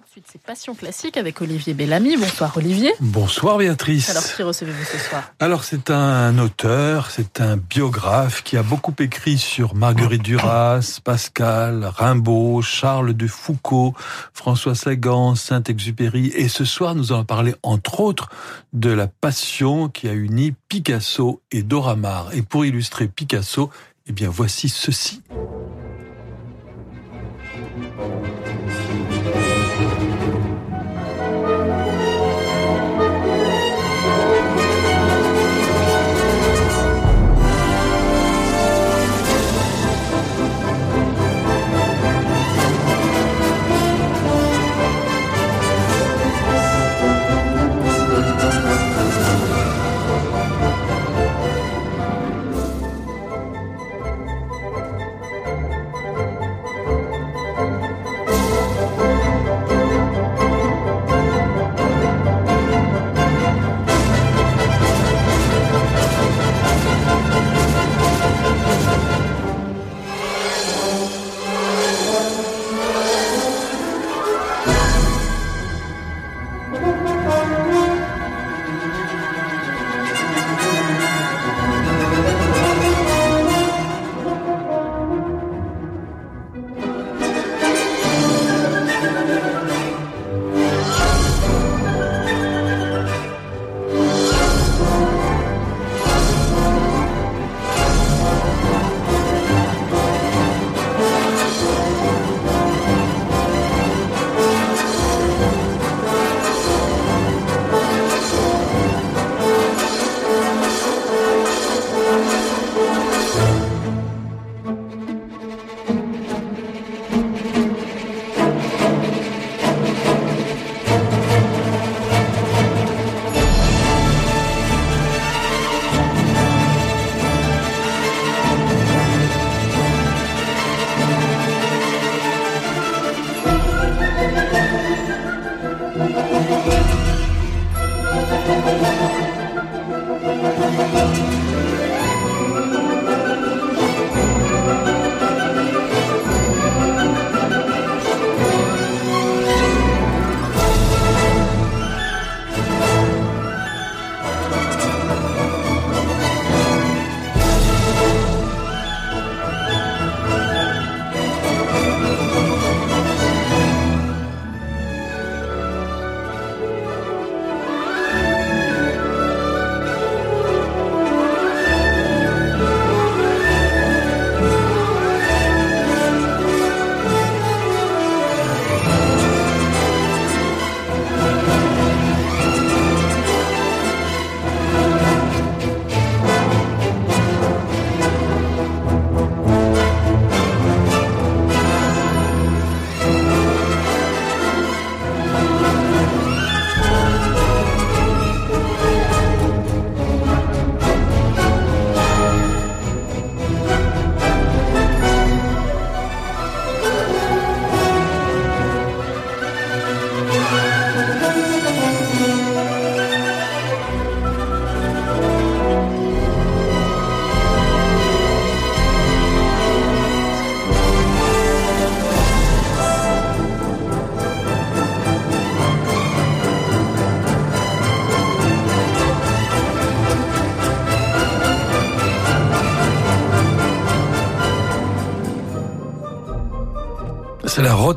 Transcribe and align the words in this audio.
tout 0.00 0.06
de 0.06 0.10
suite, 0.12 0.26
c'est 0.32 0.40
Passion 0.40 0.74
classique 0.74 1.18
avec 1.18 1.42
Olivier 1.42 1.74
Bellamy. 1.74 2.16
Bonsoir 2.16 2.56
Olivier. 2.56 2.92
Bonsoir 3.00 3.58
Béatrice. 3.58 4.08
Alors 4.08 4.24
qui 4.24 4.42
recevez-vous 4.42 4.84
ce 4.84 4.98
soir? 4.98 5.32
Alors 5.38 5.62
c'est 5.62 5.90
un 5.90 6.38
auteur, 6.38 7.10
c'est 7.10 7.40
un 7.40 7.58
biographe 7.58 8.42
qui 8.42 8.56
a 8.56 8.62
beaucoup 8.62 8.94
écrit 8.98 9.36
sur 9.36 9.74
Marguerite 9.74 10.22
Duras, 10.22 11.00
Pascal, 11.04 11.84
Rimbaud, 11.84 12.62
Charles 12.62 13.12
de 13.12 13.26
Foucault, 13.26 13.94
François 14.32 14.74
Sagan, 14.74 15.34
Saint-Exupéry. 15.34 16.32
Et 16.34 16.48
ce 16.48 16.64
soir, 16.64 16.94
nous 16.94 17.12
allons 17.12 17.24
parler 17.24 17.54
entre 17.62 18.00
autres 18.00 18.30
de 18.72 18.90
la 18.90 19.06
passion 19.06 19.90
qui 19.90 20.08
a 20.08 20.12
uni 20.12 20.54
Picasso 20.68 21.42
et 21.52 21.62
Dora 21.62 21.96
Maar. 21.96 22.28
Et 22.32 22.40
pour 22.40 22.64
illustrer 22.64 23.06
Picasso, 23.06 23.70
eh 24.06 24.12
bien 24.12 24.30
voici 24.30 24.70
ceci. 24.70 25.20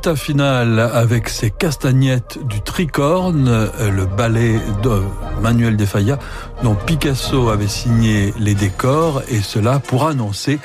Rota 0.03 0.18
finale 0.18 0.80
avec 0.80 1.30
ses 1.30 1.50
castagnettes 1.50 2.38
du 2.46 2.59
tricorne, 2.59 3.47
euh, 3.47 3.90
le 3.90 4.06
ballet 4.06 4.59
de 4.81 5.02
Manuel 5.41 5.78
de 5.78 5.86
Falla, 5.86 6.19
dont 6.62 6.75
Picasso 6.75 7.47
avait 7.47 7.69
signé 7.69 8.34
les 8.38 8.53
décors, 8.53 9.22
et 9.30 9.40
cela 9.40 9.80
pour 9.80 10.06
annoncer 10.06 10.59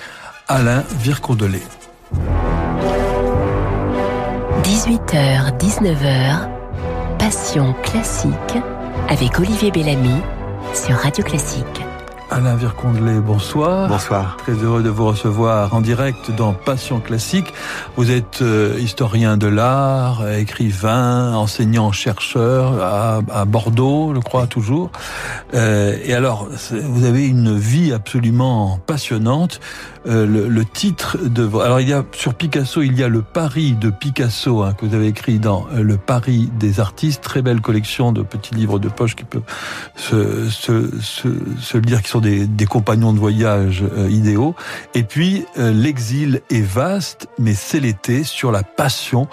Alain 0.48 0.82
Vircondelet. 0.98 1.62
18h, 4.65 5.56
19h, 5.56 6.48
Passion 7.21 7.77
classique 7.84 8.59
avec 9.09 9.39
Olivier 9.39 9.71
Bellamy 9.71 10.21
sur 10.74 10.97
Radio 10.97 11.22
Classique. 11.22 11.87
Alain 12.30 12.57
Vircondelet, 12.57 13.21
bonsoir. 13.21 13.89
Bonsoir. 13.89 14.36
Très 14.36 14.53
heureux 14.53 14.83
de 14.83 14.91
vous 14.91 15.07
recevoir 15.07 15.72
en 15.72 15.80
direct 15.80 16.30
dans 16.30 16.53
Passion 16.53 17.01
classique. 17.01 17.54
Vous 17.97 18.10
êtes 18.10 18.42
euh, 18.42 18.77
historien 18.78 19.39
de 19.39 19.47
l'art, 19.47 20.28
écrivain, 20.28 21.34
enseignant, 21.34 21.91
chercheur 21.91 22.83
à, 22.83 23.21
à, 23.33 23.45
Bordeaux, 23.47 24.13
je 24.15 24.21
crois 24.21 24.47
toujours. 24.47 24.91
Euh, 25.54 25.97
et 26.04 26.13
alors, 26.13 26.48
vous 26.71 27.04
avez 27.07 27.27
une 27.27 27.57
vie 27.57 27.95
absolument 27.95 28.78
passionnante. 28.86 29.60
Euh, 30.09 30.27
le, 30.27 30.48
le, 30.48 30.65
titre 30.65 31.19
de 31.22 31.45
alors 31.60 31.81
il 31.81 31.89
y 31.89 31.92
a 31.92 32.04
sur 32.13 32.34
Picasso 32.34 32.81
il 32.83 32.98
y 32.98 33.03
a 33.03 33.09
le 33.09 33.21
Paris 33.21 33.72
de 33.72 33.91
Picasso 33.91 34.63
hein, 34.63 34.72
que 34.72 34.86
vous 34.86 34.95
avez 34.95 35.09
écrit 35.09 35.39
dans 35.39 35.66
euh, 35.72 35.83
le 35.83 35.97
Paris 35.97 36.48
des 36.59 36.81
artistes 36.81 37.22
très 37.22 37.42
belle 37.42 37.60
collection 37.60 38.13
de 38.13 38.22
petits 38.22 38.54
livres 38.54 38.78
de 38.78 38.89
poche 38.89 39.16
qui 39.16 39.24
peuvent 39.24 39.42
se, 39.97 40.48
se, 40.48 40.98
se, 41.01 41.28
se 41.60 41.78
lire 41.78 42.01
qui 42.01 42.10
sont 42.10 42.17
des, 42.20 42.66
compagnons 42.66 43.12
de 43.12 43.18
voyage 43.18 43.82
euh, 43.82 44.10
idéaux. 44.10 44.54
Et 44.94 45.03
puis 45.03 45.47
euh, 45.59 45.72
l'exil 45.72 46.42
est 46.50 46.62
vaste 46.62 47.28
mais 47.38 47.54
c'est 47.54 47.80
l'été 47.80 48.24
sur 48.24 48.53
la 48.53 48.62
passion 48.62 49.28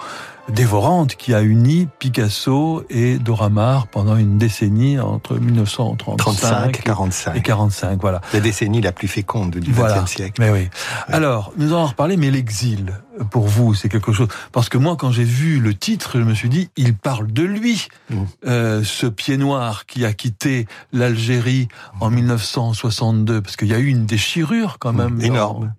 dévorante 0.48 1.16
qui 1.16 1.34
a 1.34 1.42
uni 1.42 1.88
Picasso 1.98 2.84
et 2.88 3.18
Dora 3.18 3.48
Maar 3.48 3.88
pendant 3.88 4.16
une 4.16 4.38
décennie 4.38 4.98
entre 4.98 5.38
1935 5.38 6.78
et 6.78 6.82
45. 6.82 7.36
Et 7.36 7.42
45, 7.42 8.00
voilà. 8.00 8.20
La 8.32 8.40
décennie 8.40 8.80
la 8.80 8.92
plus 8.92 9.08
féconde 9.08 9.56
du 9.56 9.72
XXe 9.72 10.10
siècle. 10.10 10.40
Mais 10.40 10.50
oui. 10.50 10.68
Alors, 11.08 11.52
nous 11.56 11.68
allons 11.68 11.82
en 11.82 11.86
reparler, 11.86 12.16
mais 12.16 12.30
l'exil, 12.30 12.92
pour 13.30 13.46
vous, 13.46 13.74
c'est 13.74 13.88
quelque 13.88 14.12
chose. 14.12 14.28
Parce 14.52 14.68
que 14.68 14.78
moi, 14.78 14.96
quand 14.96 15.10
j'ai 15.10 15.24
vu 15.24 15.58
le 15.58 15.74
titre, 15.74 16.18
je 16.18 16.24
me 16.24 16.34
suis 16.34 16.48
dit, 16.48 16.70
il 16.76 16.94
parle 16.94 17.32
de 17.32 17.42
lui, 17.42 17.88
mm. 18.10 18.16
euh, 18.46 18.84
ce 18.84 19.06
pied 19.06 19.36
noir 19.36 19.86
qui 19.86 20.04
a 20.04 20.12
quitté 20.12 20.66
l'Algérie 20.92 21.68
en 22.00 22.10
1962, 22.10 23.40
parce 23.40 23.56
qu'il 23.56 23.68
y 23.68 23.74
a 23.74 23.78
eu 23.78 23.86
une 23.86 24.06
déchirure 24.06 24.78
quand 24.78 24.92
même. 24.92 25.20
Énorme. 25.20 25.74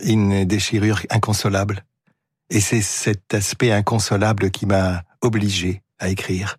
Une 0.00 0.44
déchirure 0.44 1.00
inconsolable. 1.10 1.84
Et 2.50 2.60
c'est 2.60 2.82
cet 2.82 3.34
aspect 3.34 3.72
inconsolable 3.72 4.50
qui 4.50 4.66
m'a 4.66 5.02
obligé 5.20 5.82
à 5.98 6.08
écrire, 6.08 6.58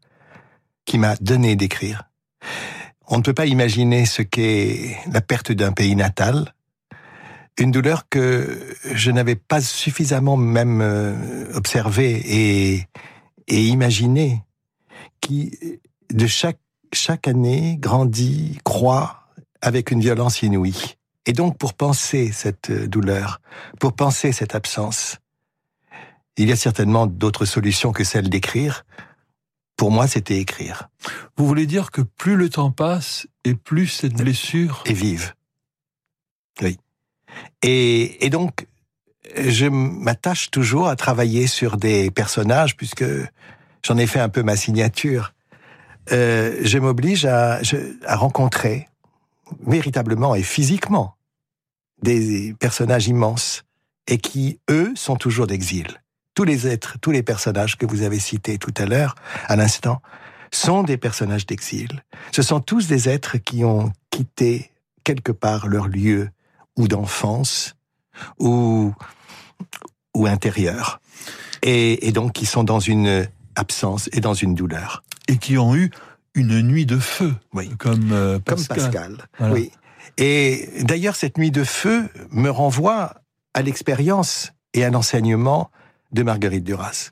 qui 0.85 0.97
m'a 0.97 1.15
donné 1.17 1.55
d'écrire. 1.55 2.09
On 3.07 3.17
ne 3.17 3.23
peut 3.23 3.33
pas 3.33 3.47
imaginer 3.47 4.05
ce 4.05 4.21
qu'est 4.21 4.97
la 5.11 5.21
perte 5.21 5.51
d'un 5.51 5.71
pays 5.71 5.95
natal, 5.95 6.53
une 7.57 7.71
douleur 7.71 8.07
que 8.09 8.75
je 8.93 9.11
n'avais 9.11 9.35
pas 9.35 9.61
suffisamment 9.61 10.37
même 10.37 10.81
euh, 10.81 11.51
observée 11.53 12.21
et, 12.25 12.87
imaginée, 13.47 14.43
qui 15.21 15.57
de 16.11 16.27
chaque, 16.27 16.59
chaque 16.93 17.27
année 17.27 17.77
grandit, 17.79 18.59
croît 18.63 19.27
avec 19.61 19.91
une 19.91 19.99
violence 19.99 20.41
inouïe. 20.41 20.95
Et 21.25 21.33
donc 21.33 21.57
pour 21.57 21.73
penser 21.73 22.31
cette 22.31 22.71
douleur, 22.71 23.41
pour 23.79 23.93
penser 23.93 24.31
cette 24.31 24.55
absence, 24.55 25.17
il 26.39 26.47
y 26.47 26.53
a 26.53 26.55
certainement 26.55 27.05
d'autres 27.05 27.43
solutions 27.43 27.91
que 27.91 28.05
celle 28.05 28.29
d'écrire. 28.29 28.85
Pour 29.75 29.91
moi, 29.91 30.07
c'était 30.07 30.37
écrire. 30.37 30.89
Vous 31.35 31.45
voulez 31.45 31.65
dire 31.65 31.91
que 31.91 32.01
plus 32.01 32.37
le 32.37 32.49
temps 32.49 32.71
passe 32.71 33.27
et 33.43 33.55
plus 33.55 33.87
cette 33.87 34.13
blessure 34.13 34.81
est 34.85 34.93
vive. 34.93 35.33
Oui. 36.61 36.77
Et, 37.61 38.25
et 38.25 38.29
donc, 38.29 38.67
je 39.37 39.65
m'attache 39.65 40.49
toujours 40.49 40.87
à 40.87 40.95
travailler 40.95 41.45
sur 41.45 41.75
des 41.75 42.09
personnages 42.09 42.77
puisque 42.77 43.05
j'en 43.85 43.97
ai 43.97 44.07
fait 44.07 44.21
un 44.21 44.29
peu 44.29 44.41
ma 44.41 44.55
signature. 44.55 45.33
Euh, 46.13 46.57
je 46.61 46.77
m'oblige 46.77 47.25
à, 47.25 47.59
à 48.05 48.15
rencontrer 48.15 48.87
véritablement 49.65 50.35
et 50.35 50.43
physiquement 50.43 51.15
des 52.01 52.55
personnages 52.59 53.09
immenses 53.09 53.63
et 54.07 54.17
qui, 54.17 54.59
eux, 54.69 54.93
sont 54.95 55.17
toujours 55.17 55.47
d'exil 55.47 56.01
tous 56.39 56.45
les 56.45 56.67
êtres, 56.67 56.97
tous 57.01 57.11
les 57.11 57.21
personnages 57.21 57.75
que 57.75 57.85
vous 57.85 58.01
avez 58.01 58.17
cités 58.17 58.57
tout 58.57 58.73
à 58.77 58.85
l'heure, 58.85 59.15
à 59.49 59.57
l'instant, 59.57 60.01
sont 60.53 60.83
des 60.83 60.95
personnages 60.95 61.45
d'exil. 61.45 62.01
Ce 62.31 62.41
sont 62.41 62.61
tous 62.61 62.87
des 62.87 63.09
êtres 63.09 63.35
qui 63.35 63.65
ont 63.65 63.91
quitté 64.09 64.71
quelque 65.03 65.33
part 65.33 65.67
leur 65.67 65.89
lieu 65.89 66.29
ou 66.77 66.87
d'enfance 66.87 67.75
ou 68.39 68.93
ou 70.15 70.27
intérieur 70.27 71.01
et, 71.61 72.07
et, 72.07 72.13
donc 72.13 72.31
qui 72.31 72.45
sont 72.45 72.63
dans 72.63 72.79
une 72.79 73.27
absence 73.57 74.07
et 74.13 74.21
dans 74.21 74.33
une 74.33 74.55
douleur 74.55 75.03
et 75.27 75.35
qui 75.35 75.57
ont 75.57 75.75
eu 75.75 75.91
une 76.35 76.61
nuit 76.61 76.85
de 76.85 76.99
feu 76.99 77.35
oui. 77.51 77.69
comme 77.77 78.13
euh, 78.13 78.39
Pascal. 78.39 78.77
Comme 78.77 78.87
Pascal. 78.87 79.17
Oui. 79.51 79.71
Et 80.15 80.69
d'ailleurs 80.83 81.17
cette 81.17 81.37
nuit 81.37 81.51
de 81.51 81.65
feu 81.65 82.07
me 82.31 82.49
renvoie 82.49 83.15
à 83.53 83.61
l'expérience 83.61 84.53
et 84.73 84.85
à 84.85 84.89
l'enseignement 84.89 85.69
de 86.11 86.23
Marguerite 86.23 86.63
Duras. 86.63 87.11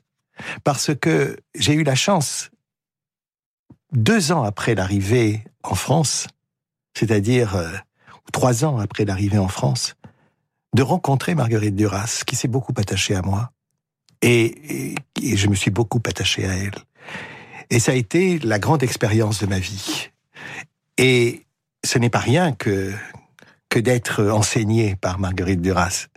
Parce 0.64 0.94
que 0.94 1.38
j'ai 1.54 1.74
eu 1.74 1.82
la 1.82 1.94
chance, 1.94 2.50
deux 3.92 4.32
ans 4.32 4.42
après 4.42 4.74
l'arrivée 4.74 5.44
en 5.62 5.74
France, 5.74 6.26
c'est-à-dire 6.94 7.56
euh, 7.56 7.72
trois 8.32 8.64
ans 8.64 8.78
après 8.78 9.04
l'arrivée 9.04 9.38
en 9.38 9.48
France, 9.48 9.94
de 10.74 10.82
rencontrer 10.82 11.34
Marguerite 11.34 11.76
Duras, 11.76 12.22
qui 12.26 12.36
s'est 12.36 12.48
beaucoup 12.48 12.74
attachée 12.76 13.14
à 13.14 13.22
moi. 13.22 13.50
Et, 14.20 14.94
et, 15.22 15.36
je 15.36 15.46
me 15.48 15.54
suis 15.54 15.70
beaucoup 15.70 16.00
attaché 16.06 16.44
à 16.44 16.54
elle. 16.54 16.74
Et 17.70 17.78
ça 17.78 17.92
a 17.92 17.94
été 17.94 18.38
la 18.40 18.58
grande 18.58 18.82
expérience 18.82 19.40
de 19.40 19.46
ma 19.46 19.58
vie. 19.58 20.08
Et 20.96 21.46
ce 21.84 21.98
n'est 21.98 22.10
pas 22.10 22.18
rien 22.18 22.52
que, 22.52 22.92
que 23.68 23.78
d'être 23.78 24.24
enseigné 24.24 24.96
par 24.96 25.18
Marguerite 25.18 25.62
Duras. 25.62 26.08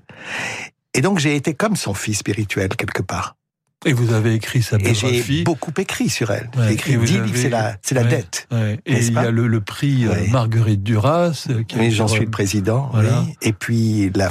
Et 0.94 1.02
donc 1.02 1.20
j'ai 1.20 1.36
été 1.36 1.54
comme 1.54 1.76
son 1.76 1.94
fils 1.94 2.20
spirituel 2.20 2.70
quelque 2.70 3.02
part. 3.02 3.36
Et 3.84 3.94
vous 3.94 4.14
avez 4.14 4.36
écrit 4.36 4.62
sa 4.62 4.78
biographie. 4.78 5.08
Et 5.08 5.24
j'ai 5.24 5.44
beaucoup 5.44 5.72
écrit 5.78 6.10
sur 6.10 6.30
elle. 6.30 6.52
j'ai 6.56 6.74
écrit 6.74 6.98
dix 6.98 7.20
livres, 7.20 7.36
c'est 7.36 7.50
la, 7.50 7.78
c'est 7.82 7.96
la 7.96 8.04
dette. 8.04 8.48
Et 8.86 9.00
il 9.00 9.14
y 9.14 9.18
a 9.18 9.32
le, 9.32 9.48
le 9.48 9.62
prix 9.62 10.06
euh, 10.06 10.28
Marguerite 10.30 10.84
Duras. 10.84 11.48
Euh, 11.50 11.64
qui 11.64 11.80
oui, 11.80 11.92
j'en 11.92 12.08
suis 12.08 12.26
le 12.26 12.30
président. 12.30 12.90
Voilà. 12.94 13.26
Et 13.42 13.54
puis 13.54 14.12
la, 14.14 14.30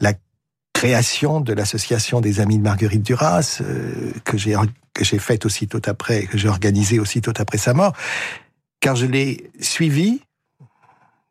la 0.00 0.12
création 0.74 1.40
de 1.40 1.52
l'association 1.52 2.20
des 2.20 2.38
amis 2.38 2.58
de 2.58 2.62
Marguerite 2.62 3.02
Duras 3.02 3.58
euh, 3.62 4.12
que 4.24 4.38
j'ai 4.38 4.54
que 4.92 5.04
j'ai 5.04 5.18
faite 5.18 5.44
aussitôt 5.44 5.80
après, 5.86 6.26
que 6.26 6.38
j'ai 6.38 6.48
organisée 6.48 7.00
aussitôt 7.00 7.32
après 7.36 7.58
sa 7.58 7.74
mort, 7.74 7.94
car 8.78 8.94
je 8.94 9.06
l'ai 9.06 9.50
suivie 9.60 10.22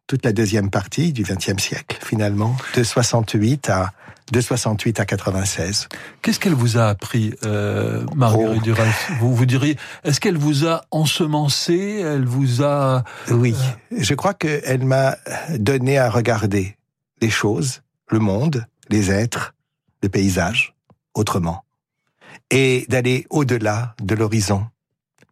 toute 0.05 0.25
la 0.25 0.33
deuxième 0.33 0.69
partie 0.69 1.13
du 1.13 1.23
XXe 1.23 1.63
siècle, 1.63 1.97
finalement, 2.03 2.57
de 2.75 2.83
68 2.83 3.69
à 3.69 3.93
de 4.31 4.41
68 4.41 4.99
à 4.99 5.05
96. 5.05 5.89
Qu'est-ce 6.21 6.39
qu'elle 6.39 6.53
vous 6.53 6.77
a 6.77 6.87
appris, 6.87 7.33
euh, 7.45 8.05
Marguerite 8.15 8.61
oh. 8.61 8.65
Duras? 8.65 8.85
Vous 9.19 9.35
vous 9.35 9.45
diriez, 9.45 9.77
est-ce 10.03 10.19
qu'elle 10.19 10.37
vous 10.37 10.65
a 10.65 10.85
ensemencé? 10.91 12.01
Elle 12.03 12.25
vous 12.25 12.63
a 12.63 13.03
Oui, 13.29 13.55
je 13.91 14.13
crois 14.13 14.33
qu'elle 14.33 14.85
m'a 14.85 15.17
donné 15.57 15.97
à 15.97 16.09
regarder 16.09 16.77
les 17.21 17.29
choses, 17.29 17.81
le 18.09 18.19
monde, 18.19 18.65
les 18.89 19.11
êtres, 19.11 19.53
le 20.01 20.09
paysage, 20.09 20.73
autrement, 21.13 21.63
et 22.49 22.85
d'aller 22.89 23.25
au-delà 23.29 23.95
de 24.01 24.15
l'horizon 24.15 24.67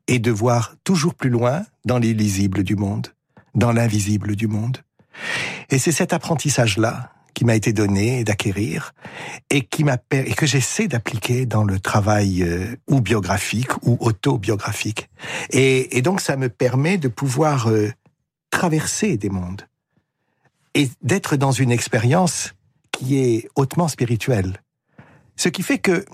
et 0.07 0.19
de 0.19 0.31
voir 0.31 0.75
toujours 0.83 1.15
plus 1.15 1.29
loin 1.29 1.63
dans 1.85 1.97
l'illisible 1.97 2.63
du 2.63 2.75
monde, 2.75 3.07
dans 3.55 3.71
l'invisible 3.71 4.35
du 4.35 4.47
monde. 4.47 4.77
Et 5.69 5.79
c'est 5.79 5.91
cet 5.91 6.13
apprentissage-là 6.13 7.11
qui 7.41 7.45
m'a 7.45 7.55
été 7.55 7.73
donné 7.73 8.23
d'acquérir 8.23 8.93
et 9.49 9.61
qui 9.61 9.83
m'a 9.83 9.97
et 10.11 10.35
que 10.35 10.45
j'essaie 10.45 10.87
d'appliquer 10.87 11.47
dans 11.47 11.63
le 11.63 11.79
travail 11.79 12.43
euh, 12.43 12.75
ou 12.87 13.01
biographique 13.01 13.75
ou 13.81 13.97
autobiographique. 13.99 15.09
Et, 15.49 16.03
donc 16.03 16.21
ça 16.21 16.37
me 16.37 16.49
permet 16.49 16.99
de 16.99 17.07
pouvoir 17.07 17.67
euh, 17.67 17.89
traverser 18.51 19.17
des 19.17 19.31
mondes 19.31 19.63
et 20.75 20.87
d'être 21.01 21.35
dans 21.35 21.51
une 21.51 21.71
expérience 21.71 22.53
qui 22.91 23.17
est 23.17 23.49
hautement 23.55 23.87
spirituelle. 23.87 24.61
Ce 25.35 25.49
qui 25.49 25.63
fait 25.63 25.79
que 25.79 26.05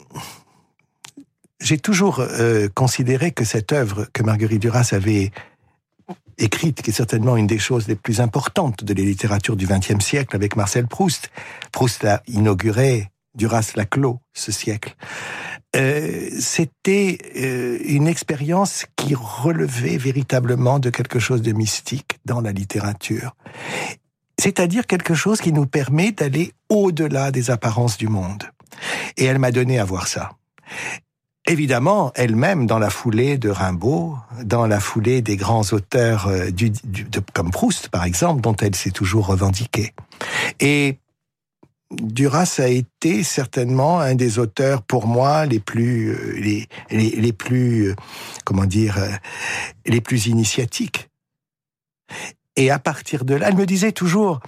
j'ai 1.59 1.77
toujours 1.77 2.21
euh, 2.21 2.69
considéré 2.73 3.31
que 3.31 3.43
cette 3.43 3.73
œuvre 3.73 4.07
que 4.13 4.23
Marguerite 4.23 4.61
Duras 4.61 4.91
avait 4.93 5.31
écrite, 6.37 6.81
qui 6.81 6.91
est 6.91 6.93
certainement 6.93 7.37
une 7.37 7.47
des 7.47 7.59
choses 7.59 7.87
les 7.87 7.95
plus 7.95 8.21
importantes 8.21 8.83
de 8.83 8.93
la 8.93 9.01
littérature 9.01 9.55
du 9.55 9.67
XXe 9.67 10.03
siècle 10.03 10.35
avec 10.35 10.55
Marcel 10.55 10.87
Proust. 10.87 11.29
Proust 11.71 12.03
l'a 12.03 12.21
inauguré, 12.27 13.09
Duras 13.35 13.73
l'a 13.75 13.85
clos 13.85 14.19
ce 14.33 14.51
siècle. 14.51 14.95
Euh, 15.75 16.29
C'était 16.39 17.17
euh, 17.35 17.77
une 17.85 18.07
expérience 18.07 18.85
qui 18.95 19.15
relevait 19.15 19.97
véritablement 19.97 20.79
de 20.79 20.89
quelque 20.89 21.19
chose 21.19 21.41
de 21.41 21.51
mystique 21.51 22.19
dans 22.25 22.41
la 22.41 22.51
littérature. 22.51 23.35
C'est-à-dire 24.39 24.85
quelque 24.85 25.15
chose 25.15 25.41
qui 25.41 25.51
nous 25.51 25.65
permet 25.65 26.11
d'aller 26.11 26.53
au-delà 26.69 27.31
des 27.31 27.49
apparences 27.49 27.97
du 27.97 28.07
monde. 28.07 28.43
Et 29.17 29.25
elle 29.25 29.39
m'a 29.39 29.51
donné 29.51 29.79
à 29.79 29.85
voir 29.85 30.07
ça 30.07 30.31
évidemment, 31.47 32.11
elle-même, 32.15 32.67
dans 32.67 32.79
la 32.79 32.89
foulée 32.89 33.37
de 33.37 33.49
Rimbaud, 33.49 34.17
dans 34.43 34.67
la 34.67 34.79
foulée 34.79 35.21
des 35.21 35.37
grands 35.37 35.63
auteurs 35.71 36.27
euh, 36.27 36.49
comme 37.33 37.51
Proust, 37.51 37.89
par 37.89 38.03
exemple, 38.03 38.41
dont 38.41 38.55
elle 38.55 38.75
s'est 38.75 38.91
toujours 38.91 39.27
revendiquée. 39.27 39.93
Et 40.59 40.99
Duras 41.91 42.59
a 42.59 42.67
été 42.67 43.23
certainement 43.23 43.99
un 43.99 44.15
des 44.15 44.39
auteurs, 44.39 44.81
pour 44.81 45.07
moi, 45.07 45.45
les 45.45 45.59
plus, 45.59 46.09
euh, 46.09 46.33
les, 46.39 46.67
les, 46.91 47.11
les 47.11 47.33
plus, 47.33 47.89
euh, 47.89 47.95
comment 48.43 48.65
dire, 48.65 48.97
les 49.85 50.01
plus 50.01 50.27
initiatiques. 50.27 51.09
Et 52.55 52.71
à 52.71 52.79
partir 52.79 53.23
de 53.23 53.35
là, 53.35 53.47
elle 53.49 53.55
me 53.55 53.65
disait 53.65 53.91
toujours, 53.91 54.39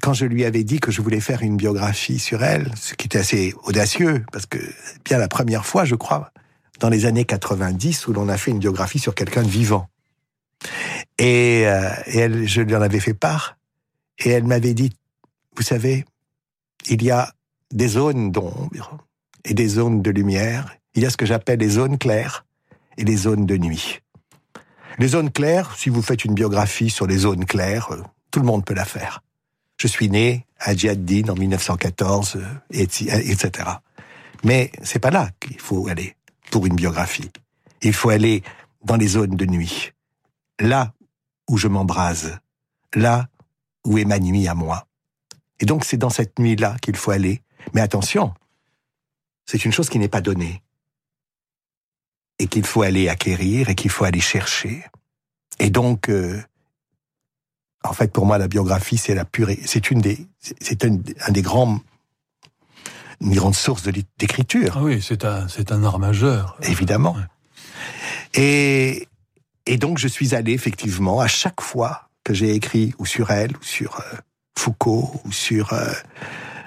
quand 0.00 0.12
je 0.12 0.26
lui 0.26 0.44
avais 0.44 0.64
dit 0.64 0.80
que 0.80 0.90
je 0.90 1.02
voulais 1.02 1.20
faire 1.20 1.42
une 1.42 1.56
biographie 1.56 2.18
sur 2.18 2.42
elle, 2.42 2.70
ce 2.76 2.94
qui 2.94 3.06
était 3.06 3.18
assez 3.18 3.54
audacieux, 3.64 4.24
parce 4.32 4.46
que 4.46 4.58
bien 5.04 5.18
la 5.18 5.28
première 5.28 5.66
fois, 5.66 5.84
je 5.84 5.94
crois, 5.94 6.32
dans 6.80 6.88
les 6.88 7.06
années 7.06 7.24
90, 7.24 8.06
où 8.06 8.12
l'on 8.12 8.28
a 8.28 8.36
fait 8.36 8.50
une 8.50 8.58
biographie 8.58 8.98
sur 8.98 9.14
quelqu'un 9.14 9.42
de 9.42 9.48
vivant. 9.48 9.88
Et, 11.18 11.66
euh, 11.66 12.46
je 12.46 12.60
lui 12.62 12.74
en 12.76 12.82
avais 12.82 13.00
fait 13.00 13.14
part, 13.14 13.56
et 14.18 14.30
elle 14.30 14.44
m'avait 14.44 14.74
dit, 14.74 14.92
vous 15.56 15.62
savez, 15.62 16.04
il 16.88 17.02
y 17.02 17.10
a 17.10 17.32
des 17.72 17.88
zones 17.88 18.30
d'ombre 18.30 18.98
et 19.44 19.54
des 19.54 19.68
zones 19.68 20.02
de 20.02 20.10
lumière, 20.10 20.76
Il 20.94 21.02
y 21.02 21.06
a 21.06 21.10
ce 21.10 21.16
que 21.16 21.26
j'appelle 21.26 21.60
les 21.60 21.68
zones 21.68 21.96
claires 21.96 22.44
et 22.96 23.04
les 23.04 23.16
zones 23.16 23.46
de 23.46 23.56
nuit. 23.56 24.00
Les 24.98 25.08
zones 25.08 25.30
claires, 25.30 25.76
si 25.76 25.90
vous 25.90 26.02
faites 26.02 26.24
une 26.24 26.34
biographie 26.34 26.90
sur 26.90 27.06
les 27.06 27.18
zones 27.18 27.44
claires, 27.44 27.92
euh, 27.92 28.02
tout 28.32 28.40
le 28.40 28.46
monde 28.46 28.64
peut 28.64 28.74
la 28.74 28.84
faire. 28.84 29.22
Je 29.78 29.86
suis 29.86 30.10
né 30.10 30.44
à 30.58 30.74
Djihad-Din 30.74 31.28
en 31.28 31.34
1914, 31.34 32.36
euh, 32.36 32.44
etc. 32.70 33.50
Mais 34.44 34.72
c'est 34.82 34.98
pas 34.98 35.10
là 35.10 35.30
qu'il 35.40 35.60
faut 35.60 35.88
aller 35.88 36.16
pour 36.50 36.66
une 36.66 36.74
biographie. 36.74 37.30
Il 37.82 37.92
faut 37.92 38.10
aller 38.10 38.42
dans 38.84 38.96
les 38.96 39.08
zones 39.08 39.36
de 39.36 39.46
nuit. 39.46 39.92
Là 40.60 40.92
où 41.48 41.56
je 41.56 41.68
m'embrase. 41.68 42.38
Là 42.94 43.28
où 43.84 43.98
est 43.98 44.04
ma 44.04 44.18
nuit 44.18 44.48
à 44.48 44.54
moi. 44.54 44.86
Et 45.60 45.64
donc 45.64 45.84
c'est 45.84 45.96
dans 45.96 46.10
cette 46.10 46.38
nuit-là 46.38 46.76
qu'il 46.82 46.96
faut 46.96 47.12
aller. 47.12 47.42
Mais 47.72 47.80
attention, 47.80 48.34
c'est 49.46 49.64
une 49.64 49.72
chose 49.72 49.88
qui 49.88 49.98
n'est 49.98 50.08
pas 50.08 50.20
donnée. 50.20 50.62
Et 52.40 52.46
qu'il 52.46 52.66
faut 52.66 52.82
aller 52.82 53.08
acquérir 53.08 53.68
et 53.68 53.74
qu'il 53.74 53.90
faut 53.90 54.04
aller 54.04 54.20
chercher. 54.20 54.84
Et 55.58 55.70
donc, 55.70 56.08
euh, 56.08 56.40
en 57.88 57.92
fait, 57.92 58.12
pour 58.12 58.26
moi, 58.26 58.38
la 58.38 58.48
biographie, 58.48 58.98
c'est 58.98 59.14
la 59.14 59.24
pure, 59.24 59.48
c'est 59.64 59.90
une 59.90 60.00
des, 60.00 60.26
c'est 60.60 60.84
un, 60.84 60.98
des 61.30 61.42
grands, 61.42 61.80
une 63.20 63.34
grande 63.34 63.54
source 63.54 63.82
d'écriture. 64.18 64.74
Ah 64.76 64.82
oui, 64.82 65.00
c'est 65.02 65.24
un, 65.24 65.48
c'est 65.48 65.72
un 65.72 65.82
art 65.84 65.98
majeur. 65.98 66.56
Évidemment. 66.62 67.16
Et, 68.34 69.08
et 69.66 69.76
donc, 69.78 69.98
je 69.98 70.08
suis 70.08 70.34
allé 70.34 70.52
effectivement 70.52 71.20
à 71.20 71.26
chaque 71.26 71.60
fois 71.60 72.08
que 72.24 72.34
j'ai 72.34 72.54
écrit 72.54 72.94
ou 72.98 73.06
sur 73.06 73.30
elle, 73.30 73.56
ou 73.56 73.62
sur 73.62 74.00
euh, 74.00 74.16
Foucault, 74.58 75.10
ou 75.24 75.32
sur 75.32 75.72
euh, 75.72 75.90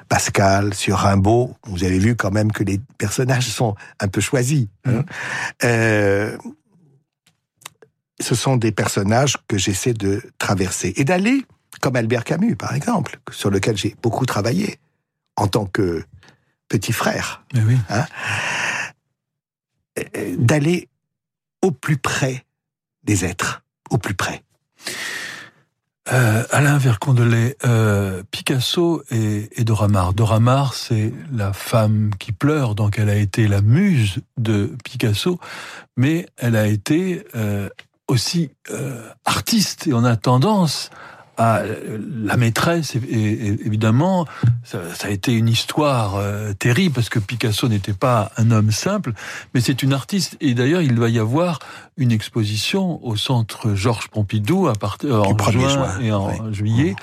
Pascal, 0.10 0.74
sur 0.74 0.98
Rimbaud. 0.98 1.56
Vous 1.66 1.84
avez 1.84 2.00
vu 2.00 2.16
quand 2.16 2.32
même 2.32 2.52
que 2.52 2.64
les 2.64 2.80
personnages 2.98 3.48
sont 3.48 3.76
un 4.00 4.08
peu 4.08 4.22
choisis. 4.22 4.68
Hein. 4.86 4.92
Mmh. 4.92 5.04
Euh, 5.66 6.38
ce 8.22 8.36
sont 8.36 8.58
des 8.58 8.72
personnages 8.72 9.38
que 9.48 9.58
j'essaie 9.58 9.94
de 9.94 10.22
traverser 10.38 10.94
et 10.96 11.04
d'aller, 11.04 11.46
comme 11.82 11.96
Albert 11.96 12.24
Camus 12.24 12.56
par 12.56 12.74
exemple, 12.74 13.20
sur 13.32 13.50
lequel 13.50 13.78
j'ai 13.78 13.96
beaucoup 14.02 14.26
travaillé 14.26 14.80
en 15.36 15.48
tant 15.48 15.66
que 15.66 16.04
petit 16.68 16.94
frère, 16.94 17.44
oui. 17.54 17.78
hein, 17.90 18.06
d'aller 20.38 20.88
au 21.62 21.72
plus 21.72 21.98
près 21.98 22.46
des 23.04 23.26
êtres, 23.26 23.64
au 23.90 23.98
plus 23.98 24.14
près. 24.14 24.44
Euh, 26.12 26.44
Alain 26.52 26.78
Vercondelet, 26.78 27.56
euh, 27.64 28.24
Picasso 28.32 29.04
et, 29.12 29.50
et 29.60 29.64
Dora 29.64 29.88
Maar. 29.88 30.14
Dora 30.14 30.40
Maar, 30.40 30.74
c'est 30.74 31.14
la 31.32 31.54
femme 31.54 32.10
qui 32.20 32.32
pleure, 32.32 32.74
donc 32.74 32.98
elle 32.98 33.10
a 33.10 33.16
été 33.16 33.48
la 33.48 33.62
muse 33.62 34.20
de 34.38 34.76
Picasso, 34.84 35.40
mais 35.98 36.26
elle 36.38 36.56
a 36.56 36.68
été 36.68 37.24
euh, 37.36 37.70
aussi 38.12 38.52
euh, 38.72 39.10
artiste 39.26 39.88
et 39.88 39.94
on 39.94 40.04
a 40.04 40.18
tendance 40.18 40.90
à 41.38 41.64
la 42.24 42.38
maîtresse, 42.38 42.96
et, 42.96 43.00
évidemment, 43.66 44.28
ça, 44.64 44.80
ça, 44.94 45.08
a 45.08 45.12
été 45.12 45.34
une 45.34 45.48
histoire 45.48 46.18
euh, 46.18 46.54
terrible 46.54 46.94
parce 46.94 47.10
que 47.10 47.20
Picasso 47.20 47.68
n'était 47.68 47.94
pas 47.94 48.32
un 48.38 48.52
homme 48.52 48.70
simple, 48.72 49.14
mais 49.54 49.62
c'est 49.62 49.82
une 49.82 49.94
artiste. 49.94 50.38
Et 50.40 50.54
d'ailleurs, 50.54 50.82
il 50.82 51.00
va 51.00 51.10
y 51.10 51.18
avoir 51.18 51.60
une 51.98 52.12
exposition 52.12 53.04
au 53.06 53.16
centre 53.16 53.76
Georges 53.76 54.10
Pompidou 54.10 54.68
à 54.68 54.74
partir 54.74 55.22
en 55.22 55.52
juin, 55.52 56.00
et 56.00 56.12
en 56.12 56.52
juillet. 56.52 56.96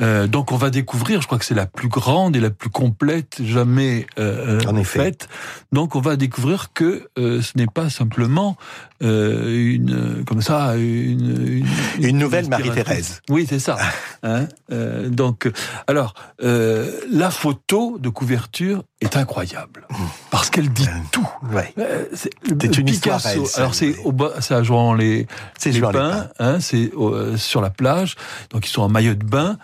Euh, 0.00 0.26
donc, 0.26 0.52
on 0.52 0.56
va 0.56 0.70
découvrir. 0.70 1.20
Je 1.20 1.26
crois 1.26 1.38
que 1.38 1.44
c'est 1.44 1.54
la 1.54 1.66
plus 1.66 1.88
grande 1.88 2.36
et 2.36 2.40
la 2.40 2.50
plus 2.50 2.70
complète 2.70 3.40
jamais 3.42 4.06
euh, 4.18 4.60
en 4.66 4.84
faite. 4.84 5.28
Donc, 5.72 5.94
on 5.94 6.00
va 6.00 6.16
découvrir 6.16 6.72
que 6.72 7.08
euh, 7.18 7.42
ce 7.42 7.56
n'est 7.56 7.66
pas 7.66 7.90
simplement 7.90 8.56
euh, 9.02 9.74
une 9.74 10.24
comme 10.26 10.42
ça 10.42 10.76
une 10.76 11.64
une, 11.98 12.04
une 12.04 12.18
nouvelle 12.18 12.48
Marie-Thérèse. 12.48 13.22
Oui, 13.28 13.46
c'est 13.48 13.58
ça. 13.58 13.78
Hein 14.22 14.48
euh, 14.70 15.08
donc, 15.08 15.50
alors, 15.86 16.12
euh, 16.42 16.92
la 17.10 17.30
photo 17.30 17.96
de 17.98 18.10
couverture 18.10 18.84
est 19.00 19.16
incroyable 19.16 19.86
parce 20.30 20.50
qu'elle 20.50 20.70
dit 20.70 20.86
tout. 21.10 21.26
Ouais. 21.50 21.74
C'est 22.12 22.30
une 22.46 22.58
Picasso. 22.58 23.44
Histoire 23.44 23.46
alors 23.56 23.74
c'est 23.74 23.96
au 24.04 24.12
bas, 24.12 24.32
c'est 24.40 24.52
à 24.52 24.62
jouant 24.62 24.92
les, 24.92 25.26
les, 25.64 25.72
les 25.72 25.80
bains, 25.80 26.28
hein, 26.38 26.60
c'est 26.60 26.90
sur 27.36 27.62
la 27.62 27.70
plage. 27.70 28.16
Donc 28.50 28.66
ils 28.66 28.70
sont 28.70 28.82
en 28.82 28.90
maillot 28.90 29.14
de 29.14 29.24
bain. 29.24 29.56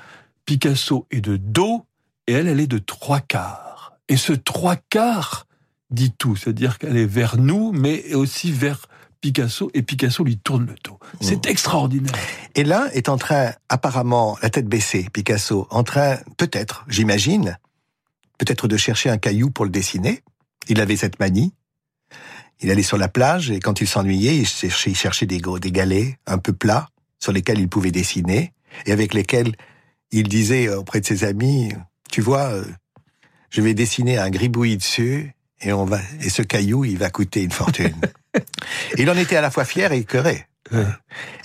Picasso 0.47 1.07
est 1.11 1.21
de 1.21 1.37
dos 1.37 1.85
et 2.27 2.33
elle, 2.33 2.49
elle 2.49 2.61
est 2.61 2.67
de 2.67 2.79
trois 2.79 3.21
quarts. 3.21 3.99
Et 4.09 4.17
ce 4.17 4.33
trois 4.33 4.77
quarts 4.77 5.47
dit 5.91 6.13
tout, 6.13 6.35
c'est-à-dire 6.37 6.79
qu'elle 6.79 6.97
est 6.97 7.05
vers 7.05 7.37
nous, 7.37 7.73
mais 7.73 8.15
aussi 8.15 8.53
vers 8.53 8.87
Picasso 9.27 9.71
et 9.75 9.83
Picasso 9.83 10.23
lui 10.23 10.39
tourne 10.39 10.67
le 10.67 10.77
dos. 10.85 11.01
C'est 11.21 11.47
mmh. 11.47 11.51
extraordinaire. 11.51 12.15
Et 12.55 12.63
l'un 12.63 12.87
est 12.91 13.09
en 13.09 13.19
train, 13.19 13.53
apparemment, 13.69 14.39
la 14.41 14.51
tête 14.51 14.69
baissée, 14.69 15.09
Picasso, 15.13 15.67
en 15.71 15.83
train, 15.83 16.19
peut-être, 16.37 16.85
j'imagine, 16.87 17.59
peut-être 18.39 18.69
de 18.69 18.77
chercher 18.77 19.11
un 19.11 19.19
caillou 19.19 19.51
pour 19.51 19.65
le 19.65 19.71
dessiner. 19.73 20.23
Il 20.69 20.81
avait 20.81 20.97
cette 20.97 21.19
manie. 21.19 21.55
Il 22.61 22.71
allait 22.71 22.85
sur 22.85 22.99
la 22.99 23.09
plage 23.09 23.51
et 23.51 23.59
quand 23.59 23.81
il 23.81 23.89
s'ennuyait, 23.89 24.37
il 24.37 24.47
cherchait, 24.47 24.91
il 24.91 24.97
cherchait 24.97 25.27
des, 25.27 25.41
des 25.61 25.73
galets 25.73 26.17
un 26.27 26.39
peu 26.39 26.53
plats 26.53 26.89
sur 27.19 27.33
lesquels 27.33 27.59
il 27.59 27.69
pouvait 27.69 27.91
dessiner 27.91 28.53
et 28.87 28.93
avec 28.93 29.13
lesquels 29.13 29.57
il 30.13 30.29
disait 30.29 30.69
auprès 30.69 31.01
de 31.01 31.07
ses 31.07 31.25
amis, 31.25 31.73
tu 32.11 32.21
vois, 32.21 32.45
euh, 32.53 32.65
je 33.51 33.61
vais 33.61 33.75
dessiner 33.75 34.19
un 34.19 34.31
gribouillis 34.31 34.77
dessus 34.77 35.35
et 35.61 35.73
on 35.73 35.85
va 35.85 35.99
et 36.21 36.31
ce 36.31 36.43
caillou 36.43 36.85
il 36.85 36.99
va 36.99 37.11
coûter 37.11 37.43
une 37.43 37.51
fortune. 37.51 37.97
il 38.99 39.11
en 39.11 39.17
était 39.17 39.37
à 39.37 39.41
la 39.41 39.51
fois 39.51 39.65
fier 39.65 39.93
et 39.93 39.99
écœuré. 39.99 40.47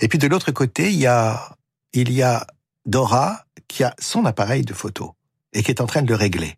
Et 0.00 0.08
puis 0.08 0.18
de 0.18 0.26
l'autre 0.26 0.50
côté, 0.50 0.90
il 0.90 0.98
y 0.98 1.06
a 1.06 1.56
il 1.92 2.10
y 2.12 2.22
a 2.22 2.46
Dora 2.86 3.44
qui 3.68 3.84
a 3.84 3.94
son 3.98 4.24
appareil 4.24 4.62
de 4.62 4.74
photo 4.74 5.14
et 5.52 5.62
qui 5.62 5.70
est 5.70 5.80
en 5.80 5.86
train 5.86 6.02
de 6.02 6.08
le 6.08 6.14
régler. 6.14 6.56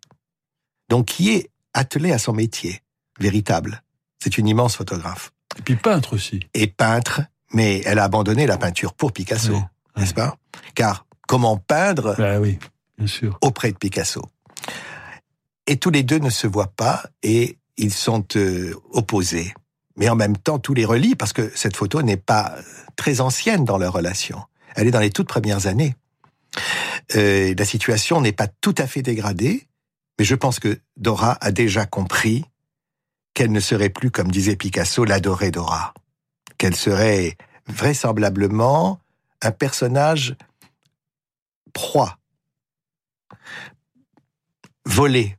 Donc 0.89 1.05
qui 1.05 1.31
est 1.31 1.49
attelé 1.73 2.11
à 2.11 2.17
son 2.17 2.33
métier 2.33 2.81
véritable. 3.19 3.83
C'est 4.21 4.37
une 4.37 4.47
immense 4.47 4.75
photographe. 4.75 5.31
Et 5.57 5.61
puis 5.61 5.75
peintre 5.75 6.13
aussi. 6.13 6.39
Et 6.53 6.67
peintre, 6.67 7.21
mais 7.53 7.81
elle 7.85 7.99
a 7.99 8.03
abandonné 8.05 8.47
la 8.47 8.57
peinture 8.57 8.93
pour 8.93 9.11
Picasso, 9.11 9.61
n'est-ce 9.95 10.13
pas? 10.13 10.37
Car 10.73 11.05
comment 11.27 11.57
peindre 11.57 12.15
bah 12.17 12.39
oui, 12.39 12.59
bien 12.97 13.07
sûr. 13.07 13.37
auprès 13.41 13.71
de 13.71 13.77
Picasso? 13.77 14.21
Et 15.67 15.77
tous 15.77 15.89
les 15.89 16.03
deux 16.03 16.19
ne 16.19 16.29
se 16.29 16.47
voient 16.47 16.73
pas 16.75 17.03
et 17.23 17.57
ils 17.77 17.93
sont 17.93 18.25
euh, 18.35 18.73
opposés. 18.91 19.53
Mais 19.97 20.09
en 20.09 20.15
même 20.15 20.37
temps, 20.37 20.59
tous 20.59 20.73
les 20.73 20.85
relient 20.85 21.15
parce 21.15 21.33
que 21.33 21.51
cette 21.55 21.75
photo 21.75 22.01
n'est 22.01 22.17
pas 22.17 22.55
très 22.95 23.21
ancienne 23.21 23.65
dans 23.65 23.77
leur 23.77 23.93
relation. 23.93 24.41
Elle 24.75 24.87
est 24.87 24.91
dans 24.91 24.99
les 24.99 25.09
toutes 25.09 25.27
premières 25.27 25.67
années. 25.67 25.95
Euh, 27.15 27.53
la 27.57 27.65
situation 27.65 28.21
n'est 28.21 28.31
pas 28.31 28.47
tout 28.47 28.75
à 28.77 28.87
fait 28.87 29.01
dégradée, 29.01 29.67
mais 30.19 30.25
je 30.25 30.35
pense 30.35 30.59
que 30.59 30.79
Dora 30.97 31.37
a 31.41 31.51
déjà 31.51 31.85
compris 31.85 32.45
qu'elle 33.33 33.51
ne 33.51 33.59
serait 33.59 33.89
plus, 33.89 34.11
comme 34.11 34.31
disait 34.31 34.55
Picasso, 34.55 35.05
l'adorée 35.05 35.51
Dora. 35.51 35.93
Qu'elle 36.57 36.75
serait 36.75 37.35
vraisemblablement 37.67 38.99
un 39.41 39.51
personnage 39.51 40.35
proie, 41.73 42.17
volé 44.85 45.37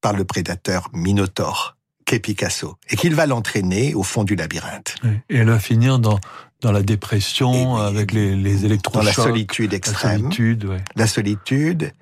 par 0.00 0.12
le 0.12 0.24
prédateur 0.24 0.90
Minotaure 0.92 1.77
qu'est 2.08 2.20
Picasso, 2.20 2.76
et 2.88 2.96
qu'il 2.96 3.14
va 3.14 3.26
l'entraîner 3.26 3.94
au 3.94 4.02
fond 4.02 4.24
du 4.24 4.34
labyrinthe. 4.34 4.94
Et 5.28 5.36
elle 5.36 5.50
va 5.50 5.60
finir 5.60 5.98
dans, 5.98 6.18
dans 6.62 6.72
la 6.72 6.82
dépression, 6.82 7.76
avec 7.76 8.12
les, 8.12 8.34
les 8.34 8.64
électrochocs. 8.64 9.02
Dans 9.02 9.06
la 9.06 9.12
solitude 9.12 9.74
extrême. 9.74 10.12
La 10.12 10.18
solitude, 10.18 10.64
ouais. 10.64 10.84
La 10.96 11.06
solitude 11.06 11.92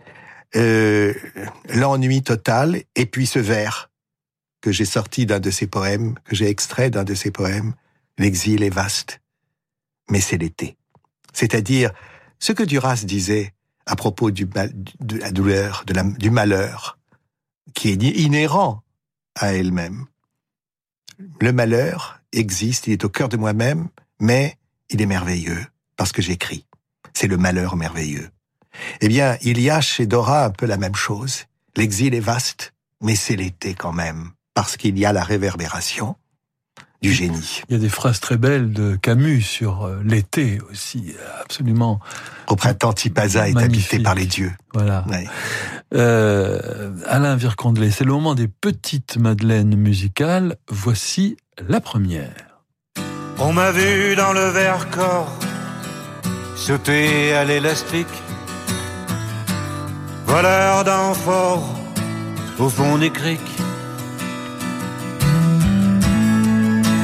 euh, 0.55 1.13
l'ennui 1.75 2.23
total, 2.23 2.83
et 2.95 3.07
puis 3.07 3.27
ce 3.27 3.41
vers 3.41 3.91
que 4.61 4.71
j'ai 4.71 4.85
sorti 4.85 5.27
d'un 5.27 5.41
de 5.41 5.51
ses 5.51 5.67
poèmes, 5.67 6.15
que 6.25 6.37
j'ai 6.37 6.49
extrait 6.49 6.89
d'un 6.89 7.05
de 7.05 7.15
ses 7.15 7.33
poèmes, 7.33 7.75
L'exil 8.19 8.63
est 8.63 8.71
vaste, 8.71 9.21
mais 10.11 10.21
c'est 10.21 10.39
l'été. 10.39 10.79
C'est-à-dire 11.35 11.91
ce 12.39 12.53
que 12.53 12.63
Duras 12.63 13.03
disait 13.05 13.53
à 13.85 13.95
propos 13.95 14.31
du 14.31 14.47
de 14.47 15.19
la 15.19 15.31
douleur, 15.31 15.85
de 15.87 15.93
la, 15.93 16.03
du 16.03 16.31
malheur, 16.31 16.99
qui 17.75 17.91
est 17.91 18.03
inhérent 18.03 18.83
à 19.37 19.53
elle-même. 19.55 20.07
Le 21.41 21.53
malheur 21.53 22.21
existe, 22.33 22.87
il 22.87 22.95
est 22.95 23.05
au 23.05 23.09
cœur 23.09 23.29
de 23.29 23.37
moi-même, 23.37 23.89
mais 24.21 24.57
il 24.91 25.01
est 25.01 25.07
merveilleux, 25.07 25.65
parce 25.97 26.13
que 26.13 26.23
j'écris. 26.23 26.67
C'est 27.15 27.29
le 27.29 27.37
malheur 27.37 27.77
merveilleux. 27.77 28.31
Eh 29.01 29.09
bien, 29.09 29.39
il 29.43 29.61
y 29.61 29.71
a 29.71 29.81
chez 29.81 30.07
Dora 30.07 30.45
un 30.45 30.51
peu 30.51 30.67
la 30.67 30.77
même 30.77 30.95
chose. 30.95 31.45
L'exil 31.77 32.15
est 32.15 32.21
vaste, 32.21 32.75
mais 33.03 33.17
c'est 33.17 33.37
l'été 33.37 33.75
quand 33.75 33.93
même, 33.93 34.33
parce 34.55 34.77
qu'il 34.77 34.99
y 34.99 35.07
a 35.07 35.13
la 35.13 35.23
réverbération 35.25 36.17
du 37.03 37.13
génie. 37.13 37.63
Il 37.69 37.75
y 37.75 37.77
a 37.77 37.81
des 37.81 37.89
phrases 37.89 38.21
très 38.21 38.37
belles 38.37 38.73
de 38.73 38.97
Camus 38.97 39.43
sur 39.43 39.85
euh, 39.85 40.01
l'été 40.05 40.59
aussi, 40.71 41.15
absolument. 41.41 42.01
Au 42.49 42.57
printemps, 42.57 42.93
Tipaza 42.93 43.49
est 43.49 43.57
habité 43.57 43.99
par 43.99 44.15
les 44.15 44.27
dieux. 44.27 44.53
Voilà. 44.73 45.05
Euh, 45.95 46.91
Alain 47.07 47.37
Vircondelet, 47.37 47.91
c'est 47.91 48.05
le 48.05 48.13
moment 48.13 48.35
des 48.35 48.49
petites 48.49 49.17
madeleines 49.17 49.77
musicales. 49.77 50.57
Voici 50.69 51.37
la 51.69 51.81
première. 51.81 52.33
On 53.39 53.53
m'a 53.53 53.71
vu 53.71 54.17
dans 54.17 54.33
le 54.33 54.49
verre 54.49 54.89
corps 54.91 55.37
sauter 56.57 57.35
à 57.35 57.45
l'élastique, 57.45 58.07
voleur 60.27 60.85
d'amphores 60.85 61.69
au 62.59 62.69
fond 62.69 62.99
des 62.99 63.11
criques. 63.11 63.66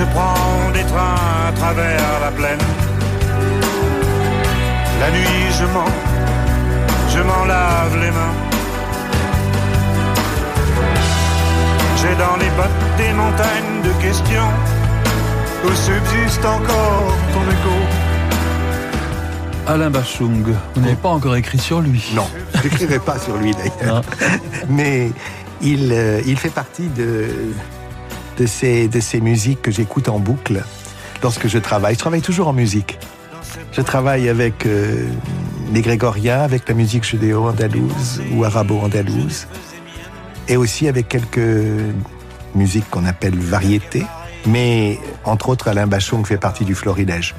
Je 0.00 0.04
prends 0.06 0.70
des 0.72 0.84
trains 0.84 1.48
à 1.48 1.52
travers 1.52 2.20
la 2.24 2.30
plaine. 2.30 2.64
La 5.00 5.10
nuit, 5.10 5.42
je 5.58 5.64
mens, 5.74 5.92
je 7.14 7.20
m'en 7.28 7.44
lave 7.44 7.94
les 8.04 8.10
mains. 8.18 8.36
J'ai 12.00 12.14
dans 12.24 12.36
les 12.42 12.50
bottes 12.56 12.84
des 12.96 13.12
montagnes 13.12 13.76
de 13.88 13.92
questions 14.06 14.52
où 15.64 15.68
subsiste 15.68 16.44
encore 16.46 17.12
ton 17.34 17.44
écho. 17.56 17.76
Alain 19.66 19.90
Bachung, 19.90 20.54
vous 20.74 20.80
n'avez 20.80 20.96
pas 20.96 21.10
encore 21.10 21.36
écrit 21.36 21.58
sur 21.58 21.82
lui. 21.82 22.02
Non, 22.14 22.28
je 22.54 22.62
n'écrirai 22.62 22.98
pas 23.00 23.18
sur 23.18 23.36
lui 23.36 23.52
d'ailleurs. 23.52 24.02
Mais 24.70 25.12
il, 25.60 25.92
euh, 25.92 26.22
il 26.26 26.38
fait 26.38 26.48
partie 26.48 26.88
de, 26.88 27.28
de, 28.40 28.46
ces, 28.46 28.88
de 28.88 29.00
ces 29.00 29.20
musiques 29.20 29.60
que 29.62 29.70
j'écoute 29.70 30.08
en 30.08 30.18
boucle 30.18 30.64
lorsque 31.22 31.46
je 31.46 31.58
travaille. 31.58 31.94
Je 31.94 31.98
travaille 31.98 32.22
toujours 32.22 32.48
en 32.48 32.54
musique. 32.54 32.98
Je 33.72 33.82
travaille 33.82 34.28
avec 34.28 34.64
euh, 34.64 35.06
les 35.72 35.82
grégoriens, 35.82 36.40
avec 36.40 36.66
la 36.68 36.74
musique 36.74 37.04
judéo-andalouse 37.04 38.22
ou 38.32 38.44
arabo-andalouse 38.44 39.46
et 40.48 40.56
aussi 40.56 40.88
avec 40.88 41.08
quelques 41.08 41.52
musiques 42.54 42.88
qu'on 42.90 43.04
appelle 43.04 43.38
variétés. 43.38 44.06
Mais 44.46 44.98
entre 45.24 45.50
autres, 45.50 45.68
Alain 45.68 45.86
Bachung 45.86 46.24
fait 46.26 46.38
partie 46.38 46.64
du 46.64 46.74
florilège. 46.74 47.34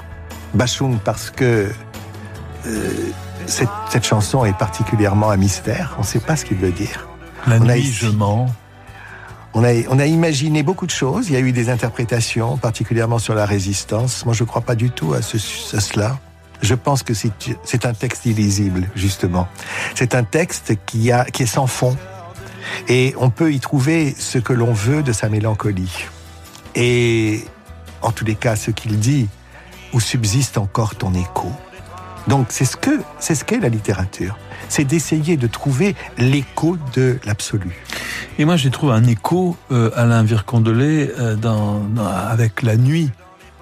Bachung 0.53 0.99
parce 1.03 1.31
que 1.31 1.71
euh, 2.67 2.89
cette, 3.47 3.69
cette, 3.89 4.05
chanson 4.05 4.45
est 4.45 4.57
particulièrement 4.57 5.31
un 5.31 5.37
mystère. 5.37 5.95
On 5.97 6.01
ne 6.01 6.05
sait 6.05 6.19
pas 6.19 6.35
ce 6.35 6.45
qu'il 6.45 6.57
veut 6.57 6.71
dire. 6.71 7.07
La 7.47 7.55
on 7.55 7.61
nuit, 7.61 7.71
a 7.71 7.77
ici, 7.77 7.91
je 7.91 8.07
mens. 8.07 8.53
On 9.53 9.63
a, 9.63 10.05
imaginé 10.05 10.63
beaucoup 10.63 10.85
de 10.85 10.91
choses. 10.91 11.29
Il 11.29 11.33
y 11.33 11.35
a 11.35 11.39
eu 11.39 11.51
des 11.51 11.69
interprétations, 11.69 12.57
particulièrement 12.57 13.19
sur 13.19 13.35
la 13.35 13.45
résistance. 13.45 14.25
Moi, 14.25 14.33
je 14.33 14.43
ne 14.43 14.47
crois 14.47 14.61
pas 14.61 14.75
du 14.75 14.89
tout 14.89 15.13
à, 15.13 15.21
ce, 15.21 15.37
à 15.75 15.81
cela. 15.81 16.19
Je 16.61 16.73
pense 16.75 17.03
que 17.03 17.13
c'est 17.13 17.85
un 17.85 17.93
texte 17.93 18.25
illisible, 18.25 18.89
justement. 18.95 19.47
C'est 19.95 20.15
un 20.15 20.23
texte 20.23 20.73
qui, 20.85 21.11
qui 21.33 21.43
est 21.43 21.47
sans 21.47 21.67
fond. 21.67 21.97
Et 22.87 23.13
on 23.17 23.29
peut 23.29 23.51
y 23.51 23.59
trouver 23.59 24.15
ce 24.17 24.37
que 24.37 24.53
l'on 24.53 24.71
veut 24.71 25.03
de 25.03 25.11
sa 25.11 25.27
mélancolie. 25.27 26.05
Et 26.75 27.43
en 28.01 28.11
tous 28.11 28.25
les 28.25 28.35
cas, 28.35 28.55
ce 28.55 28.71
qu'il 28.71 28.99
dit, 28.99 29.27
où 29.93 29.99
subsiste 29.99 30.57
encore 30.57 30.95
ton 30.95 31.13
écho. 31.13 31.51
Donc 32.27 32.47
c'est 32.49 32.65
ce 32.65 32.77
que 32.77 33.01
c'est 33.19 33.35
ce 33.35 33.43
qu'est 33.43 33.59
la 33.59 33.69
littérature. 33.69 34.37
C'est 34.71 34.85
d'essayer 34.85 35.35
de 35.35 35.47
trouver 35.47 35.95
l'écho 36.17 36.77
de 36.95 37.19
l'absolu. 37.25 37.71
Et 38.39 38.45
moi, 38.45 38.55
j'ai 38.55 38.69
trouvé 38.69 38.93
un 38.93 39.03
écho, 39.03 39.57
euh, 39.69 39.91
Alain 39.97 40.23
Vircondelet, 40.23 41.11
euh, 41.19 41.35
dans, 41.35 41.79
dans, 41.79 42.05
avec 42.07 42.61
la 42.61 42.77
nuit 42.77 43.09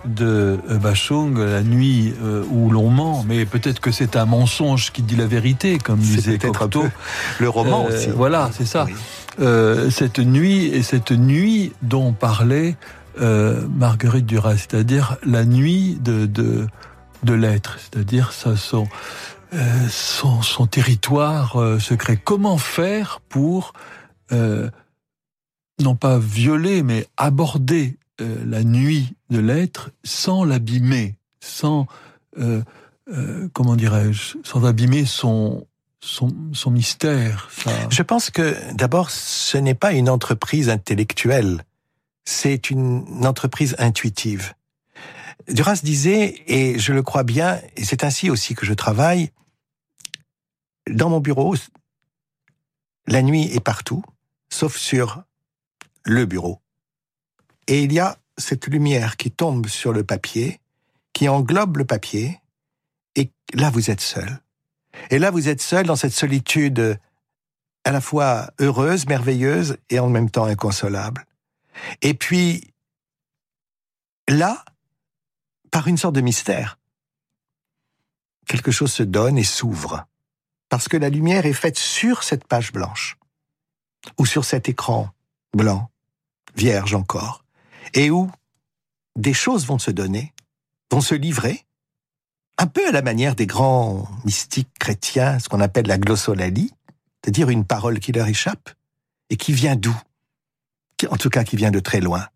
de 0.06 0.60
euh, 0.70 0.78
Bachung, 0.78 1.36
la 1.40 1.64
nuit 1.64 2.14
euh, 2.24 2.44
où 2.52 2.70
l'on 2.70 2.90
ment, 2.92 3.26
mais 3.28 3.48
peut-être 3.48 3.80
que 3.80 3.92
c'est 3.92 4.16
un 4.16 4.26
mensonge 4.26 4.92
qui 4.92 5.02
dit 5.02 5.16
la 5.16 5.26
vérité, 5.26 5.80
comme 5.80 5.98
disait 5.98 6.38
Cocteau. 6.38 6.86
Le 7.40 7.50
roman 7.50 7.88
euh, 7.90 7.96
aussi. 7.96 8.10
Voilà, 8.16 8.52
c'est 8.54 8.68
ça. 8.68 8.86
Oui. 8.86 9.92
cette 9.92 10.20
nuit 10.20 10.66
et 10.68 10.84
cette 10.84 11.12
nuit 11.12 11.74
dont 11.82 12.14
parlait 12.14 12.76
Marguerite 13.20 14.28
Duras, 14.28 14.58
c'est-à-dire 14.58 15.18
la 15.26 15.44
nuit 15.44 15.98
de, 16.02 16.28
de, 16.28 16.68
de 17.24 17.34
l'être, 17.34 17.78
c'est-à-dire 17.80 18.32
son, 18.32 18.88
son, 19.90 20.42
son, 20.42 20.68
territoire 20.68 21.58
secret. 21.80 22.18
Comment 22.18 22.58
faire 22.58 23.20
pour 23.30 23.74
non 25.80 25.96
pas 25.96 26.20
violer, 26.20 26.84
mais 26.84 27.08
aborder 27.18 27.98
euh, 28.22 28.44
la 28.46 28.64
nuit 28.64 29.16
de 29.30 29.40
l'être 29.40 29.92
sans 30.04 30.44
l'abîmer, 30.44 31.16
sans, 31.40 31.88
euh, 32.38 32.62
euh, 33.12 33.48
comment 33.54 33.76
dirais-je, 33.76 34.38
sans 34.44 34.66
abîmer 34.66 35.06
son, 35.06 35.66
son, 36.02 36.30
son 36.54 36.72
mystère. 36.72 37.50
Je 37.90 38.04
pense 38.04 38.30
que 38.30 38.56
d'abord, 38.74 39.10
ce 39.10 39.58
n'est 39.58 39.76
pas 39.76 39.94
une 39.94 40.10
entreprise 40.10 40.70
intellectuelle, 40.70 41.64
c'est 42.26 42.70
une 42.70 43.26
entreprise 43.26 43.76
intuitive. 43.80 44.54
Duras 45.48 45.82
disait, 45.84 46.44
et 46.48 46.78
je 46.78 46.94
le 46.94 47.02
crois 47.02 47.24
bien, 47.24 47.62
et 47.76 47.84
c'est 47.84 48.04
ainsi 48.04 48.30
aussi 48.30 48.56
que 48.56 48.66
je 48.66 48.74
travaille, 48.74 49.32
dans 50.90 51.10
mon 51.10 51.20
bureau, 51.20 51.56
la 53.08 53.22
nuit 53.22 53.46
est 53.54 53.64
partout, 53.64 54.04
sauf 54.50 54.78
sur 54.78 55.24
le 56.04 56.26
bureau. 56.26 56.62
Et 57.68 57.84
il 57.84 57.94
y 57.94 58.00
a 58.00 58.18
cette 58.38 58.68
lumière 58.68 59.18
qui 59.18 59.32
tombe 59.32 59.68
sur 59.68 59.94
le 59.94 60.04
papier, 60.04 60.60
qui 61.14 61.28
englobe 61.28 61.78
le 61.78 61.86
papier, 61.86 62.40
et 63.16 63.32
là 63.54 63.70
vous 63.70 63.90
êtes 63.90 64.02
seul. 64.02 64.40
Et 65.10 65.20
là 65.20 65.32
vous 65.32 65.50
êtes 65.50 65.62
seul 65.62 65.86
dans 65.86 65.96
cette 65.96 66.14
solitude 66.14 67.00
à 67.84 67.92
la 67.92 68.02
fois 68.02 68.52
heureuse, 68.60 69.08
merveilleuse 69.08 69.78
et 69.90 70.00
en 70.00 70.10
même 70.10 70.30
temps 70.30 70.46
inconsolable. 70.46 71.26
Et 72.02 72.14
puis, 72.14 72.74
là, 74.28 74.64
par 75.72 75.88
une 75.88 75.98
sorte 75.98 76.16
de 76.16 76.22
mystère, 76.22 76.78
quelque 78.48 78.72
chose 78.72 78.92
se 78.92 79.04
donne 79.04 79.38
et 79.38 79.44
s'ouvre. 79.44 80.06
Parce 80.70 80.88
que 80.88 80.98
la 80.98 81.10
lumière 81.10 81.46
est 81.46 81.54
faite 81.54 81.78
sur 81.78 82.24
cette 82.24 82.46
page 82.46 82.72
blanche, 82.72 83.18
ou 84.18 84.26
sur 84.26 84.46
cet 84.46 84.70
écran 84.70 85.10
blanc, 85.54 85.90
vierge 86.56 86.94
encore 86.94 87.44
et 87.94 88.12
où 88.12 88.30
des 89.16 89.34
choses 89.34 89.66
vont 89.66 89.80
se 89.80 89.92
donner, 89.92 90.34
vont 90.92 91.02
se 91.02 91.16
livrer, 91.16 91.66
un 92.58 92.68
peu 92.68 92.88
à 92.88 92.92
la 92.92 93.02
manière 93.02 93.36
des 93.36 93.48
grands 93.48 94.08
mystiques 94.26 94.78
chrétiens, 94.80 95.40
ce 95.40 95.50
qu'on 95.50 95.62
appelle 95.62 95.88
la 95.88 95.98
glossolalie, 95.98 96.72
c'est-à-dire 97.24 97.50
une 97.50 97.66
parole 97.66 98.00
qui 98.00 98.12
leur 98.12 98.28
échappe 98.28 98.70
et 99.30 99.38
qui 99.38 99.54
vient 99.54 99.76
d'où? 99.76 99.96
En 101.10 101.18
tout 101.18 101.30
cas, 101.30 101.44
qui 101.44 101.56
vient 101.56 101.72
de 101.72 101.80
très 101.80 102.02
loin. 102.02 102.28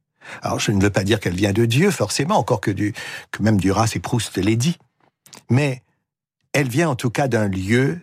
Alors, 0.42 0.60
je 0.60 0.72
ne 0.72 0.82
veux 0.82 0.90
pas 0.90 1.04
dire 1.04 1.20
qu'elle 1.20 1.36
vient 1.36 1.54
de 1.54 1.66
Dieu, 1.66 1.92
forcément, 1.92 2.38
encore 2.38 2.62
que, 2.62 2.72
du, 2.72 2.94
que 3.32 3.44
même 3.44 3.60
Duras 3.60 3.92
et 3.96 4.00
Proust 4.00 4.38
l'ait 4.38 4.56
dit. 4.56 4.78
Mais 5.50 5.84
elle 6.54 6.70
vient 6.70 6.90
en 6.90 6.96
tout 6.96 7.10
cas 7.10 7.28
d'un 7.28 7.48
lieu 7.48 8.00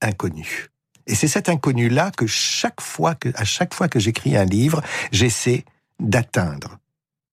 inconnu. 0.00 0.68
Et 1.06 1.14
c'est 1.14 1.28
cet 1.28 1.48
inconnu-là 1.48 2.10
que 2.10 2.26
chaque 2.26 2.80
fois 2.80 3.14
que, 3.14 3.30
à 3.34 3.44
chaque 3.44 3.74
fois 3.74 3.88
que 3.88 3.98
j'écris 3.98 4.36
un 4.36 4.44
livre, 4.44 4.82
j'essaie 5.10 5.64
d'atteindre. 5.98 6.78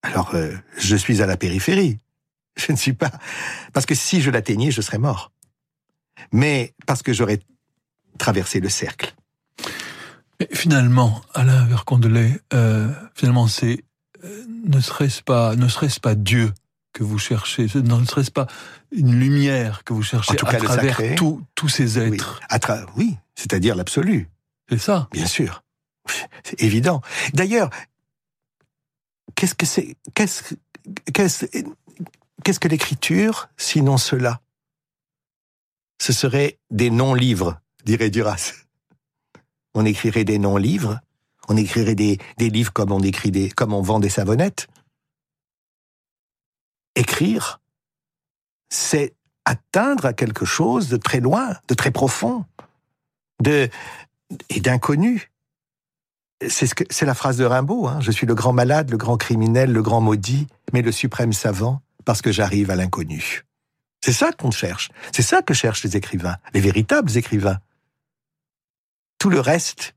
Alors, 0.02 0.34
euh, 0.36 0.56
je 0.78 0.96
suis 0.96 1.22
à 1.22 1.26
la 1.26 1.38
périphérie. 1.38 2.00
Je 2.58 2.74
ne 2.74 2.78
suis 2.78 2.94
pas... 2.94 3.12
Parce 3.72 3.86
que 3.86 3.96
si 3.96 4.22
je 4.22 4.30
l'atteignais, 4.32 4.70
je 4.70 4.82
serais 4.82 4.98
mort. 4.98 5.32
Mais 6.34 6.74
parce 6.86 7.02
que 7.02 7.14
j'aurais 7.14 7.40
traversé 8.18 8.60
le 8.60 8.68
cercle. 8.68 9.16
Finalement, 10.52 11.22
Alain 11.34 11.66
Vercondelet, 11.66 12.42
euh, 12.54 12.92
finalement, 13.16 13.48
c'est... 13.48 13.86
Euh, 14.24 14.46
ne 14.66 14.80
serait-ce 14.82 15.22
pas, 15.24 15.56
ne 15.56 15.68
serait-ce 15.68 16.00
pas 16.00 16.16
Dieu 16.16 16.54
que 16.94 17.04
vous 17.04 17.20
cherchez 17.20 17.68
Ne 17.76 18.06
serait-ce 18.06 18.32
pas 18.32 18.48
une 18.92 19.18
lumière 19.18 19.84
que 19.84 19.94
vous 19.94 20.04
cherchez 20.04 20.36
tout 20.36 20.46
à 20.48 20.52
cas, 20.52 20.60
travers 20.60 21.00
tous- 21.16 21.70
ces 21.70 21.98
Oui, 22.00 22.16
êtres 22.16 22.40
À 22.50 22.58
tra- 22.58 22.86
oui 22.98 23.16
c'est-à-dire 23.36 23.76
l'absolu. 23.76 24.28
C'est 24.70 24.78
ça. 24.80 25.08
Bien 25.14 25.26
sûr. 25.26 25.64
C'est 26.44 26.62
évident. 26.62 27.02
D'ailleurs, 27.34 27.70
qu'est-ce 29.36 29.56
que 29.56 29.66
c'est 29.66 29.96
qu'est-ce 30.16 30.44
que- 30.44 30.56
qu'est-ce 31.14 31.46
qu'est-ce 32.44 32.60
que 32.60 32.68
l'écriture 32.68 33.48
sinon 33.58 33.98
cela? 33.98 34.42
Ce 36.02 36.12
serait 36.14 36.58
des 36.72 36.90
non-livres, 36.90 37.60
dirait 37.86 38.10
Duras. 38.10 38.54
On 39.74 39.86
écrirait 39.86 40.24
des 40.26 40.40
non-livres, 40.40 41.00
on 41.50 41.58
écrirait 41.58 41.96
des, 41.96 42.18
des 42.38 42.50
livres 42.50 42.72
comme 42.72 42.92
on 42.92 43.02
écrit 43.02 43.32
des 43.32 43.50
comme 43.50 43.74
on 43.74 43.82
vend 43.82 44.00
des 44.00 44.10
savonnettes. 44.10 44.68
Écrire, 46.96 47.60
c'est 48.70 49.14
atteindre 49.46 50.06
à 50.06 50.14
quelque 50.14 50.46
chose 50.46 50.90
de 50.90 50.98
très 50.98 51.20
loin, 51.20 51.56
de 51.68 51.74
très 51.74 51.92
profond, 51.92 52.46
de 53.42 53.70
et 54.50 54.60
d'inconnu. 54.60 55.32
C'est 56.48 56.68
ce 56.68 56.76
que 56.76 56.84
c'est 56.90 57.06
la 57.06 57.16
phrase 57.16 57.38
de 57.38 57.46
Rimbaud. 57.46 57.88
Hein. 57.88 58.00
Je 58.00 58.12
suis 58.12 58.28
le 58.28 58.36
grand 58.36 58.54
malade, 58.54 58.92
le 58.92 58.98
grand 58.98 59.18
criminel, 59.18 59.72
le 59.72 59.82
grand 59.82 60.02
maudit, 60.02 60.48
mais 60.72 60.82
le 60.82 60.92
suprême 60.92 61.34
savant 61.34 61.82
parce 62.06 62.22
que 62.22 62.32
j'arrive 62.32 62.72
à 62.72 62.76
l'inconnu. 62.76 63.44
C'est 64.04 64.14
ça 64.14 64.32
qu'on 64.32 64.52
cherche. 64.52 64.90
C'est 65.12 65.22
ça 65.22 65.42
que 65.42 65.54
cherchent 65.54 65.84
les 65.84 65.98
écrivains, 65.98 66.38
les 66.54 66.62
véritables 66.62 67.16
écrivains. 67.18 67.60
Tout 69.18 69.30
le 69.30 69.40
reste, 69.40 69.96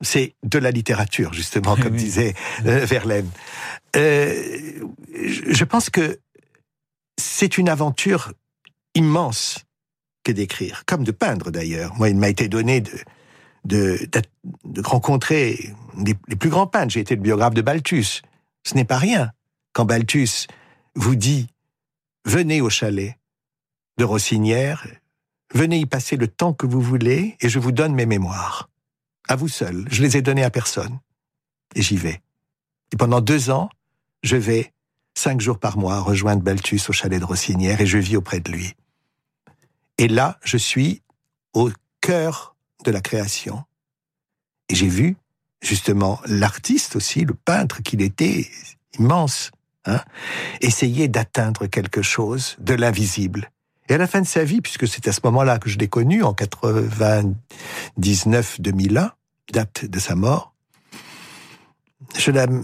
c'est 0.00 0.34
de 0.42 0.58
la 0.58 0.70
littérature, 0.70 1.32
justement, 1.32 1.76
comme 1.76 1.92
oui. 1.92 1.98
disait 1.98 2.34
euh, 2.66 2.84
Verlaine. 2.84 3.28
Euh, 3.96 4.82
je 5.14 5.64
pense 5.64 5.90
que 5.90 6.18
c'est 7.18 7.58
une 7.58 7.68
aventure 7.68 8.32
immense 8.94 9.64
que 10.24 10.32
d'écrire, 10.32 10.84
comme 10.86 11.04
de 11.04 11.12
peindre 11.12 11.50
d'ailleurs. 11.50 11.94
Moi, 11.96 12.08
il 12.08 12.16
m'a 12.16 12.28
été 12.28 12.48
donné 12.48 12.80
de, 12.80 12.92
de, 13.64 14.06
d'être- 14.10 14.30
de 14.64 14.80
rencontrer 14.82 15.74
les, 15.98 16.14
les 16.28 16.36
plus 16.36 16.50
grands 16.50 16.66
peintres. 16.66 16.92
J'ai 16.92 17.00
été 17.00 17.14
le 17.16 17.22
biographe 17.22 17.54
de 17.54 17.62
Balthus. 17.62 18.22
Ce 18.66 18.74
n'est 18.74 18.84
pas 18.84 18.98
rien. 18.98 19.32
Quand 19.72 19.84
Balthus 19.84 20.46
vous 20.94 21.14
dit 21.14 21.46
venez 22.24 22.60
au 22.60 22.70
chalet 22.70 23.16
de 23.98 24.04
Rossinière, 24.04 24.86
venez 25.54 25.78
y 25.78 25.86
passer 25.86 26.16
le 26.16 26.26
temps 26.28 26.52
que 26.54 26.66
vous 26.66 26.80
voulez 26.80 27.36
et 27.40 27.48
je 27.48 27.58
vous 27.58 27.72
donne 27.72 27.94
mes 27.94 28.06
mémoires. 28.06 28.69
À 29.30 29.36
vous 29.36 29.46
seul. 29.46 29.86
Je 29.88 30.02
les 30.02 30.16
ai 30.16 30.22
donnés 30.22 30.42
à 30.42 30.50
personne. 30.50 30.98
Et 31.76 31.82
j'y 31.82 31.96
vais. 31.96 32.20
Et 32.92 32.96
pendant 32.96 33.20
deux 33.20 33.50
ans, 33.50 33.70
je 34.24 34.34
vais 34.34 34.72
cinq 35.14 35.40
jours 35.40 35.60
par 35.60 35.78
mois 35.78 36.00
rejoindre 36.00 36.42
Balthus 36.42 36.80
au 36.88 36.92
chalet 36.92 37.20
de 37.20 37.24
Rossinière 37.24 37.80
et 37.80 37.86
je 37.86 37.98
vis 37.98 38.16
auprès 38.16 38.40
de 38.40 38.50
lui. 38.50 38.74
Et 39.98 40.08
là, 40.08 40.40
je 40.42 40.56
suis 40.56 41.02
au 41.52 41.70
cœur 42.00 42.56
de 42.84 42.90
la 42.90 43.00
création. 43.00 43.62
Et 44.68 44.74
j'ai 44.74 44.88
vu, 44.88 45.16
justement, 45.62 46.20
l'artiste 46.26 46.96
aussi, 46.96 47.24
le 47.24 47.34
peintre 47.34 47.82
qu'il 47.82 48.02
était, 48.02 48.50
immense, 48.98 49.52
hein, 49.84 50.00
essayer 50.60 51.06
d'atteindre 51.06 51.66
quelque 51.66 52.02
chose 52.02 52.56
de 52.58 52.74
l'invisible. 52.74 53.48
Et 53.88 53.94
à 53.94 53.98
la 53.98 54.08
fin 54.08 54.22
de 54.22 54.26
sa 54.26 54.42
vie, 54.42 54.60
puisque 54.60 54.88
c'est 54.88 55.06
à 55.06 55.12
ce 55.12 55.20
moment-là 55.22 55.60
que 55.60 55.70
je 55.70 55.78
l'ai 55.78 55.86
connu, 55.86 56.24
en 56.24 56.32
99-2001, 56.32 59.12
date 59.52 59.84
de 59.84 59.98
sa 59.98 60.14
mort, 60.14 60.54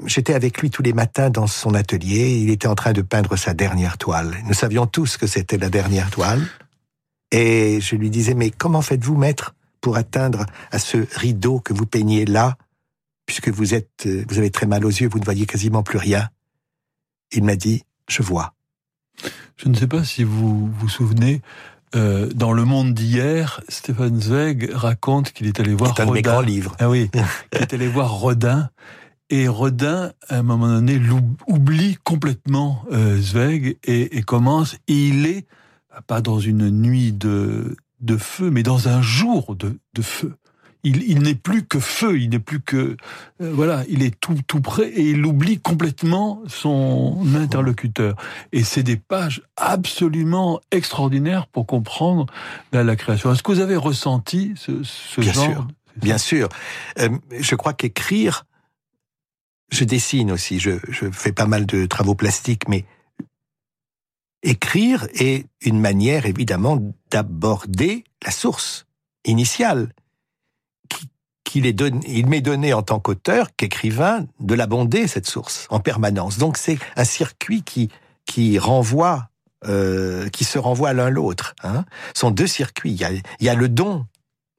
j'étais 0.07 0.35
avec 0.35 0.61
lui 0.61 0.70
tous 0.70 0.83
les 0.83 0.92
matins 0.92 1.31
dans 1.31 1.46
son 1.46 1.75
atelier. 1.75 2.38
Il 2.38 2.51
était 2.51 2.68
en 2.68 2.75
train 2.75 2.92
de 2.92 3.03
peindre 3.03 3.37
sa 3.37 3.55
dernière 3.55 3.99
toile. 3.99 4.37
Nous 4.46 4.55
savions 4.55 4.87
tous 4.87 5.16
que 5.16 5.27
c'était 5.27 5.59
la 5.59 5.68
dernière 5.68 6.11
toile. 6.11 6.42
Et 7.31 7.81
je 7.81 7.96
lui 7.96 8.11
disais, 8.11 8.35
mais 8.35 8.51
comment 8.51 8.83
faites-vous, 8.83 9.16
maître, 9.16 9.55
pour 9.81 9.96
atteindre 9.96 10.46
à 10.70 10.79
ce 10.79 11.07
rideau 11.16 11.61
que 11.61 11.72
vous 11.72 11.87
peignez 11.87 12.25
là, 12.25 12.57
puisque 13.27 13.49
vous 13.49 13.75
êtes, 13.75 14.09
vous 14.29 14.38
avez 14.38 14.51
très 14.51 14.66
mal 14.66 14.85
aux 14.85 14.90
yeux, 14.90 15.09
vous 15.09 15.18
ne 15.18 15.25
voyez 15.25 15.46
quasiment 15.46 15.83
plus 15.83 15.99
rien. 15.99 16.29
Il 17.33 17.44
m'a 17.44 17.57
dit, 17.57 17.83
je 18.09 18.22
vois. 18.22 18.55
Je 19.57 19.68
ne 19.68 19.75
sais 19.75 19.87
pas 19.87 20.05
si 20.05 20.22
vous 20.25 20.70
vous 20.70 20.88
souvenez, 20.88 21.40
euh, 21.96 22.28
dans 22.35 22.52
Le 22.52 22.64
Monde 22.64 22.94
d'hier, 22.94 23.61
Stéphane 23.68 24.20
Zweig 24.20 24.70
raconte 24.72 25.32
qu'il 25.32 25.46
est 25.46 25.59
allé 25.61 25.74
voir 25.74 25.98
un 25.98 26.06
de 26.06 26.11
mes 26.11 26.18
Rodin. 26.18 26.30
grands 26.30 26.40
livres. 26.40 26.76
Ah 26.78 26.88
oui, 26.90 27.11
il 27.52 27.59
est 27.62 27.74
allé 27.74 27.88
voir 27.88 28.12
Rodin. 28.12 28.70
Et 29.30 29.48
Rodin, 29.48 30.12
à 30.28 30.38
un 30.38 30.42
moment 30.42 30.68
donné, 30.68 31.00
oublie 31.48 31.96
complètement 32.04 32.85
euh, 32.92 33.20
Zweig 33.20 33.76
et, 33.85 34.18
et 34.18 34.22
commence. 34.22 34.76
Et 34.87 35.09
il 35.09 35.26
est 35.26 35.46
pas 36.06 36.20
dans 36.20 36.38
une 36.38 36.70
nuit 36.70 37.12
de, 37.12 37.76
de 38.00 38.16
feu, 38.16 38.50
mais 38.50 38.62
dans 38.62 38.88
un 38.88 39.02
jour 39.02 39.56
de, 39.56 39.78
de 39.94 40.02
feu. 40.02 40.37
Il, 40.88 41.03
il 41.03 41.18
n'est 41.22 41.35
plus 41.35 41.64
que 41.64 41.81
feu, 41.81 42.20
il 42.20 42.31
n'est 42.31 42.38
plus 42.38 42.61
que 42.61 42.96
euh, 43.40 43.53
voilà, 43.53 43.83
il 43.88 44.05
est 44.05 44.14
tout 44.20 44.38
tout 44.46 44.61
près 44.61 44.88
et 44.88 45.11
il 45.11 45.27
oublie 45.27 45.59
complètement 45.59 46.42
son 46.46 47.18
interlocuteur. 47.35 48.14
Et 48.53 48.62
c'est 48.62 48.85
des 48.85 48.96
pages 48.96 49.42
absolument 49.57 50.61
extraordinaires 50.70 51.49
pour 51.49 51.66
comprendre 51.66 52.27
la, 52.72 52.85
la 52.85 52.94
création. 52.94 53.33
Est-ce 53.33 53.42
que 53.42 53.51
vous 53.51 53.61
avez 53.61 53.75
ressenti 53.75 54.55
ce, 54.57 54.85
ce 54.85 55.20
Bien 55.20 55.33
genre 55.33 55.44
sûr. 55.44 55.68
Bien 55.96 56.18
sûr. 56.18 56.49
Euh, 57.01 57.09
je 57.37 57.55
crois 57.57 57.72
qu'écrire, 57.72 58.44
je 59.72 59.83
dessine 59.83 60.31
aussi, 60.31 60.61
je, 60.61 60.79
je 60.88 61.11
fais 61.11 61.33
pas 61.33 61.46
mal 61.46 61.66
de 61.66 61.87
travaux 61.87 62.14
plastiques, 62.14 62.68
mais 62.68 62.85
écrire 64.44 65.09
est 65.14 65.46
une 65.62 65.81
manière 65.81 66.27
évidemment 66.27 66.79
d'aborder 67.11 68.05
la 68.25 68.31
source 68.31 68.87
initiale. 69.25 69.92
Il 71.57 72.27
m'est 72.29 72.40
donné 72.40 72.73
en 72.73 72.83
tant 72.83 73.01
qu'auteur, 73.01 73.49
qu'écrivain, 73.57 74.27
de 74.40 74.55
l'abonder 74.55 75.07
cette 75.07 75.27
source 75.27 75.66
en 75.71 75.81
permanence. 75.81 76.38
Donc 76.38 76.57
c'est 76.57 76.79
un 76.97 77.05
circuit 77.05 77.62
qui 77.62 77.90
qui 78.27 78.59
renvoie, 78.59 79.31
euh, 79.64 80.29
qui 80.29 80.45
se 80.45 80.59
renvoie 80.59 80.92
l'un 80.92 81.09
l'autre. 81.09 81.55
Hein. 81.62 81.85
Ce 82.12 82.21
sont 82.21 82.31
deux 82.31 82.47
circuits. 82.47 82.90
Il 82.90 83.01
y, 83.01 83.05
a, 83.05 83.11
il 83.12 83.23
y 83.40 83.49
a 83.49 83.55
le 83.55 83.69
don 83.69 84.07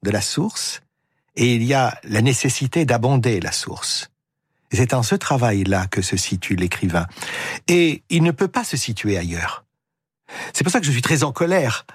de 0.03 0.09
la 0.09 0.21
source 0.21 0.81
et 1.35 1.53
il 1.53 1.63
y 1.63 1.73
a 1.73 1.99
la 2.03 2.21
nécessité 2.21 2.85
d'abonder 2.85 3.39
la 3.39 3.51
source. 3.51 4.09
C'est 4.71 4.93
en 4.93 5.03
ce 5.03 5.15
travail-là 5.15 5.87
que 5.87 6.01
se 6.01 6.17
situe 6.17 6.55
l'écrivain. 6.55 7.05
Et 7.67 8.03
il 8.09 8.23
ne 8.23 8.31
peut 8.31 8.47
pas 8.47 8.63
se 8.63 8.75
situer 8.75 9.17
ailleurs. 9.17 9.63
C'est 10.53 10.63
pour 10.63 10.73
ça 10.73 10.79
que 10.79 10.85
je 10.85 10.91
suis 10.91 11.01
très 11.01 11.23
en 11.23 11.31
colère 11.31 11.85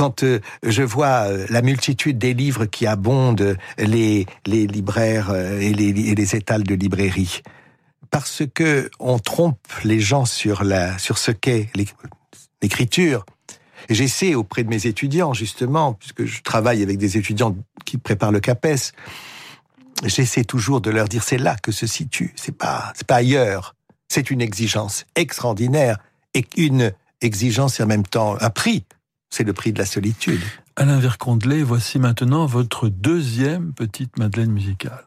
quand 0.00 0.22
euh, 0.22 0.40
je 0.62 0.82
vois 0.82 1.26
euh, 1.26 1.46
la 1.50 1.60
multitude 1.60 2.16
des 2.16 2.32
livres 2.32 2.64
qui 2.64 2.86
abondent 2.86 3.58
les, 3.76 4.26
libraires 4.46 5.28
euh, 5.28 5.60
et 5.60 5.74
les, 5.74 5.90
et 5.90 6.36
étals 6.36 6.62
de 6.62 6.74
librairie. 6.74 7.42
Parce 8.10 8.44
que 8.54 8.90
on 8.98 9.18
trompe 9.18 9.58
les 9.84 10.00
gens 10.00 10.24
sur, 10.24 10.62
ce 10.64 11.30
qu'est 11.32 11.68
l'éc- 11.74 11.94
l'écriture. 12.62 13.26
J'essaie 13.90 14.34
auprès 14.34 14.64
de 14.64 14.70
mes 14.70 14.86
étudiants, 14.86 15.34
justement, 15.34 15.92
puisque 15.92 16.24
je 16.24 16.40
travaille 16.40 16.82
avec 16.82 16.96
des 16.96 17.18
étudiants 17.18 17.54
qui 17.84 17.98
préparent 17.98 18.32
le 18.32 18.40
CAPES, 18.40 18.94
j'essaie 20.06 20.44
toujours 20.44 20.80
de 20.80 20.88
leur 20.88 21.08
dire 21.08 21.22
c'est 21.22 21.36
là 21.36 21.56
que 21.62 21.72
se 21.72 21.86
situe, 21.86 22.32
c'est 22.36 22.56
pas, 22.56 22.94
c'est 22.96 23.06
pas 23.06 23.16
ailleurs. 23.16 23.74
C'est 24.08 24.30
une 24.30 24.40
exigence 24.40 25.04
extraordinaire 25.14 25.98
et 26.32 26.46
une 26.56 26.94
exigence 27.20 27.80
et 27.80 27.82
en 27.82 27.86
même 27.86 28.06
temps 28.06 28.38
un 28.40 28.48
prix. 28.48 28.86
C'est 29.30 29.44
le 29.44 29.52
prix 29.52 29.72
de 29.72 29.78
la 29.78 29.86
solitude. 29.86 30.40
Alain 30.76 30.98
Vercondelet, 30.98 31.62
voici 31.62 31.98
maintenant 31.98 32.46
votre 32.46 32.88
deuxième 32.88 33.72
petite 33.72 34.18
Madeleine 34.18 34.50
musicale. 34.50 35.04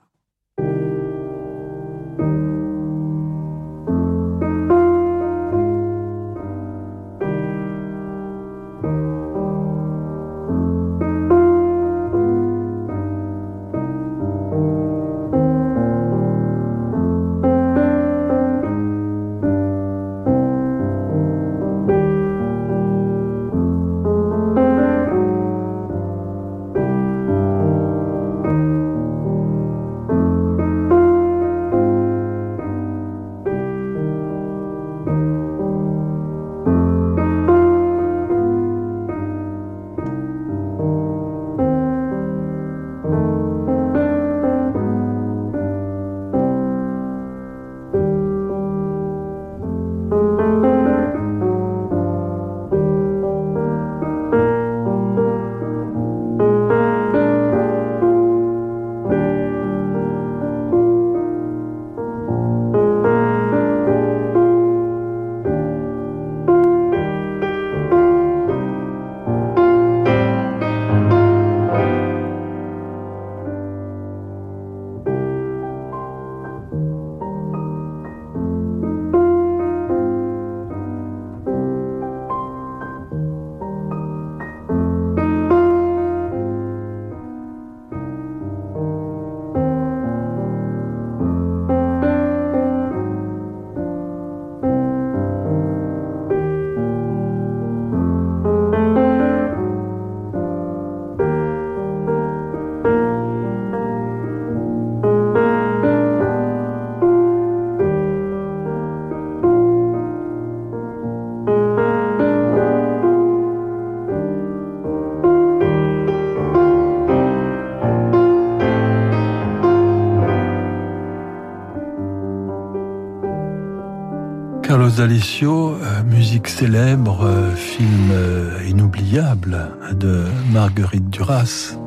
D'Alessio, 125.13 125.75
euh, 125.75 126.03
musique 126.05 126.47
célèbre, 126.47 127.23
euh, 127.23 127.53
film 127.53 128.09
euh, 128.11 128.57
inoubliable 128.67 129.69
de 129.91 130.25
Marguerite 130.51 131.07
Duras, 131.11 131.77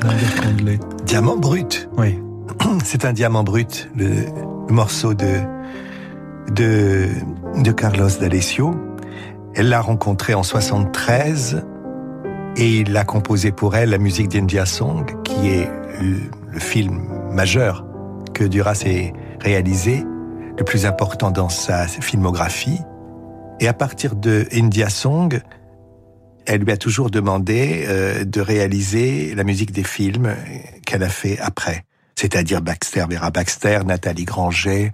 Alain. 0.00 0.78
Diamant 1.04 1.36
brut. 1.36 1.90
Oui. 1.98 2.16
C'est 2.84 3.04
un 3.04 3.12
diamant 3.12 3.42
brut, 3.42 3.90
le, 3.96 4.06
le 4.68 4.72
morceau 4.72 5.14
de, 5.14 5.40
de, 6.52 7.08
de 7.60 7.72
Carlos 7.72 8.08
D'Alessio. 8.20 8.72
Elle 9.56 9.70
l'a 9.70 9.80
rencontré 9.80 10.34
en 10.34 10.44
73 10.44 11.64
et 12.56 12.76
il 12.76 12.96
a 12.96 13.02
composé 13.02 13.50
pour 13.50 13.74
elle 13.74 13.90
la 13.90 13.98
musique 13.98 14.28
d'India 14.28 14.64
Song, 14.64 15.06
qui 15.24 15.48
est 15.48 15.68
le, 16.00 16.18
le 16.52 16.60
film 16.60 17.00
majeur 17.32 17.84
que 18.32 18.44
Duras 18.44 18.84
ait 18.86 19.12
réalisé 19.40 20.04
le 20.60 20.64
plus 20.64 20.84
important 20.84 21.30
dans 21.30 21.48
sa 21.48 21.88
filmographie. 21.88 22.80
Et 23.60 23.68
à 23.68 23.72
partir 23.72 24.14
de 24.14 24.46
India 24.52 24.90
Song, 24.90 25.40
elle 26.46 26.62
lui 26.62 26.72
a 26.72 26.76
toujours 26.76 27.10
demandé 27.10 27.84
euh, 27.88 28.24
de 28.24 28.40
réaliser 28.40 29.34
la 29.34 29.42
musique 29.42 29.72
des 29.72 29.84
films 29.84 30.36
qu'elle 30.84 31.02
a 31.02 31.08
fait 31.08 31.38
après. 31.38 31.84
C'est-à-dire 32.14 32.60
Baxter, 32.60 33.06
Vera 33.08 33.30
Baxter, 33.30 33.80
Nathalie 33.86 34.26
Granger, 34.26 34.92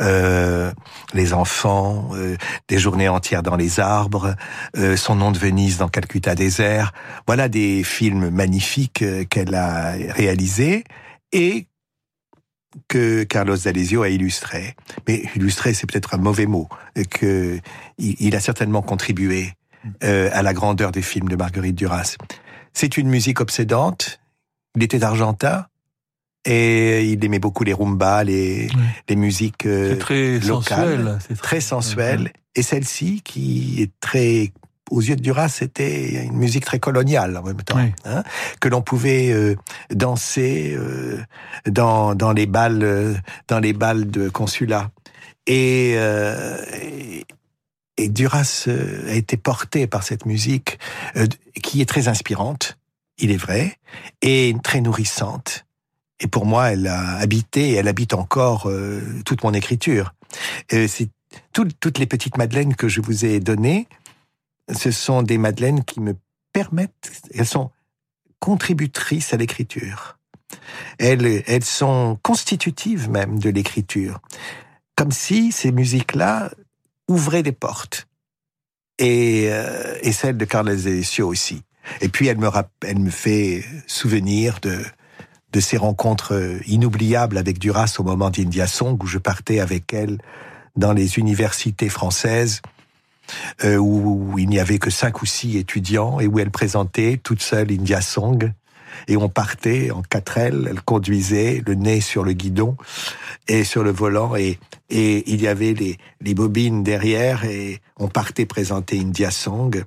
euh, 0.00 0.70
Les 1.12 1.32
enfants, 1.32 2.10
euh, 2.14 2.36
Des 2.68 2.78
journées 2.78 3.08
entières 3.08 3.42
dans 3.42 3.56
les 3.56 3.80
arbres, 3.80 4.36
euh, 4.76 4.96
Son 4.96 5.16
nom 5.16 5.32
de 5.32 5.38
Venise 5.38 5.78
dans 5.78 5.88
Calcutta 5.88 6.36
désert. 6.36 6.92
Voilà 7.26 7.48
des 7.48 7.82
films 7.82 8.30
magnifiques 8.30 9.02
euh, 9.02 9.24
qu'elle 9.24 9.56
a 9.56 9.94
réalisés 10.10 10.84
et 11.32 11.66
que 12.88 13.24
Carlos 13.24 13.56
D'Alessio 13.56 14.02
a 14.02 14.08
illustré. 14.08 14.74
Mais 15.06 15.22
illustré, 15.34 15.74
c'est 15.74 15.86
peut-être 15.86 16.14
un 16.14 16.18
mauvais 16.18 16.46
mot, 16.46 16.68
que 17.10 17.58
il, 17.98 18.36
a 18.36 18.40
certainement 18.40 18.82
contribué 18.82 19.52
euh, 20.04 20.30
à 20.32 20.42
la 20.42 20.52
grandeur 20.52 20.92
des 20.92 21.02
films 21.02 21.28
de 21.28 21.36
Marguerite 21.36 21.74
Duras. 21.76 22.16
C'est 22.72 22.96
une 22.96 23.08
musique 23.08 23.40
obsédante. 23.40 24.20
Il 24.76 24.82
était 24.82 25.02
argentin 25.02 25.66
et 26.44 27.04
il 27.04 27.24
aimait 27.24 27.38
beaucoup 27.38 27.64
les 27.64 27.72
rumbas, 27.72 28.24
les, 28.24 28.68
Oui. 28.74 28.82
les 29.08 29.16
musiques 29.16 29.66
euh, 29.66 29.96
très 29.96 30.38
locales, 30.38 30.98
sensuel. 31.04 31.18
c'est 31.26 31.38
très 31.38 31.60
sensuelles. 31.60 32.32
Et 32.54 32.62
celle-ci, 32.62 33.22
qui 33.22 33.82
est 33.82 33.90
très 34.00 34.52
aux 34.90 35.00
yeux 35.00 35.16
de 35.16 35.22
Duras, 35.22 35.48
c'était 35.48 36.24
une 36.24 36.36
musique 36.36 36.64
très 36.64 36.78
coloniale 36.78 37.36
en 37.36 37.42
même 37.42 37.62
temps, 37.62 37.76
Oui. 37.76 37.92
hein, 38.04 38.22
que 38.60 38.68
l'on 38.68 38.82
pouvait 38.82 39.30
euh, 39.30 39.54
danser 39.90 40.74
euh, 40.76 41.18
dans 41.66 42.14
dans 42.14 42.32
les 42.32 42.46
balles 42.46 42.82
euh, 42.82 43.14
dans 43.48 43.58
les 43.60 43.72
balles 43.72 44.10
de 44.10 44.28
consulat. 44.28 44.90
Et, 45.46 45.92
et, 45.92 47.24
et 47.96 48.08
Duras 48.10 48.68
a 49.08 49.12
été 49.14 49.36
porté 49.38 49.86
par 49.86 50.02
cette 50.02 50.26
musique 50.26 50.78
qui 51.62 51.80
est 51.80 51.86
très 51.88 52.06
inspirante, 52.08 52.76
il 53.18 53.30
est 53.30 53.38
vrai, 53.38 53.76
et 54.20 54.54
très 54.62 54.82
nourrissante. 54.82 55.64
Et 56.20 56.26
pour 56.26 56.44
moi, 56.44 56.72
elle 56.72 56.86
a 56.86 57.16
habité 57.16 57.70
et 57.70 57.74
elle 57.76 57.88
habite 57.88 58.12
encore 58.12 58.70
toute 59.24 59.42
mon 59.42 59.54
écriture. 59.54 60.12
C'est 60.70 61.08
tout- 61.54 61.68
toutes 61.80 61.98
les 61.98 62.06
petites 62.06 62.36
madeleines 62.36 62.74
que 62.74 62.88
je 62.88 63.00
vous 63.00 63.24
ai 63.24 63.40
données, 63.40 63.86
ce 64.72 64.90
sont 64.90 65.22
des 65.22 65.38
madeleines 65.38 65.84
qui 65.84 66.00
me 66.00 66.14
permettent, 66.52 67.10
elles 67.34 67.46
sont 67.46 67.70
contributrices 68.40 69.32
à 69.34 69.36
l'écriture. 69.36 70.18
Elles, 70.98 71.42
elles 71.46 71.64
sont 71.64 72.18
constitutives 72.22 73.10
même 73.10 73.38
de 73.38 73.50
l'écriture. 73.50 74.20
Comme 74.96 75.12
si 75.12 75.52
ces 75.52 75.72
musiques-là 75.72 76.50
ouvraient 77.08 77.42
des 77.42 77.52
portes. 77.52 78.06
Et, 78.98 79.46
euh, 79.50 79.96
et 80.02 80.12
celle 80.12 80.36
de 80.36 80.44
Carlos 80.44 80.74
D'Alessio 80.74 81.28
aussi. 81.28 81.62
Et 82.00 82.08
puis 82.08 82.26
elle 82.26 82.38
me, 82.38 82.48
elle 82.84 82.98
me 82.98 83.10
fait 83.10 83.64
souvenir 83.86 84.58
de, 84.60 84.82
de 85.52 85.60
ces 85.60 85.76
rencontres 85.76 86.58
inoubliables 86.66 87.38
avec 87.38 87.58
Duras 87.58 87.94
au 87.98 88.02
moment 88.02 88.30
d'India 88.30 88.66
Song, 88.66 88.98
où 89.00 89.06
je 89.06 89.18
partais 89.18 89.60
avec 89.60 89.92
elle 89.92 90.18
dans 90.76 90.92
les 90.92 91.18
universités 91.18 91.88
françaises, 91.88 92.60
euh, 93.64 93.76
où, 93.76 94.38
il 94.38 94.48
n'y 94.48 94.58
avait 94.58 94.78
que 94.78 94.90
cinq 94.90 95.22
ou 95.22 95.26
six 95.26 95.56
étudiants, 95.58 96.20
et 96.20 96.26
où 96.26 96.38
elle 96.38 96.50
présentait 96.50 97.18
toute 97.22 97.42
seule 97.42 97.70
India 97.72 98.00
Song. 98.00 98.52
Et 99.06 99.16
on 99.16 99.28
partait 99.28 99.90
en 99.90 100.02
quatre 100.02 100.38
ailes, 100.38 100.66
elle 100.70 100.80
conduisait, 100.80 101.62
le 101.66 101.74
nez 101.74 102.00
sur 102.00 102.24
le 102.24 102.32
guidon 102.32 102.76
et 103.46 103.62
sur 103.64 103.84
le 103.84 103.92
volant, 103.92 104.34
et, 104.34 104.58
et 104.90 105.30
il 105.32 105.40
y 105.40 105.46
avait 105.46 105.74
les, 105.74 105.98
les 106.20 106.34
bobines 106.34 106.82
derrière, 106.82 107.44
et 107.44 107.80
on 107.98 108.08
partait 108.08 108.46
présenter 108.46 108.98
India 108.98 109.30
Song. 109.30 109.84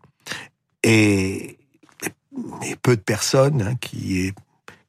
Et, 0.83 1.57
peu 2.81 2.95
de 2.95 3.01
personnes 3.01 3.61
hein, 3.61 3.75
qui, 3.79 4.31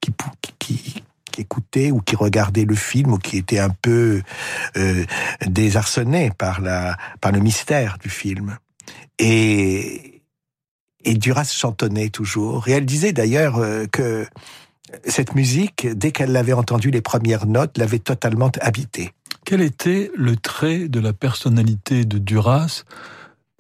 qui, 0.01 0.13
qui, 0.59 1.03
qui 1.33 1.41
écoutaient 1.41 1.91
ou 1.91 2.01
qui 2.01 2.15
regardaient 2.15 2.65
le 2.65 2.77
film 2.77 3.13
ou 3.13 3.19
qui 3.19 3.39
étaient 3.39 3.59
un 3.59 3.71
peu 3.71 4.23
euh, 4.77 5.05
désarçonnés 5.47 6.31
par, 6.39 6.61
la, 6.61 6.97
par 7.21 7.33
le 7.33 7.41
mystère 7.41 7.99
du 7.99 8.09
film. 8.09 8.57
Et, 9.19 10.23
et 11.05 11.15
Duras 11.15 11.51
chantonnait 11.53 12.11
toujours. 12.11 12.69
Et 12.69 12.73
elle 12.73 12.87
disait 12.87 13.13
d'ailleurs 13.13 13.59
euh, 13.59 13.87
que 13.91 14.27
cette 15.07 15.35
musique, 15.35 15.87
dès 15.87 16.13
qu'elle 16.13 16.33
l'avait 16.33 16.53
entendue, 16.53 16.91
les 16.91 17.01
premières 17.01 17.47
notes 17.47 17.79
l'avaient 17.79 17.99
totalement 17.99 18.53
habitée. 18.61 19.13
Quel 19.45 19.61
était 19.61 20.11
le 20.15 20.37
trait 20.37 20.89
de 20.89 21.01
la 21.01 21.13
personnalité 21.13 22.05
de 22.05 22.19
Duras? 22.19 22.85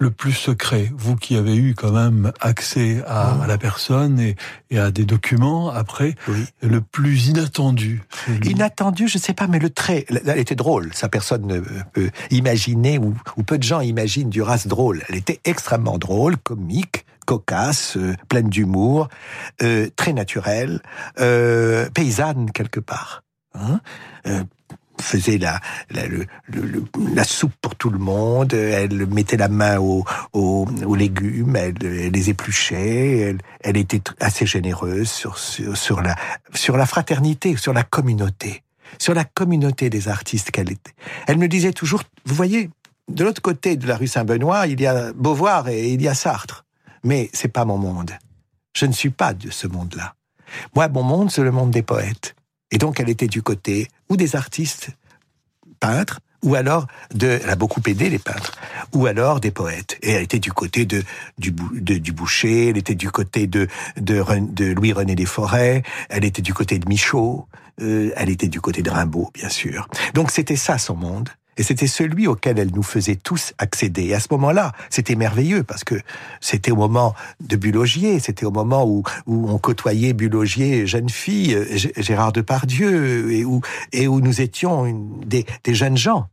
Le 0.02 0.10
plus 0.10 0.32
secret 0.32 0.90
Vous 0.94 1.16
qui 1.16 1.36
avez 1.36 1.56
eu 1.56 1.74
quand 1.74 1.92
même 1.92 2.32
accès 2.40 3.02
à, 3.06 3.36
Oh. 3.38 3.42
à 3.42 3.46
la 3.46 3.56
personne 3.58 4.18
et, 4.20 4.36
et 4.70 4.78
à 4.78 4.90
des 4.90 5.04
documents 5.04 5.70
après, 5.70 6.14
Oui. 6.28 6.44
le 6.62 6.80
plus 6.80 7.28
inattendu. 7.28 8.02
Inattendu, 8.44 9.08
je 9.08 9.18
sais 9.18 9.32
pas, 9.34 9.46
mais 9.46 9.58
le 9.58 9.70
trait, 9.70 10.04
elle 10.10 10.38
était 10.38 10.54
drôle. 10.54 10.90
Ça, 10.92 11.08
personne 11.08 11.46
ne 11.46 11.60
peut 11.92 12.10
imaginer, 12.30 12.98
ou, 12.98 13.14
ou 13.36 13.42
peu 13.42 13.58
de 13.58 13.62
gens 13.62 13.80
imaginent 13.80 14.30
Duras 14.30 14.64
drôle. 14.66 15.02
Elle 15.08 15.16
était 15.16 15.40
extrêmement 15.44 15.98
drôle, 15.98 16.36
comique, 16.36 17.06
cocasse, 17.26 17.96
euh, 17.96 18.14
pleine 18.28 18.48
d'humour, 18.48 19.08
euh, 19.62 19.88
très 19.96 20.12
naturelle, 20.12 20.80
euh, 21.20 21.88
paysanne 21.94 22.50
quelque 22.52 22.80
part. 22.80 23.22
Hein 23.54 23.80
Euh, 24.26 24.42
faisait 25.02 25.38
la, 25.38 25.60
la, 25.90 27.24
soupe 27.24 27.52
pour 27.60 27.74
tout 27.76 27.90
le 27.90 27.98
monde, 27.98 28.54
elle 28.54 29.06
mettait 29.06 29.36
la 29.36 29.48
main 29.48 29.78
aux, 29.78 30.04
aux, 30.32 30.66
légumes, 30.94 31.56
elle, 31.56 31.74
les 31.74 32.30
épluchait, 32.30 33.36
elle, 33.60 33.76
était 33.76 34.02
assez 34.20 34.46
généreuse 34.46 35.10
sur, 35.10 35.38
sur, 35.38 35.76
sur, 35.76 36.00
la, 36.02 36.16
sur 36.54 36.76
la 36.76 36.86
fraternité, 36.86 37.56
sur 37.56 37.72
la 37.72 37.82
communauté, 37.82 38.62
sur 38.98 39.14
la 39.14 39.24
communauté 39.24 39.90
des 39.90 40.08
artistes 40.08 40.50
qu'elle 40.50 40.70
était. 40.70 40.94
Elle 41.26 41.38
me 41.38 41.48
disait 41.48 41.72
toujours, 41.72 42.02
vous 42.24 42.34
voyez, 42.34 42.70
de 43.08 43.24
l'autre 43.24 43.42
côté 43.42 43.76
de 43.76 43.86
la 43.86 43.96
rue 43.96 44.06
Saint-Benoît, 44.06 44.66
il 44.66 44.80
y 44.80 44.86
a 44.86 45.12
Beauvoir 45.12 45.68
et 45.68 45.92
il 45.92 46.00
y 46.02 46.08
a 46.08 46.14
Sartre. 46.14 46.64
Mais 47.04 47.30
c'est 47.32 47.48
pas 47.48 47.64
mon 47.64 47.78
monde. 47.78 48.12
Je 48.74 48.86
ne 48.86 48.92
suis 48.92 49.10
pas 49.10 49.34
de 49.34 49.50
ce 49.50 49.66
monde-là. 49.66 50.14
Moi, 50.74 50.88
mon 50.88 51.02
monde, 51.02 51.30
c'est 51.30 51.42
le 51.42 51.50
monde 51.50 51.70
des 51.70 51.82
poètes. 51.82 52.34
Et 52.72 52.78
donc, 52.78 52.98
elle 52.98 53.08
était 53.08 53.28
du 53.28 53.42
côté 53.42 53.88
ou 54.08 54.16
des 54.16 54.34
artistes 54.34 54.90
peintres, 55.78 56.20
ou 56.42 56.56
alors 56.56 56.86
de, 57.14 57.40
elle 57.42 57.50
a 57.50 57.56
beaucoup 57.56 57.80
aidé 57.86 58.10
les 58.10 58.18
peintres, 58.18 58.52
ou 58.94 59.06
alors 59.06 59.38
des 59.38 59.52
poètes. 59.52 59.98
Et 60.02 60.10
elle 60.10 60.22
était 60.22 60.40
du 60.40 60.52
côté 60.52 60.86
de 60.86 61.04
du, 61.38 61.52
du 61.52 62.12
Boucher, 62.12 62.70
elle 62.70 62.78
était 62.78 62.96
du 62.96 63.10
côté 63.10 63.46
de 63.46 63.68
de 63.96 64.72
Louis 64.72 64.92
René 64.92 65.14
Desforêts, 65.14 65.82
elle 66.08 66.24
était 66.24 66.42
du 66.42 66.52
côté 66.52 66.78
de 66.78 66.88
Michaud, 66.88 67.46
euh, 67.80 68.12
elle 68.16 68.28
était 68.28 68.48
du 68.48 68.60
côté 68.60 68.82
de 68.82 68.90
Rimbaud, 68.90 69.30
bien 69.34 69.48
sûr. 69.48 69.88
Donc 70.14 70.30
c'était 70.30 70.56
ça 70.56 70.78
son 70.78 70.96
monde. 70.96 71.28
Et 71.56 71.62
c'était 71.62 71.86
celui 71.86 72.26
auquel 72.26 72.58
elle 72.58 72.70
nous 72.70 72.82
faisait 72.82 73.16
tous 73.16 73.52
accéder. 73.58 74.04
Et 74.06 74.14
à 74.14 74.20
ce 74.20 74.28
moment-là, 74.30 74.72
c'était 74.90 75.16
merveilleux 75.16 75.64
parce 75.64 75.84
que 75.84 76.00
c'était 76.40 76.70
au 76.70 76.76
moment 76.76 77.14
de 77.40 77.56
Bulogier, 77.56 78.20
c'était 78.20 78.46
au 78.46 78.50
moment 78.50 78.86
où, 78.86 79.02
on 79.26 79.58
côtoyait 79.58 80.12
Bulogier, 80.12 80.86
jeune 80.86 81.10
fille, 81.10 81.54
euh, 81.54 81.66
Gérard 81.96 82.32
Depardieu, 82.32 83.32
et 83.32 83.44
où, 83.44 83.60
et 83.92 84.08
où 84.08 84.20
nous 84.20 84.40
étions 84.40 85.20
des, 85.26 85.44
jeunes 85.68 85.96
gens. 85.96 86.28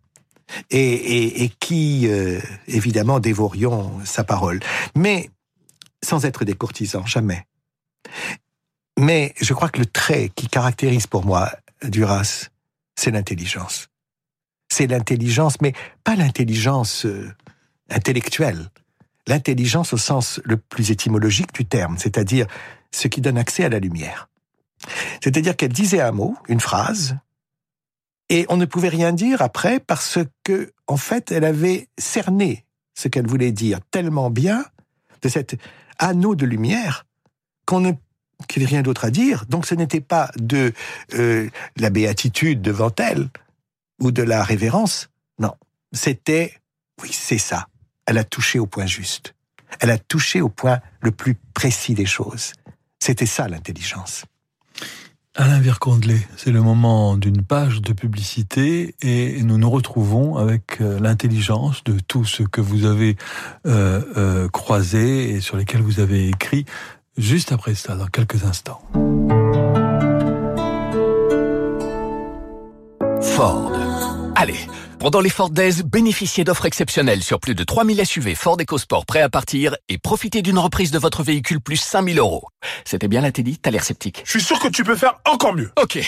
Et 0.71 1.51
qui, 1.59 2.07
euh, 2.07 2.39
évidemment, 2.67 3.19
dévorions 3.19 3.91
sa 4.03 4.23
parole. 4.23 4.59
Mais 4.95 5.29
sans 6.03 6.25
être 6.25 6.45
des 6.45 6.53
courtisans, 6.53 7.05
jamais. 7.05 7.45
Mais 8.97 9.33
je 9.39 9.53
crois 9.53 9.69
que 9.69 9.79
le 9.79 9.85
trait 9.85 10.31
qui 10.35 10.47
caractérise 10.47 11.07
pour 11.07 11.25
moi 11.25 11.51
Duras, 11.83 12.49
c'est 12.95 13.11
l'intelligence. 13.11 13.87
C'est 14.69 14.87
l'intelligence, 14.87 15.61
mais 15.61 15.73
pas 16.03 16.15
l'intelligence 16.15 17.05
euh, 17.05 17.29
intellectuelle. 17.89 18.69
L'intelligence 19.27 19.93
au 19.93 19.97
sens 19.97 20.39
le 20.43 20.57
plus 20.57 20.91
étymologique 20.91 21.53
du 21.53 21.65
terme, 21.65 21.97
c'est-à-dire 21.97 22.47
ce 22.91 23.07
qui 23.07 23.21
donne 23.21 23.37
accès 23.37 23.63
à 23.63 23.69
la 23.69 23.79
lumière. 23.79 24.29
C'est-à-dire 25.21 25.55
qu'elle 25.55 25.73
disait 25.73 26.01
un 26.01 26.11
mot, 26.11 26.35
une 26.47 26.59
phrase, 26.59 27.17
et 28.29 28.45
on 28.49 28.57
ne 28.57 28.65
pouvait 28.65 28.89
rien 28.89 29.11
dire 29.11 29.41
après 29.41 29.79
parce 29.79 30.19
que 30.43 30.71
en 30.87 30.97
fait, 30.97 31.31
elle 31.31 31.45
avait 31.45 31.87
cerné 31.97 32.65
ce 32.95 33.07
qu'elle 33.07 33.27
voulait 33.27 33.51
dire 33.51 33.79
tellement 33.91 34.29
bien 34.29 34.65
de 35.21 35.29
cet 35.29 35.57
anneau 35.97 36.35
de 36.35 36.45
lumière 36.45 37.05
qu'on 37.65 37.81
ne 37.81 37.91
qu'il 38.47 38.61
n'y 38.61 38.67
avait 38.67 38.75
rien 38.75 38.83
d'autre 38.83 39.05
à 39.05 39.11
dire. 39.11 39.45
Donc 39.49 39.65
ce 39.65 39.75
n'était 39.75 39.99
pas 39.99 40.31
de 40.37 40.71
euh, 41.13 41.49
la 41.75 41.89
béatitude 41.89 42.61
devant 42.61 42.91
elle 42.97 43.29
ou 43.99 44.11
de 44.11 44.23
la 44.23 44.43
révérence. 44.43 45.09
Non, 45.39 45.53
c'était, 45.91 46.53
oui, 47.01 47.09
c'est 47.11 47.37
ça. 47.37 47.67
Elle 48.05 48.17
a 48.17 48.23
touché 48.23 48.59
au 48.59 48.65
point 48.65 48.85
juste. 48.85 49.35
Elle 49.79 49.91
a 49.91 49.97
touché 49.97 50.41
au 50.41 50.49
point 50.49 50.79
le 51.01 51.11
plus 51.11 51.35
précis 51.53 51.93
des 51.93 52.05
choses. 52.05 52.53
C'était 52.99 53.25
ça 53.25 53.47
l'intelligence. 53.47 54.25
Alain 55.35 55.59
Vircondelet, 55.59 56.27
c'est 56.35 56.51
le 56.51 56.61
moment 56.61 57.15
d'une 57.15 57.43
page 57.43 57.81
de 57.81 57.93
publicité 57.93 58.95
et 59.01 59.41
nous 59.43 59.57
nous 59.57 59.69
retrouvons 59.69 60.35
avec 60.35 60.81
euh, 60.81 60.99
l'intelligence 60.99 61.83
de 61.85 61.97
tout 61.99 62.25
ce 62.25 62.43
que 62.43 62.59
vous 62.59 62.83
avez 62.85 63.15
euh, 63.65 64.01
euh, 64.17 64.49
croisé 64.49 65.29
et 65.29 65.39
sur 65.39 65.55
lesquels 65.55 65.81
vous 65.81 66.01
avez 66.01 66.27
écrit 66.27 66.65
juste 67.17 67.51
après 67.51 67.75
ça, 67.75 67.95
dans 67.95 68.07
quelques 68.07 68.43
instants. 68.43 68.81
Ford. 73.21 73.88
Allez, 74.41 74.69
pendant 74.99 75.21
les 75.21 75.29
Ford 75.29 75.49
Days, 75.49 75.81
bénéficiez 75.83 76.43
d'offres 76.43 76.65
exceptionnelles 76.65 77.23
sur 77.23 77.39
plus 77.39 77.55
de 77.55 77.63
3000 77.63 78.05
SUV 78.05 78.35
Ford 78.35 78.57
EcoSport 78.59 79.05
prêts 79.05 79.21
à 79.21 79.29
partir 79.29 79.75
et 79.87 79.97
profitez 79.97 80.41
d'une 80.41 80.59
reprise 80.59 80.91
de 80.91 80.99
votre 80.99 81.23
véhicule 81.23 81.61
plus 81.61 81.77
5000 81.77 82.19
euros. 82.19 82.43
C'était 82.83 83.07
bien 83.07 83.21
là, 83.21 83.31
Teddy 83.31 83.57
T'as 83.57 83.71
l'air 83.71 83.83
sceptique. 83.83 84.21
Je 84.25 84.31
suis 84.31 84.41
sûr 84.41 84.59
que 84.59 84.67
tu 84.67 84.83
peux 84.83 84.97
faire 84.97 85.19
encore 85.25 85.53
mieux. 85.53 85.71
Ok. 85.81 85.99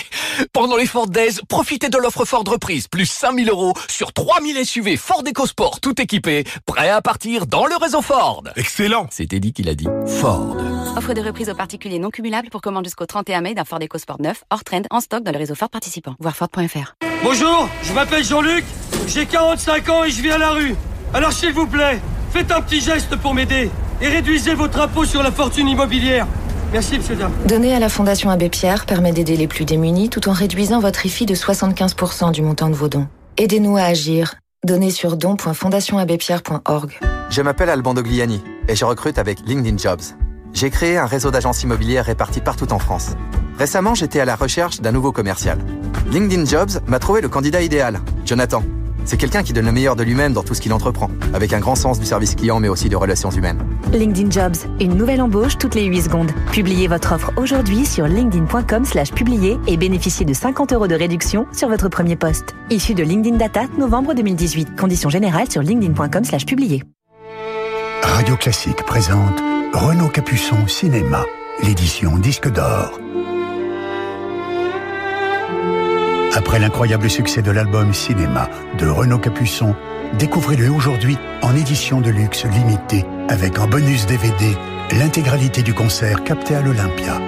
Pendant 0.52 0.76
les 0.76 0.86
Ford 0.86 1.08
Days, 1.08 1.40
profitez 1.48 1.88
de 1.88 1.96
l'offre 1.96 2.26
Ford 2.26 2.44
reprise 2.46 2.86
plus 2.86 3.06
5000 3.06 3.48
euros 3.48 3.72
sur 3.88 4.12
3000 4.12 4.66
SUV 4.66 4.98
Ford 4.98 5.22
EcoSport 5.26 5.80
tout 5.80 6.00
équipés, 6.00 6.44
prêts 6.66 6.90
à 6.90 7.00
partir 7.00 7.46
dans 7.46 7.66
le 7.66 7.76
réseau 7.76 8.02
Ford. 8.02 8.44
Excellent. 8.56 9.06
C'est 9.10 9.26
Teddy 9.26 9.54
qui 9.54 9.62
l'a 9.62 9.74
dit. 9.74 9.88
Ford. 10.06 10.56
Offre 10.96 11.14
de 11.14 11.22
reprise 11.22 11.48
aux 11.48 11.54
particuliers 11.54 11.98
non 11.98 12.10
cumulable 12.10 12.50
pour 12.50 12.60
commande 12.60 12.84
jusqu'au 12.84 13.06
31 13.06 13.40
mai 13.40 13.54
d'un 13.54 13.64
Ford 13.64 13.80
EcoSport 13.82 14.20
9 14.20 14.44
hors 14.50 14.64
trend 14.64 14.82
en 14.90 15.00
stock 15.00 15.22
dans 15.22 15.32
le 15.32 15.38
réseau 15.38 15.54
Ford 15.54 15.70
participant. 15.70 16.14
Voir 16.20 16.36
Ford.fr. 16.36 16.94
Bonjour, 17.24 17.68
je 17.84 17.92
m'appelle 17.92 18.24
Jean-Luc, 18.24 18.64
j'ai 19.06 19.26
45 19.26 19.88
ans 19.88 20.04
et 20.04 20.10
je 20.10 20.22
vis 20.22 20.32
à 20.32 20.38
la 20.38 20.50
rue. 20.50 20.74
Alors 21.14 21.32
s'il 21.32 21.52
vous 21.52 21.66
plaît, 21.66 22.00
faites 22.30 22.50
un 22.50 22.60
petit 22.60 22.80
geste 22.80 23.16
pour 23.16 23.34
m'aider 23.34 23.70
et 24.00 24.08
réduisez 24.08 24.54
votre 24.54 24.80
impôt 24.80 25.04
sur 25.04 25.22
la 25.22 25.30
fortune 25.30 25.68
immobilière. 25.68 26.26
Merci, 26.72 26.96
monsieur 26.96 27.16
dame. 27.16 27.32
Donner 27.46 27.74
à 27.74 27.78
la 27.78 27.90
Fondation 27.90 28.30
Abbé 28.30 28.48
Pierre 28.48 28.86
permet 28.86 29.12
d'aider 29.12 29.36
les 29.36 29.46
plus 29.46 29.66
démunis 29.66 30.08
tout 30.08 30.28
en 30.28 30.32
réduisant 30.32 30.80
votre 30.80 31.04
IFI 31.04 31.26
de 31.26 31.34
75% 31.34 32.32
du 32.32 32.40
montant 32.40 32.70
de 32.70 32.74
vos 32.74 32.88
dons. 32.88 33.06
Aidez-nous 33.36 33.76
à 33.76 33.82
agir. 33.82 34.36
Donnez 34.64 34.90
sur 34.90 35.16
don.fondationabbépierre.org. 35.16 36.98
Je 37.28 37.42
m'appelle 37.42 37.68
Alban 37.68 37.94
Dogliani 37.94 38.42
et 38.68 38.76
je 38.76 38.84
recrute 38.84 39.18
avec 39.18 39.40
LinkedIn 39.46 39.76
Jobs. 39.76 40.02
J'ai 40.54 40.70
créé 40.70 40.96
un 40.96 41.06
réseau 41.06 41.30
d'agences 41.30 41.62
immobilières 41.62 42.06
réparties 42.06 42.40
partout 42.40 42.72
en 42.72 42.78
France. 42.78 43.10
Récemment, 43.58 43.94
j'étais 43.94 44.20
à 44.20 44.24
la 44.24 44.36
recherche 44.36 44.80
d'un 44.80 44.92
nouveau 44.92 45.12
commercial. 45.12 45.58
LinkedIn 46.10 46.46
Jobs 46.46 46.80
m'a 46.86 46.98
trouvé 46.98 47.20
le 47.20 47.28
candidat 47.28 47.62
idéal, 47.62 48.00
Jonathan. 48.24 48.62
C'est 49.04 49.16
quelqu'un 49.16 49.42
qui 49.42 49.52
donne 49.52 49.66
le 49.66 49.72
meilleur 49.72 49.96
de 49.96 50.02
lui-même 50.02 50.32
dans 50.32 50.42
tout 50.42 50.54
ce 50.54 50.60
qu'il 50.60 50.72
entreprend, 50.72 51.10
avec 51.34 51.52
un 51.52 51.60
grand 51.60 51.74
sens 51.74 51.98
du 51.98 52.06
service 52.06 52.34
client 52.34 52.60
mais 52.60 52.68
aussi 52.68 52.88
de 52.88 52.96
relations 52.96 53.30
humaines. 53.30 53.62
LinkedIn 53.92 54.30
Jobs, 54.30 54.56
une 54.80 54.94
nouvelle 54.94 55.20
embauche 55.20 55.58
toutes 55.58 55.74
les 55.74 55.84
8 55.84 56.02
secondes. 56.02 56.30
Publiez 56.52 56.88
votre 56.88 57.12
offre 57.12 57.32
aujourd'hui 57.36 57.84
sur 57.84 58.06
linkedin.com 58.06 58.84
slash 58.84 59.12
publier 59.12 59.58
et 59.66 59.76
bénéficiez 59.76 60.24
de 60.24 60.34
50 60.34 60.72
euros 60.72 60.86
de 60.86 60.94
réduction 60.94 61.46
sur 61.52 61.68
votre 61.68 61.88
premier 61.88 62.16
poste. 62.16 62.54
Issu 62.70 62.94
de 62.94 63.02
LinkedIn 63.02 63.36
Data, 63.36 63.64
novembre 63.78 64.14
2018. 64.14 64.76
Conditions 64.78 65.10
générales 65.10 65.50
sur 65.50 65.62
linkedin.com 65.62 66.24
slash 66.24 66.46
publier. 66.46 66.82
Radio 68.02 68.36
Classique 68.36 68.84
présente 68.84 69.40
Renaud 69.72 70.08
Capuçon 70.08 70.66
Cinéma, 70.66 71.24
l'édition 71.62 72.18
Disque 72.18 72.52
d'Or. 72.52 73.01
Après 76.34 76.58
l'incroyable 76.58 77.10
succès 77.10 77.42
de 77.42 77.50
l'album 77.50 77.92
Cinéma 77.92 78.48
de 78.78 78.86
Renaud 78.86 79.18
Capuçon, 79.18 79.74
découvrez-le 80.18 80.70
aujourd'hui 80.70 81.18
en 81.42 81.54
édition 81.54 82.00
de 82.00 82.10
luxe 82.10 82.46
limitée 82.46 83.04
avec 83.28 83.58
en 83.58 83.66
bonus 83.66 84.06
DVD 84.06 84.56
l'intégralité 84.92 85.62
du 85.62 85.74
concert 85.74 86.24
capté 86.24 86.54
à 86.54 86.62
l'Olympia. 86.62 87.20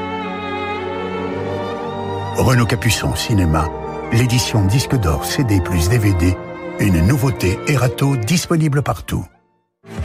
Renaud 2.36 2.66
Capuçon 2.66 3.14
Cinéma, 3.14 3.68
l'édition 4.12 4.64
disque 4.64 4.96
d'or 4.96 5.24
CD 5.26 5.60
plus 5.60 5.88
DVD, 5.90 6.34
une 6.80 7.06
nouveauté 7.06 7.58
Erato 7.68 8.16
disponible 8.16 8.82
partout. 8.82 9.26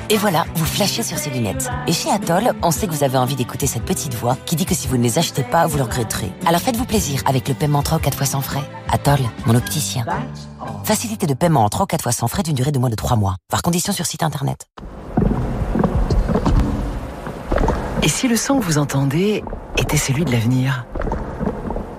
Et 0.09 0.17
voilà, 0.17 0.45
vous 0.55 0.65
flashez 0.65 1.03
sur 1.03 1.17
ces 1.17 1.29
lunettes. 1.29 1.69
Et 1.87 1.93
chez 1.93 2.09
Atoll, 2.09 2.53
on 2.63 2.71
sait 2.71 2.87
que 2.87 2.93
vous 2.93 3.03
avez 3.03 3.17
envie 3.17 3.35
d'écouter 3.35 3.67
cette 3.67 3.85
petite 3.85 4.15
voix 4.15 4.35
qui 4.45 4.55
dit 4.55 4.65
que 4.65 4.73
si 4.73 4.87
vous 4.87 4.97
ne 4.97 5.03
les 5.03 5.19
achetez 5.19 5.43
pas, 5.43 5.67
vous 5.67 5.77
le 5.77 5.83
regretterez. 5.83 6.31
Alors 6.45 6.61
faites-vous 6.61 6.85
plaisir 6.85 7.21
avec 7.25 7.47
le 7.47 7.53
paiement 7.53 7.83
3 7.83 7.99
ou 7.99 8.01
4 8.01 8.17
fois 8.17 8.25
sans 8.25 8.41
frais. 8.41 8.63
Atoll, 8.89 9.19
mon 9.45 9.55
opticien. 9.55 10.05
Facilité 10.83 11.27
de 11.27 11.33
paiement 11.33 11.63
en 11.63 11.69
3 11.69 11.83
ou 11.83 11.87
4 11.87 12.01
fois 12.01 12.11
sans 12.11 12.27
frais 12.27 12.43
d'une 12.43 12.55
durée 12.55 12.71
de 12.71 12.79
moins 12.79 12.89
de 12.89 12.95
3 12.95 13.17
mois. 13.17 13.35
Par 13.49 13.61
condition 13.61 13.93
sur 13.93 14.05
site 14.05 14.23
internet. 14.23 14.65
Et 18.01 18.09
si 18.09 18.27
le 18.27 18.35
son 18.35 18.59
que 18.59 18.65
vous 18.65 18.77
entendez 18.79 19.43
était 19.77 19.97
celui 19.97 20.25
de 20.25 20.31
l'avenir? 20.31 20.85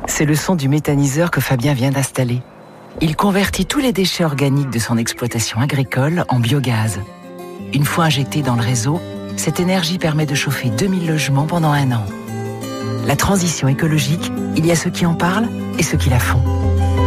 C'est 0.06 0.24
le 0.24 0.34
son 0.34 0.56
du 0.56 0.68
méthaniseur 0.68 1.30
que 1.30 1.40
Fabien 1.40 1.74
vient 1.74 1.90
d'installer. 1.90 2.42
Il 3.00 3.14
convertit 3.14 3.66
tous 3.66 3.78
les 3.78 3.92
déchets 3.92 4.24
organiques 4.24 4.70
de 4.70 4.78
son 4.80 4.96
exploitation 4.96 5.60
agricole 5.60 6.24
en 6.28 6.40
biogaz. 6.40 6.98
Une 7.72 7.84
fois 7.84 8.06
injectée 8.06 8.42
dans 8.42 8.56
le 8.56 8.62
réseau, 8.62 9.00
cette 9.36 9.60
énergie 9.60 9.98
permet 9.98 10.26
de 10.26 10.34
chauffer 10.34 10.70
2000 10.70 11.06
logements 11.06 11.46
pendant 11.46 11.70
un 11.70 11.92
an. 11.92 12.04
La 13.06 13.14
transition 13.14 13.68
écologique, 13.68 14.32
il 14.56 14.66
y 14.66 14.72
a 14.72 14.76
ceux 14.76 14.90
qui 14.90 15.06
en 15.06 15.14
parlent 15.14 15.48
et 15.78 15.84
ceux 15.84 15.96
qui 15.96 16.10
la 16.10 16.18
font. 16.18 16.42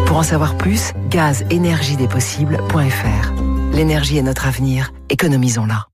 Pour 0.06 0.16
en 0.18 0.24
savoir 0.24 0.58
plus, 0.58 0.94
gazénergiedespossibles.fr. 1.10 3.34
L'énergie 3.74 4.18
est 4.18 4.24
notre 4.24 4.48
avenir, 4.48 4.94
économisons-la. 5.10 5.90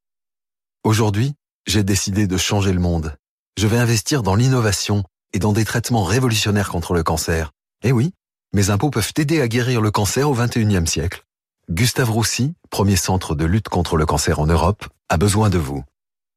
Aujourd'hui, 0.83 1.33
j'ai 1.65 1.83
décidé 1.83 2.27
de 2.27 2.37
changer 2.37 2.71
le 2.71 2.79
monde. 2.79 3.15
Je 3.57 3.65
vais 3.65 3.77
investir 3.77 4.21
dans 4.21 4.35
l'innovation 4.35 5.03
et 5.33 5.39
dans 5.39 5.53
des 5.53 5.65
traitements 5.65 6.03
révolutionnaires 6.03 6.69
contre 6.69 6.93
le 6.93 7.01
cancer. 7.03 7.51
Eh 7.83 7.91
oui, 7.91 8.13
mes 8.53 8.69
impôts 8.69 8.91
peuvent 8.91 9.13
aider 9.17 9.41
à 9.41 9.47
guérir 9.47 9.81
le 9.81 9.89
cancer 9.91 10.29
au 10.29 10.35
21e 10.35 10.85
siècle. 10.85 11.23
Gustave 11.71 12.09
Roussy, 12.09 12.55
premier 12.71 12.95
centre 12.95 13.35
de 13.35 13.45
lutte 13.45 13.69
contre 13.69 13.95
le 13.95 14.07
cancer 14.07 14.39
en 14.39 14.47
Europe, 14.47 14.87
a 15.07 15.17
besoin 15.17 15.51
de 15.51 15.59
vous. 15.59 15.83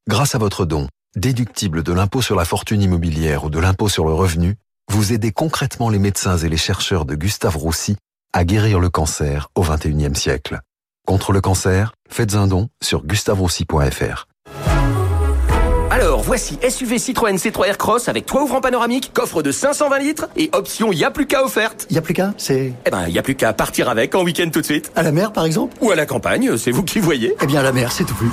Grâce 0.06 0.34
à 0.34 0.38
votre 0.38 0.66
don, 0.66 0.88
déductible 1.16 1.82
de 1.82 1.92
l'impôt 1.94 2.20
sur 2.20 2.36
la 2.36 2.44
fortune 2.44 2.82
immobilière 2.82 3.44
ou 3.44 3.48
de 3.48 3.58
l'impôt 3.58 3.88
sur 3.88 4.04
le 4.04 4.12
revenu, 4.12 4.56
vous 4.90 5.14
aidez 5.14 5.32
concrètement 5.32 5.88
les 5.88 5.98
médecins 5.98 6.36
et 6.36 6.50
les 6.50 6.58
chercheurs 6.58 7.06
de 7.06 7.14
Gustave 7.14 7.56
Roussy 7.56 7.96
à 8.34 8.44
guérir 8.44 8.78
le 8.78 8.90
cancer 8.90 9.48
au 9.54 9.64
21e 9.64 10.14
siècle. 10.14 10.60
Contre 11.06 11.32
le 11.32 11.40
cancer, 11.40 11.94
faites 12.10 12.34
un 12.34 12.46
don 12.46 12.68
sur 12.82 13.02
gustaveroussy.fr. 13.02 14.26
Alors, 15.92 16.22
voici 16.22 16.58
SUV 16.66 16.98
Citroën 16.98 17.36
C3 17.36 17.66
Aircross 17.66 18.08
avec 18.08 18.24
toit 18.24 18.42
ouvrant 18.42 18.62
panoramique, 18.62 19.12
coffre 19.12 19.42
de 19.42 19.52
520 19.52 19.98
litres 19.98 20.26
et 20.36 20.48
option 20.54 20.90
Y'a 20.90 21.10
plus 21.10 21.26
qu'à 21.26 21.44
offerte. 21.44 21.86
Y'a 21.90 22.00
plus 22.00 22.14
qu'à, 22.14 22.32
c'est 22.38 22.72
Eh 22.86 22.90
ben, 22.90 23.08
y 23.08 23.18
a 23.18 23.22
plus 23.22 23.34
qu'à 23.34 23.52
partir 23.52 23.90
avec 23.90 24.14
en 24.14 24.24
week-end 24.24 24.48
tout 24.50 24.62
de 24.62 24.64
suite. 24.64 24.90
À 24.96 25.02
la 25.02 25.12
mer, 25.12 25.34
par 25.34 25.44
exemple? 25.44 25.76
Ou 25.82 25.90
à 25.90 25.94
la 25.94 26.06
campagne, 26.06 26.56
c'est 26.56 26.70
vous 26.70 26.82
qui 26.82 26.98
voyez. 26.98 27.34
Eh 27.42 27.46
bien, 27.46 27.60
à 27.60 27.62
la 27.62 27.72
mer, 27.72 27.92
c'est 27.92 28.04
tout 28.04 28.14
plus. 28.14 28.30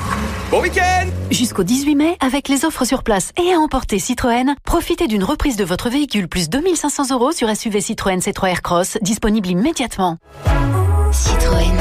Bon 0.51 0.62
week-end 0.62 1.07
Jusqu'au 1.32 1.64
18 1.64 1.95
mai, 1.95 2.18
avec 2.22 2.47
les 2.47 2.64
offres 2.64 2.86
sur 2.86 3.03
place 3.03 3.34
et 3.38 3.53
à 3.53 3.57
emporter 3.57 3.99
Citroën, 3.99 4.55
profitez 4.64 5.07
d'une 5.07 5.26
reprise 5.26 5.57
de 5.57 5.66
votre 5.66 5.89
véhicule 5.89 6.30
plus 6.30 6.47
2500 6.47 7.14
euros 7.14 7.34
sur 7.34 7.53
SUV 7.53 7.82
Citroën 7.82 8.20
C3 8.20 8.51
Aircross, 8.51 8.97
disponible 9.01 9.49
immédiatement. 9.49 10.16
Citroën. 11.12 11.76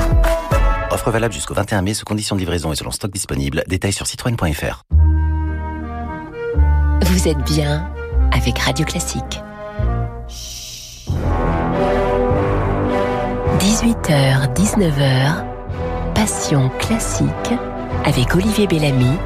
Offre 0.90 1.12
valable 1.12 1.34
jusqu'au 1.34 1.54
21 1.54 1.82
mai 1.82 1.94
sous 1.94 2.04
conditions 2.04 2.34
de 2.34 2.40
livraison 2.40 2.72
et 2.72 2.74
selon 2.74 2.90
stock 2.90 3.12
disponible. 3.12 3.62
Détails 3.68 3.92
sur 3.92 4.08
citroën.fr. 4.08 4.82
Vous 7.03 7.28
êtes 7.28 7.42
bien 7.44 7.90
avec 8.32 8.59
Radio 8.59 8.84
Classique. 8.84 9.40
18h, 13.59 14.55
19h, 14.55 15.44
Passion 16.14 16.70
classique 16.78 17.28
avec 18.05 18.34
Olivier 18.34 18.66
Bellamy 18.66 19.16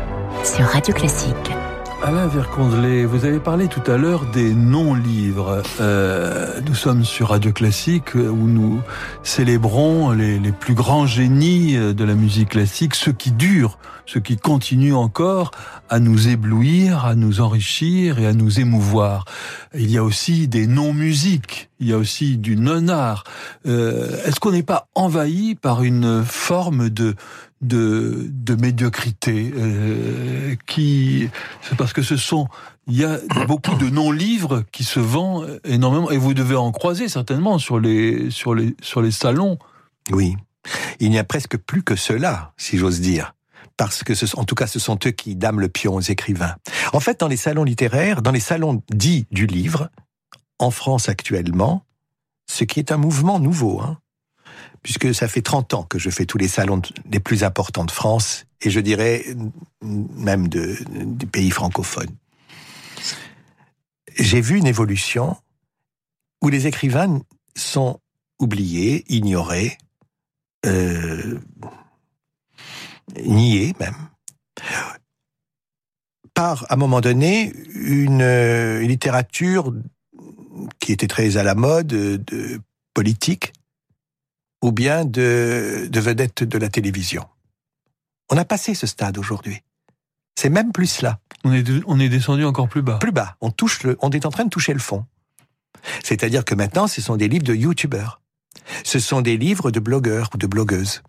sur 0.45 0.65
Radio 0.67 0.95
Classique. 0.95 1.62
Alain 2.05 2.27
Vercondelet, 2.27 3.05
vous 3.05 3.25
avez 3.27 3.39
parlé 3.39 3.69
tout 3.69 3.89
à 3.89 3.97
l'heure 3.97 4.25
des 4.33 4.53
non-livres. 4.53 5.63
Euh, 5.81 6.61
nous 6.67 6.75
sommes 6.75 7.05
sur 7.05 7.29
Radio 7.29 7.53
Classique 7.53 8.17
euh, 8.17 8.29
où 8.29 8.49
nous 8.49 8.81
célébrons 9.23 10.11
les, 10.11 10.41
plus 10.51 10.75
grands 10.75 11.07
génies 11.07 11.77
euh, 11.77 11.93
de 11.93 12.03
la 12.03 12.15
musique 12.15 12.51
classique, 12.51 12.97
ceux 12.97 13.13
qui 13.13 13.31
durent, 13.31 13.79
ceux 14.05 14.19
qui 14.19 14.37
continuent 14.37 14.97
encore 14.97 15.53
à 15.89 16.01
nous 16.01 16.27
éblouir, 16.27 17.05
à 17.05 17.15
nous 17.15 17.41
enrichir 17.41 18.19
et 18.19 18.27
à 18.27 18.33
nous 18.33 18.59
émouvoir. 18.59 19.25
Il 19.73 19.91
y 19.91 19.97
a 19.97 20.03
aussi 20.03 20.49
des 20.49 20.67
non-musiques, 20.67 21.71
il 21.79 21.89
y 21.89 21.93
a 21.93 21.99
aussi 21.99 22.37
du 22.37 22.57
non-art. 22.57 23.23
Euh, 23.67 24.09
Est-ce 24.25 24.41
qu'on 24.41 24.51
n'est 24.53 24.65
pas 24.65 24.89
envahi 24.97 25.55
par 25.55 25.85
une 25.85 26.25
forme 26.25 26.91
de 26.91 27.15
de, 27.63 28.31
médiocrité 28.61 29.53
euh, 29.57 30.55
qui 30.67 31.31
parce 31.79 31.93
que 31.93 32.03
ce 32.03 32.17
sont 32.17 32.49
il 32.87 32.97
y 32.97 33.05
a 33.05 33.19
beaucoup 33.47 33.77
de 33.77 33.89
non-livres 33.89 34.65
qui 34.73 34.85
se 34.85 35.01
vendent 35.01 35.61
énormément 35.65 36.11
et 36.11 36.19
vous 36.19 36.35
devez 36.35 36.57
en 36.57 36.73
croiser 36.73 37.09
certainement 37.09 37.59
sur 37.59 37.79
les 37.79 38.31
sur 38.31 38.55
les 38.55 38.75
sur 38.83 39.01
les 39.01 39.13
salons. 39.13 39.59
Oui, 40.11 40.37
il 41.01 41.11
n'y 41.11 41.19
a 41.19 41.25
presque 41.25 41.57
plus 41.57 41.83
que 41.83 41.97
cela, 41.97 42.53
si 42.57 42.79
j'ose 42.79 43.01
dire. 43.01 43.35
Parce 43.77 44.03
que, 44.03 44.13
en 44.37 44.45
tout 44.45 44.55
cas, 44.55 44.67
ce 44.67 44.79
sont 44.79 44.99
eux 45.07 45.11
qui 45.11 45.35
dament 45.35 45.61
le 45.61 45.69
pion 45.69 45.95
aux 45.95 46.01
écrivains. 46.01 46.57
En 46.93 47.01
fait, 47.01 47.21
dans 47.21 47.29
les 47.29 47.37
salons 47.37 47.65
littéraires, 47.65 48.23
dans 48.23 48.31
les 48.31 48.41
salons 48.41 48.83
dits 48.91 49.27
du 49.31 49.47
livre, 49.47 49.91
en 50.59 50.71
France 50.71 51.09
actuellement, 51.09 51.85
ce 52.47 52.65
qui 52.65 52.79
est 52.79 52.93
un 52.93 52.97
mouvement 52.97 53.39
nouveau, 53.39 53.81
hein, 53.81 53.99
puisque 54.83 55.15
ça 55.15 55.29
fait 55.29 55.43
30 55.43 55.75
ans 55.75 55.83
que 55.85 55.99
je 55.99 56.11
fais 56.11 56.27
tous 56.27 56.39
les 56.39 56.49
salons 56.49 56.83
les 57.11 57.21
plus 57.21 57.45
importants 57.45 57.85
de 57.85 57.91
France, 57.91 58.45
et 58.61 58.71
je 58.71 58.81
dirais 58.81 59.25
même 59.83 60.49
de, 60.49 60.77
du 60.91 61.27
pays 61.27 61.51
francophone. 61.51 62.11
J'ai 64.19 64.41
vu 64.41 64.59
une 64.59 64.67
évolution 64.67 65.37
où 66.43 66.49
les 66.49 66.67
écrivains 66.67 67.21
sont 67.57 68.01
oubliés, 68.39 69.05
ignorés, 69.09 69.79
euh, 70.67 71.39
niés 73.17 73.75
même, 73.79 73.97
par, 76.35 76.65
à 76.71 76.75
un 76.75 76.77
moment 76.77 77.01
donné, 77.01 77.53
une, 77.75 78.23
une 78.23 78.89
littérature 78.89 79.73
qui 80.79 80.93
était 80.93 81.07
très 81.07 81.37
à 81.37 81.43
la 81.43 81.55
mode, 81.55 81.87
de 81.87 82.61
politique, 82.95 83.53
ou 84.63 84.73
bien 84.73 85.05
de, 85.05 85.89
de 85.91 86.01
vedettes 86.01 86.45
de 86.45 86.59
la 86.59 86.69
télévision. 86.69 87.27
On 88.31 88.37
a 88.37 88.45
passé 88.45 88.75
ce 88.75 88.87
stade 88.87 89.19
aujourd'hui. 89.19 89.61
C'est 90.37 90.49
même 90.49 90.73
plus 90.73 90.87
cela. 90.87 91.19
On 91.45 91.53
est, 91.53 91.69
on 91.87 92.01
est 92.01 92.09
descendu 92.09 92.45
encore 92.45 92.69
plus 92.69 92.83
bas. 92.83 92.99
Plus 92.99 93.13
bas. 93.13 93.37
On 93.41 93.51
touche 93.51 93.83
le, 93.83 93.99
on 94.01 94.11
est 94.11 94.25
en 94.25 94.31
train 94.31 94.45
de 94.45 94.51
toucher 94.51 94.73
le 94.73 94.79
fond. 94.79 95.05
C'est-à-dire 96.03 96.45
que 96.45 96.55
maintenant, 96.55 96.87
ce 96.87 97.03
sont 97.03 97.17
des 97.17 97.29
livres 97.29 97.45
de 97.45 97.55
youtubeurs. 97.55 98.23
Ce 98.85 99.01
sont 99.01 99.21
des 99.21 99.37
livres 99.37 99.71
de 99.71 99.81
blogueurs 99.81 100.31
ou 100.33 100.39
de 100.39 100.47
blogueuses. 100.47 101.03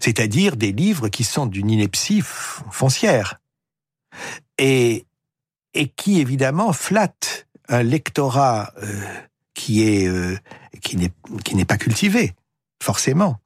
C'est-à-dire 0.00 0.56
des 0.56 0.72
livres 0.72 1.08
qui 1.08 1.24
sont 1.24 1.46
d'une 1.46 1.70
ineptie 1.70 2.22
foncière. 2.22 3.40
Et, 4.56 5.04
et 5.74 5.88
qui, 5.88 6.20
évidemment, 6.20 6.72
flattent 6.72 7.46
un 7.68 7.82
lectorat 7.82 8.72
euh, 8.82 9.02
qui 9.54 9.82
est, 9.82 10.06
euh, 10.06 10.38
qui 10.80 10.96
n'est, 10.96 11.12
qui 11.44 11.56
n'est 11.56 11.64
pas 11.64 11.76
cultivé 11.76 12.34
forcément, 12.82 13.38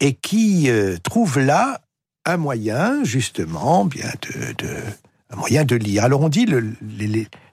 et 0.00 0.14
qui 0.14 0.70
euh, 0.70 0.96
trouve 1.02 1.38
là 1.38 1.80
un 2.24 2.36
moyen, 2.36 3.04
justement, 3.04 3.84
bien 3.84 4.10
de, 4.58 4.66
un 5.30 5.36
moyen 5.36 5.64
de 5.64 5.76
lire. 5.76 6.04
Alors 6.04 6.22
on 6.22 6.28
dit 6.28 6.46
le 6.46 6.76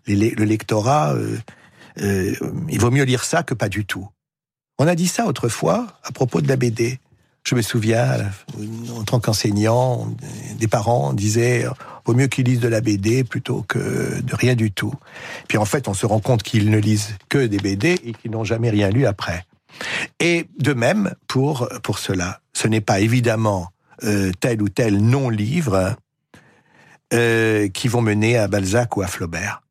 lectorat, 0.07 1.13
euh, 1.13 1.37
euh, 2.01 2.33
il 2.69 2.79
vaut 2.79 2.91
mieux 2.91 3.03
lire 3.03 3.23
ça 3.23 3.43
que 3.43 3.53
pas 3.53 3.69
du 3.69 3.85
tout. 3.85 4.07
On 4.79 4.87
a 4.87 4.95
dit 4.95 5.07
ça 5.07 5.27
autrefois 5.27 5.87
à 6.03 6.11
propos 6.11 6.41
de 6.41 6.47
la 6.47 6.55
BD. 6.55 6.99
Je 7.43 7.55
me 7.55 7.61
souviens, 7.61 8.31
en 8.95 9.03
tant 9.03 9.19
qu'enseignant, 9.19 10.07
des 10.57 10.69
parents 10.69 11.13
disaient 11.13 11.67
vaut 12.05 12.13
mieux 12.13 12.27
qu'ils 12.27 12.45
lisent 12.45 12.61
de 12.61 12.67
la 12.67 12.81
BD 12.81 13.23
plutôt 13.23 13.63
que 13.67 14.21
de 14.21 14.35
rien 14.35 14.55
du 14.55 14.71
tout. 14.71 14.93
Puis 15.47 15.57
en 15.57 15.65
fait, 15.65 15.87
on 15.87 15.93
se 15.93 16.05
rend 16.05 16.19
compte 16.19 16.41
qu'ils 16.41 16.69
ne 16.69 16.77
lisent 16.77 17.15
que 17.29 17.45
des 17.45 17.57
BD 17.57 17.99
et 18.03 18.13
qu'ils 18.13 18.31
n'ont 18.31 18.43
jamais 18.43 18.69
rien 18.69 18.89
lu 18.89 19.05
après. 19.05 19.45
Et 20.19 20.47
de 20.59 20.73
même 20.73 21.13
pour 21.27 21.67
pour 21.83 21.99
cela, 21.99 22.39
ce 22.53 22.67
n'est 22.67 22.81
pas 22.81 22.99
évidemment 22.99 23.69
euh, 24.03 24.31
tel 24.39 24.61
ou 24.61 24.69
tel 24.69 24.97
non-livre 24.97 25.95
euh, 27.13 27.67
qui 27.69 27.87
vont 27.87 28.01
mener 28.01 28.37
à 28.37 28.47
Balzac 28.47 28.97
ou 28.97 29.01
à 29.01 29.07
Flaubert, 29.07 29.61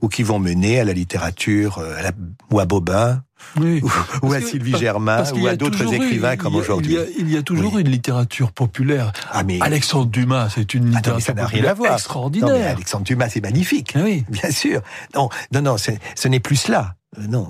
ou 0.00 0.08
qui 0.08 0.22
vont 0.22 0.38
mener 0.38 0.80
à 0.80 0.84
la 0.84 0.92
littérature, 0.94 1.78
euh, 1.78 1.98
à 1.98 2.02
la, 2.02 2.12
ou 2.50 2.60
à 2.60 2.64
Bobin, 2.64 3.22
oui. 3.60 3.80
ou, 3.82 4.26
ou, 4.26 4.32
à 4.32 4.40
Sylvie 4.40 4.76
Germain, 4.76 5.22
ou 5.34 5.46
à 5.46 5.54
d'autres 5.54 5.92
écrivains 5.92 6.34
eu, 6.34 6.38
comme 6.38 6.56
aujourd'hui. 6.56 6.96
Il, 7.18 7.26
il, 7.26 7.32
y 7.32 7.36
a 7.36 7.42
toujours 7.42 7.74
oui. 7.74 7.82
une 7.82 7.90
littérature 7.90 8.52
populaire. 8.52 9.12
Ah, 9.30 9.44
mais... 9.44 9.60
Alexandre 9.60 10.06
Dumas, 10.06 10.48
c'est 10.54 10.74
une 10.74 10.86
littérature 10.86 11.12
Attends, 11.12 11.20
ça 11.20 11.34
n'a 11.34 11.46
rien 11.46 11.64
à 11.66 11.74
voir. 11.74 11.92
extraordinaire. 11.92 12.48
Non, 12.48 12.58
mais 12.58 12.66
Alexandre 12.66 13.04
Dumas, 13.04 13.28
c'est 13.28 13.42
magnifique. 13.42 13.92
Ah 13.94 14.00
oui. 14.02 14.24
Bien 14.28 14.50
sûr. 14.50 14.80
Non, 15.14 15.28
non, 15.52 15.62
non, 15.62 15.76
ce 15.76 16.28
n'est 16.28 16.40
plus 16.40 16.56
cela. 16.56 16.96
Euh, 17.18 17.26
non, 17.28 17.48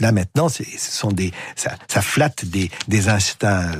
là 0.00 0.12
maintenant, 0.12 0.48
ce 0.48 0.62
ça, 1.56 2.02
flatte 2.02 2.44
des, 2.44 3.08
instincts 3.08 3.72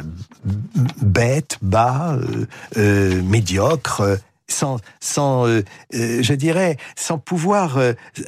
bêtes, 1.03 1.59
bas, 1.62 2.14
euh, 2.14 2.47
euh, 2.76 3.22
médiocres, 3.22 4.03
sans, 4.49 4.78
sans, 5.01 5.47
euh, 5.47 5.62
je 5.93 6.34
dirais, 6.34 6.76
sans 6.97 7.18
pouvoir, 7.18 7.78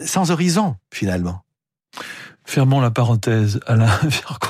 sans 0.04 0.30
horizon 0.30 0.76
finalement. 0.92 1.42
Fermons 2.48 2.80
la 2.80 2.90
parenthèse, 2.90 3.60
Alain 3.66 3.90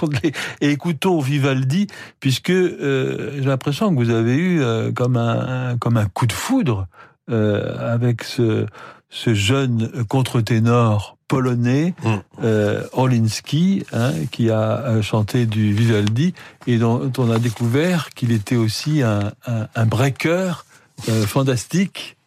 et 0.60 0.70
écoutons 0.70 1.18
Vivaldi, 1.18 1.88
puisque 2.20 2.50
euh, 2.50 3.32
j'ai 3.34 3.44
l'impression 3.44 3.90
que 3.90 3.96
vous 3.96 4.10
avez 4.10 4.36
eu 4.36 4.62
euh, 4.62 4.92
comme 4.92 5.16
un 5.16 6.06
coup 6.14 6.28
de 6.28 6.32
foudre 6.32 6.86
euh, 7.28 7.92
avec 7.92 8.22
ce 8.22 8.68
jeune 9.10 10.04
contre-ténor 10.04 11.17
polonais, 11.28 11.94
mm. 12.02 12.14
euh, 12.42 12.84
Orlinski, 12.92 13.84
hein, 13.92 14.12
qui 14.30 14.50
a 14.50 15.00
chanté 15.02 15.46
du 15.46 15.72
Vivaldi 15.72 16.34
et 16.66 16.78
dont 16.78 17.12
on 17.18 17.30
a 17.30 17.38
découvert 17.38 18.10
qu'il 18.10 18.32
était 18.32 18.56
aussi 18.56 19.02
un, 19.02 19.32
un, 19.46 19.68
un 19.74 19.86
breaker 19.86 20.64
euh, 21.08 21.26
fantastique. 21.26 22.17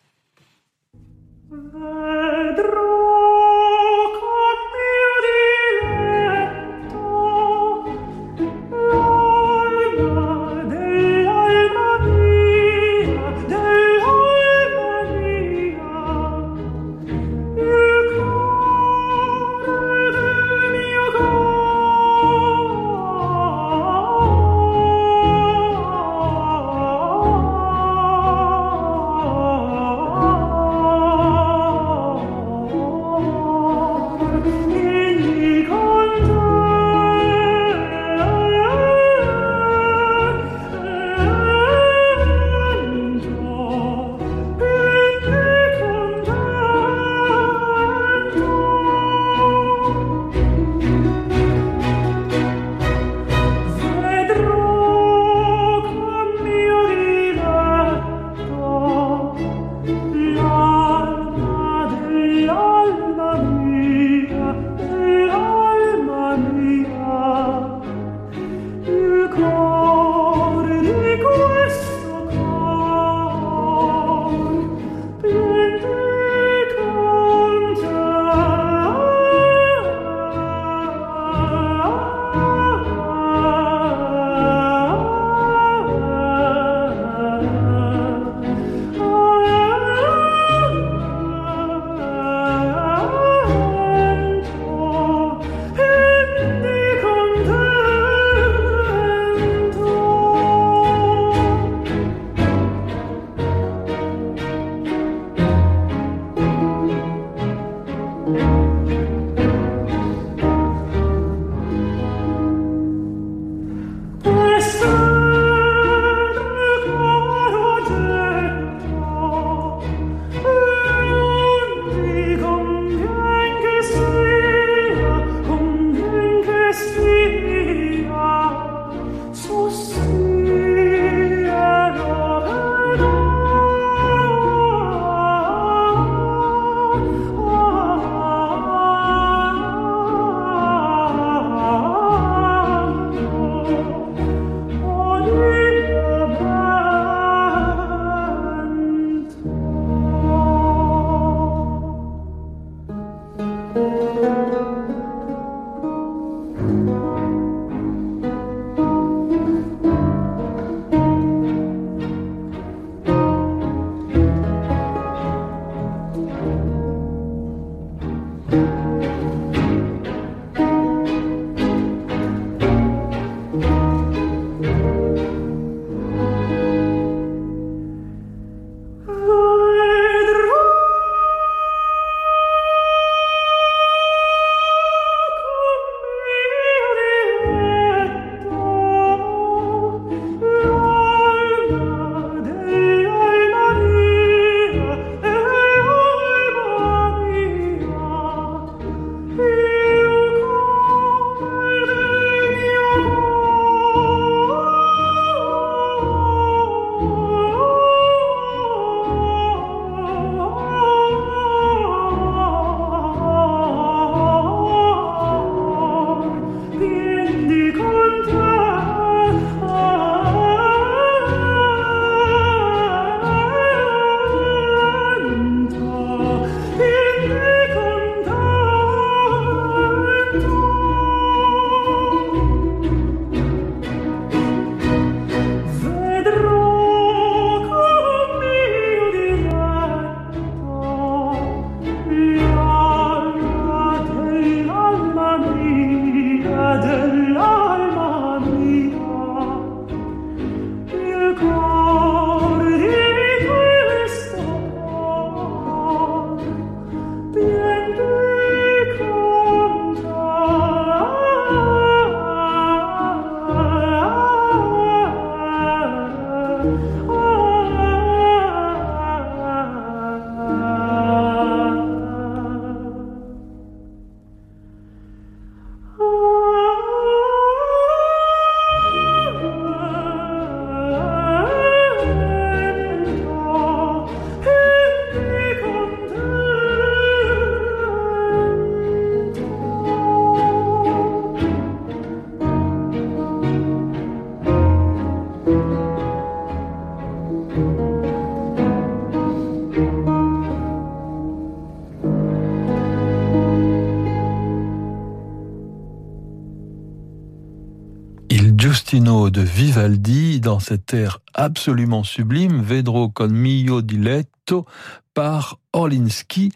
Vivaldi 309.82 310.40
dans 310.40 310.60
cet 310.60 310.94
air 310.94 311.22
absolument 311.34 312.04
sublime, 312.04 312.62
Vedro 312.62 313.10
con 313.10 313.30
mio 313.30 313.82
diletto 313.82 314.68
par 315.16 315.58
Orlinski. 315.74 316.52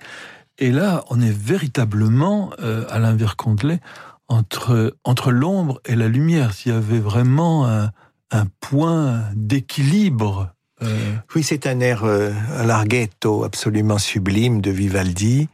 Et 0.59 0.71
là, 0.71 1.03
on 1.09 1.19
est 1.19 1.36
véritablement, 1.36 2.51
euh, 2.59 2.86
Alain 2.89 3.15
Vircondelet, 3.15 3.80
entre, 4.28 4.95
entre 5.03 5.32
l'ombre 5.32 5.82
et 5.86 5.95
la 5.95 6.07
lumière. 6.07 6.53
S'il 6.53 6.71
y 6.71 6.76
avait 6.76 6.99
vraiment 6.99 7.65
un 7.65 8.45
point 8.59 9.23
d'équilibre 9.34 10.54
euh... 10.82 11.13
Oui, 11.36 11.43
c'est 11.43 11.67
un 11.67 11.80
air, 11.80 12.03
euh, 12.03 12.32
larghetto 12.65 13.43
absolument 13.43 13.97
sublime 13.97 14.61
de 14.61 14.71
Vivaldi, 14.71 15.49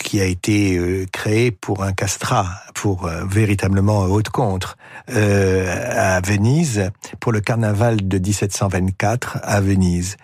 qui 0.00 0.20
a 0.20 0.24
été 0.24 0.76
euh, 0.76 1.06
créé 1.12 1.50
pour 1.50 1.82
un 1.82 1.92
castrat, 1.92 2.46
pour 2.74 3.08
véritablement 3.08 4.02
haute 4.02 4.28
contre, 4.28 4.76
à 5.08 6.20
Venise, 6.20 6.90
pour 7.20 7.32
le 7.32 7.40
carnaval 7.40 8.06
de 8.06 8.18
1724 8.18 9.38
à 9.42 9.60
Venise. 9.60 10.16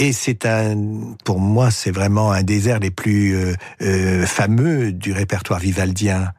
Et 0.00 0.12
c'est 0.12 0.46
un, 0.46 0.76
pour 1.24 1.40
moi, 1.40 1.72
c'est 1.72 1.90
vraiment 1.90 2.30
un 2.30 2.44
des 2.44 2.68
airs 2.68 2.78
les 2.78 2.92
plus 2.92 3.34
euh, 3.34 3.54
euh, 3.82 4.26
fameux 4.26 4.92
du 4.92 5.12
répertoire 5.12 5.58
vivaldien, 5.58 6.30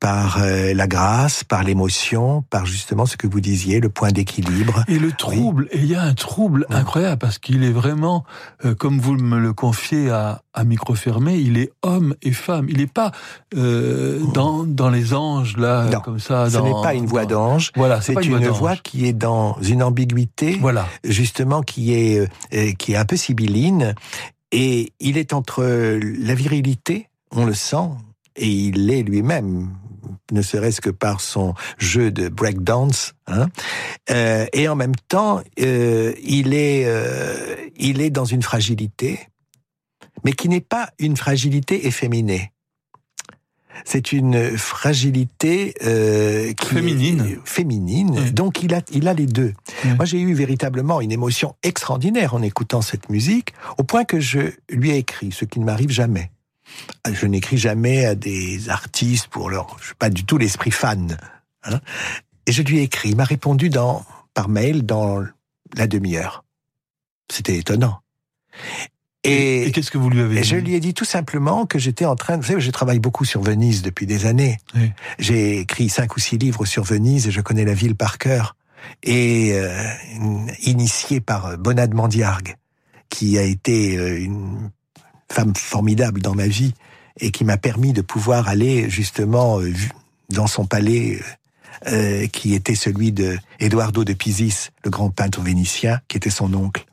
par 0.00 0.38
euh, 0.40 0.74
la 0.74 0.86
grâce, 0.86 1.42
par 1.42 1.64
l'émotion, 1.64 2.44
par 2.50 2.66
justement 2.66 3.06
ce 3.06 3.16
que 3.16 3.26
vous 3.26 3.40
disiez, 3.40 3.80
le 3.80 3.88
point 3.88 4.12
d'équilibre. 4.12 4.84
Et 4.86 4.98
le 4.98 5.10
trouble, 5.12 5.68
oui. 5.72 5.78
et 5.78 5.82
il 5.82 5.86
y 5.86 5.94
a 5.94 6.02
un 6.02 6.14
trouble 6.14 6.66
oui. 6.70 6.76
incroyable 6.76 7.18
parce 7.18 7.38
qu'il 7.38 7.64
est 7.64 7.72
vraiment, 7.72 8.24
euh, 8.64 8.74
comme 8.74 9.00
vous 9.00 9.14
me 9.14 9.38
le 9.38 9.52
confiez 9.52 10.10
à, 10.10 10.42
à 10.54 10.64
micro 10.64 10.94
fermé, 10.94 11.36
il 11.36 11.58
est 11.58 11.72
homme 11.82 12.14
et 12.22 12.32
femme. 12.32 12.66
Il 12.68 12.78
n'est 12.78 12.86
pas 12.86 13.10
euh, 13.56 14.20
dans, 14.34 14.62
dans 14.62 14.90
les 14.90 15.14
anges 15.14 15.56
là, 15.56 15.86
non, 15.86 16.00
comme 16.00 16.20
ça. 16.20 16.48
Ce 16.48 16.58
n'est 16.58 16.82
pas 16.82 16.94
une 16.94 17.06
voix 17.06 17.26
d'ange. 17.26 17.72
Voilà, 17.74 18.00
c'est 18.00 18.14
une, 18.24 18.36
une 18.36 18.48
voix, 18.48 18.76
qui 18.76 19.06
est 19.06 19.12
dans 19.12 19.56
une 19.62 19.82
ambiguïté. 19.82 20.58
Voilà, 20.60 20.86
justement 21.02 21.62
qui 21.62 21.92
est 21.94 22.28
qui 22.76 22.92
est 22.92 22.96
peu 23.08 23.16
sibylline 23.16 23.94
et 24.52 24.92
il 25.00 25.18
est 25.18 25.32
entre 25.32 25.64
la 25.64 26.34
virilité, 26.34 27.08
on 27.32 27.44
le 27.44 27.54
sent, 27.54 27.90
et 28.36 28.48
il 28.48 28.86
l'est 28.86 29.02
lui-même, 29.02 29.74
ne 30.32 30.42
serait-ce 30.42 30.80
que 30.80 30.90
par 30.90 31.20
son 31.20 31.54
jeu 31.78 32.10
de 32.10 32.28
breakdance, 32.28 33.14
hein, 33.26 33.48
euh, 34.10 34.46
et 34.52 34.68
en 34.68 34.76
même 34.76 34.96
temps, 35.08 35.42
euh, 35.60 36.14
il 36.22 36.54
est, 36.54 36.84
euh, 36.86 37.56
il 37.76 38.00
est 38.00 38.10
dans 38.10 38.24
une 38.24 38.42
fragilité, 38.42 39.20
mais 40.24 40.32
qui 40.32 40.48
n'est 40.48 40.60
pas 40.60 40.90
une 40.98 41.16
fragilité 41.16 41.86
efféminée. 41.86 42.52
C'est 43.84 44.12
une 44.12 44.56
fragilité 44.56 45.74
euh, 45.82 46.52
qui 46.52 46.74
féminine. 46.74 47.20
Est 47.20 47.38
féminine. 47.44 48.18
Oui. 48.18 48.32
Donc 48.32 48.62
il 48.62 48.74
a, 48.74 48.80
il 48.92 49.08
a 49.08 49.14
les 49.14 49.26
deux. 49.26 49.54
Oui. 49.84 49.94
Moi, 49.94 50.04
j'ai 50.04 50.20
eu 50.20 50.34
véritablement 50.34 51.00
une 51.00 51.12
émotion 51.12 51.54
extraordinaire 51.62 52.34
en 52.34 52.42
écoutant 52.42 52.82
cette 52.82 53.08
musique, 53.08 53.54
au 53.76 53.84
point 53.84 54.04
que 54.04 54.20
je 54.20 54.52
lui 54.70 54.90
ai 54.90 54.96
écrit, 54.96 55.32
ce 55.32 55.44
qui 55.44 55.60
ne 55.60 55.64
m'arrive 55.64 55.90
jamais. 55.90 56.30
Je 57.10 57.26
n'écris 57.26 57.56
jamais 57.56 58.04
à 58.04 58.14
des 58.14 58.68
artistes 58.68 59.28
pour 59.28 59.48
leur, 59.48 59.76
je 59.80 59.86
suis 59.86 59.94
pas 59.94 60.10
du 60.10 60.24
tout 60.24 60.38
l'esprit 60.38 60.70
fan. 60.70 61.16
Hein. 61.64 61.80
Et 62.46 62.52
je 62.52 62.62
lui 62.62 62.78
ai 62.78 62.82
écrit. 62.82 63.10
Il 63.10 63.16
m'a 63.16 63.24
répondu 63.24 63.70
dans, 63.70 64.04
par 64.34 64.48
mail 64.48 64.84
dans 64.84 65.22
la 65.76 65.86
demi-heure. 65.86 66.44
C'était 67.30 67.56
étonnant. 67.56 68.00
Et, 69.28 69.66
et 69.66 69.72
qu'est-ce 69.72 69.90
que 69.90 69.98
vous 69.98 70.10
lui 70.10 70.20
avez 70.20 70.40
dit 70.40 70.48
Je 70.48 70.56
lui 70.56 70.74
ai 70.74 70.80
dit 70.80 70.94
tout 70.94 71.04
simplement 71.04 71.66
que 71.66 71.78
j'étais 71.78 72.04
en 72.04 72.16
train. 72.16 72.36
Vous 72.36 72.44
savez, 72.44 72.60
je 72.60 72.70
travaille 72.70 72.98
beaucoup 72.98 73.24
sur 73.24 73.42
Venise 73.42 73.82
depuis 73.82 74.06
des 74.06 74.26
années. 74.26 74.58
Oui. 74.74 74.90
J'ai 75.18 75.58
écrit 75.58 75.88
cinq 75.88 76.16
ou 76.16 76.20
six 76.20 76.38
livres 76.38 76.64
sur 76.64 76.84
Venise 76.84 77.26
et 77.26 77.30
je 77.30 77.40
connais 77.40 77.64
la 77.64 77.74
ville 77.74 77.94
par 77.94 78.18
cœur. 78.18 78.56
Et 79.02 79.52
euh, 79.52 79.82
initié 80.62 81.20
par 81.20 81.58
Bonade 81.58 81.94
Mandiargue, 81.94 82.56
qui 83.10 83.38
a 83.38 83.42
été 83.42 83.94
une 83.94 84.70
femme 85.30 85.54
formidable 85.54 86.22
dans 86.22 86.34
ma 86.34 86.46
vie 86.46 86.74
et 87.20 87.30
qui 87.30 87.44
m'a 87.44 87.56
permis 87.56 87.92
de 87.92 88.00
pouvoir 88.00 88.48
aller 88.48 88.88
justement 88.88 89.60
dans 90.30 90.46
son 90.46 90.64
palais 90.64 91.20
euh, 91.86 92.26
qui 92.26 92.54
était 92.54 92.74
celui 92.74 93.12
de 93.12 93.38
Eduardo 93.60 94.02
de 94.02 94.12
Pisis, 94.12 94.70
le 94.84 94.90
grand 94.90 95.10
peintre 95.10 95.40
vénitien, 95.40 96.00
qui 96.08 96.16
était 96.16 96.28
son 96.28 96.52
oncle. 96.54 96.84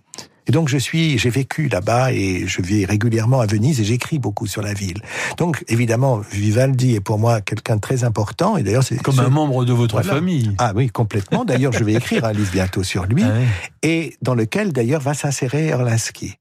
Et 0.48 0.52
donc 0.52 0.70
je 0.70 0.78
suis, 0.78 1.18
j'ai 1.18 1.30
vécu 1.30 1.68
là-bas 1.68 2.12
et 2.14 2.48
je 2.48 2.62
vais 2.62 2.86
régulièrement 2.86 3.40
à 3.40 3.46
Venise 3.46 3.80
et 3.82 3.84
j'écris 3.84 4.20
beaucoup 4.20 4.48
sur 4.48 4.62
la 4.62 4.74
ville. 4.74 5.02
Donc 5.38 5.64
évidemment, 5.68 6.22
Vivaldi 6.32 6.96
est 6.96 7.00
pour 7.00 7.20
moi 7.20 7.42
quelqu'un 7.42 7.78
de 7.78 7.82
très 7.82 8.04
important 8.04 8.58
et 8.58 8.64
d'ailleurs 8.64 8.84
c'est 8.84 8.98
comme 8.98 9.20
un 9.20 9.30
membre 9.30 9.66
de 9.66 9.74
votre 9.74 9.96
voilà. 9.96 10.14
famille. 10.14 10.52
Ah 10.58 10.74
oui, 10.76 10.90
complètement. 10.90 11.46
D'ailleurs, 11.46 11.74
je 11.74 11.84
vais 11.84 11.94
écrire 11.96 12.26
un 12.26 12.34
livre 12.34 12.52
bientôt 12.52 12.84
sur 12.84 13.06
lui 13.06 13.24
ah 13.24 13.32
oui. 13.36 13.46
et 13.84 14.16
dans 14.22 14.36
lequel 14.36 14.74
d'ailleurs 14.74 15.02
va 15.02 15.14
s'insérer 15.14 15.68
Erlinski. 15.68 16.36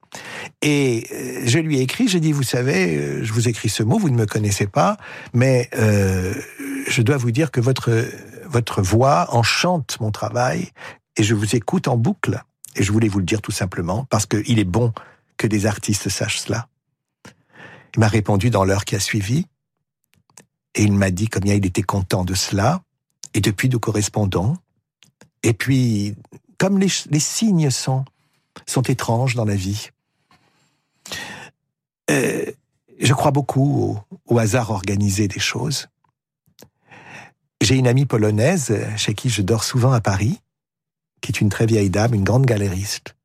Et 0.62 1.06
euh, 1.12 1.42
je 1.44 1.58
lui 1.58 1.78
ai 1.78 1.82
écrit, 1.82 2.08
j'ai 2.08 2.20
dit, 2.20 2.32
vous 2.32 2.42
savez, 2.42 2.96
euh, 2.96 3.24
je 3.24 3.32
vous 3.32 3.48
écris 3.48 3.68
ce 3.68 3.82
mot, 3.82 3.98
vous 3.98 4.10
ne 4.10 4.16
me 4.16 4.26
connaissez 4.26 4.66
pas, 4.66 4.96
mais 5.32 5.68
euh, 5.76 6.34
je 6.88 7.02
dois 7.02 7.16
vous 7.16 7.30
dire 7.30 7.50
que 7.50 7.60
votre 7.60 7.90
votre 8.46 8.82
voix 8.82 9.26
enchante 9.34 9.96
mon 10.00 10.12
travail 10.12 10.68
et 11.16 11.22
je 11.22 11.34
vous 11.34 11.56
écoute 11.56 11.88
en 11.88 11.96
boucle. 11.96 12.42
Et 12.74 12.82
je 12.82 12.92
voulais 12.92 13.08
vous 13.08 13.18
le 13.18 13.24
dire 13.24 13.40
tout 13.40 13.52
simplement 13.52 14.04
parce 14.06 14.26
qu'il 14.26 14.58
est 14.58 14.64
bon 14.64 14.92
que 15.36 15.46
des 15.46 15.66
artistes 15.66 16.08
sachent 16.08 16.40
cela. 16.40 16.68
Il 17.94 18.00
m'a 18.00 18.08
répondu 18.08 18.50
dans 18.50 18.64
l'heure 18.64 18.84
qui 18.84 18.96
a 18.96 19.00
suivi 19.00 19.46
et 20.74 20.82
il 20.82 20.92
m'a 20.92 21.10
dit 21.10 21.28
combien 21.28 21.54
il 21.54 21.64
était 21.64 21.82
content 21.82 22.24
de 22.24 22.34
cela. 22.34 22.82
Et 23.34 23.40
depuis, 23.40 23.68
nous 23.68 23.78
correspondons. 23.78 24.56
Et 25.42 25.52
puis, 25.52 26.16
comme 26.58 26.78
les, 26.78 26.88
signes 26.88 27.70
sont, 27.70 28.04
étranges 28.88 29.34
dans 29.34 29.44
la 29.44 29.54
vie, 29.54 29.90
euh, 32.10 32.44
je 33.00 33.12
crois 33.12 33.30
beaucoup 33.30 33.98
au, 34.08 34.34
au 34.34 34.38
hasard 34.38 34.70
organisé 34.70 35.28
des 35.28 35.40
choses. 35.40 35.88
J'ai 37.60 37.76
une 37.76 37.86
amie 37.86 38.06
polonaise 38.06 38.76
chez 38.96 39.14
qui 39.14 39.30
je 39.30 39.42
dors 39.42 39.64
souvent 39.64 39.92
à 39.92 40.00
Paris 40.00 40.40
qui 41.24 41.32
est 41.32 41.40
une 41.40 41.48
très 41.48 41.64
vieille 41.64 41.88
dame, 41.88 42.12
une 42.12 42.22
grande 42.22 42.44
galériste. 42.44 43.16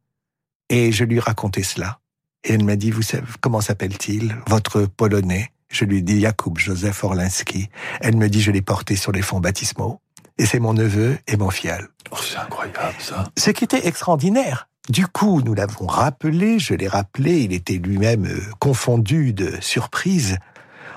Et 0.70 0.93
je 0.93 1.04
lui 1.04 1.20
racontais 1.20 1.64
cela. 1.64 2.00
Et 2.45 2.54
elle 2.54 2.64
m'a 2.64 2.78
dit, 2.78 2.91
vous 2.91 3.02
savez, 3.02 3.28
comment 3.41 3.60
s'appelle-t-il? 3.60 4.38
Votre 4.47 4.86
Polonais 4.86 5.52
Je 5.70 5.84
lui 5.84 6.02
dis 6.02 6.22
Jakub 6.22 6.58
Joseph 6.58 7.04
Orlinski. 7.04 7.68
Elle 8.00 8.16
me 8.16 8.30
dit, 8.30 8.41
je 8.41 8.52
l'ai 8.52 8.62
porté 8.62 8.95
sur 8.95 9.12
les 9.12 9.22
fonds 9.22 9.41
baptismaux. 9.41 10.00
Et 10.38 10.45
c'est 10.45 10.62
mon 10.62 10.74
neveu 10.74 11.18
et 11.28 11.36
mon 11.36 11.50
fiel. 11.50 11.89
Oh, 12.12 12.16
c'est 12.24 12.38
incroyable, 12.38 12.95
ça. 13.00 13.26
Ce 13.38 13.52
qui 13.52 13.66
était 13.66 13.86
extraordinaire. 13.86 14.70
Du 14.88 15.06
coup, 15.06 15.41
nous 15.41 15.54
l'avons 15.54 15.86
rappelé, 15.86 16.58
je 16.58 16.76
l'ai 16.76 16.88
rappelé, 16.88 17.41
il 17.41 17.52
était 17.52 17.74
lui-même 17.74 18.28
euh, 18.28 18.39
confondu 18.60 19.34
de 19.34 19.58
surprise 19.60 20.38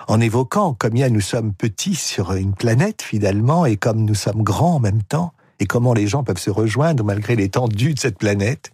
en 0.07 0.21
évoquant 0.21 0.77
combien 0.79 1.09
nous 1.09 1.21
sommes 1.21 1.53
petits 1.53 1.97
sur 1.97 2.33
une 2.33 2.55
planète 2.55 3.03
finalement 3.03 3.67
et 3.67 3.77
comme 3.77 4.05
nous 4.05 4.15
sommes 4.15 4.45
grands 4.45 4.77
en 4.77 4.81
même 4.81 5.03
temps 5.03 5.35
et 5.63 5.67
comment 5.67 5.95
les 5.95 6.09
gens 6.09 6.25
peuvent 6.25 6.41
se 6.41 6.51
rejoindre 6.51 7.05
malgré 7.05 7.37
l'étendue 7.37 7.95
de 7.95 8.01
cette 8.01 8.19
planète. 8.19 8.73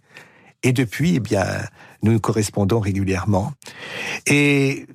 Et 0.63 0.73
depuis, 0.73 1.15
eh 1.17 1.19
bien, 1.19 1.45
nous 2.01 2.13
nous 2.13 2.19
correspondons 2.19 2.79
régulièrement. 2.79 3.53
Et 4.25 4.87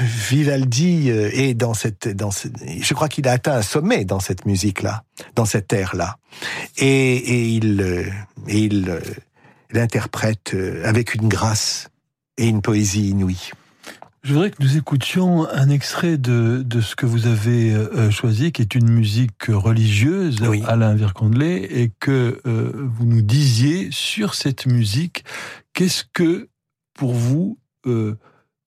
Vivaldi 0.00 1.10
est 1.10 1.54
dans 1.54 1.74
cette, 1.74 2.08
dans 2.08 2.30
je 2.30 2.94
crois 2.94 3.08
qu'il 3.08 3.26
a 3.26 3.32
atteint 3.32 3.56
un 3.56 3.62
sommet 3.62 4.04
dans 4.04 4.20
cette 4.20 4.46
musique-là, 4.46 5.02
dans 5.34 5.44
cette 5.44 5.72
ère-là. 5.72 6.18
Et, 6.78 7.16
et, 7.16 7.48
il, 7.48 8.12
et 8.46 8.58
il 8.58 8.96
l'interprète 9.72 10.56
avec 10.84 11.14
une 11.14 11.28
grâce 11.28 11.88
et 12.38 12.46
une 12.46 12.62
poésie 12.62 13.10
inouïe. 13.10 13.50
Je 14.24 14.32
voudrais 14.32 14.50
que 14.50 14.62
nous 14.62 14.78
écoutions 14.78 15.46
un 15.50 15.68
extrait 15.68 16.16
de, 16.16 16.62
de 16.64 16.80
ce 16.80 16.96
que 16.96 17.04
vous 17.04 17.26
avez 17.26 17.74
euh, 17.74 18.10
choisi, 18.10 18.52
qui 18.52 18.62
est 18.62 18.74
une 18.74 18.88
musique 18.88 19.48
religieuse, 19.48 20.40
oui. 20.40 20.62
Alain 20.66 20.94
Vircondelet, 20.94 21.82
et 21.82 21.92
que 22.00 22.40
euh, 22.46 22.72
vous 22.74 23.04
nous 23.04 23.20
disiez 23.20 23.90
sur 23.90 24.34
cette 24.34 24.64
musique, 24.64 25.26
qu'est-ce 25.74 26.04
que, 26.10 26.48
pour 26.94 27.12
vous, 27.12 27.58
euh, 27.86 28.16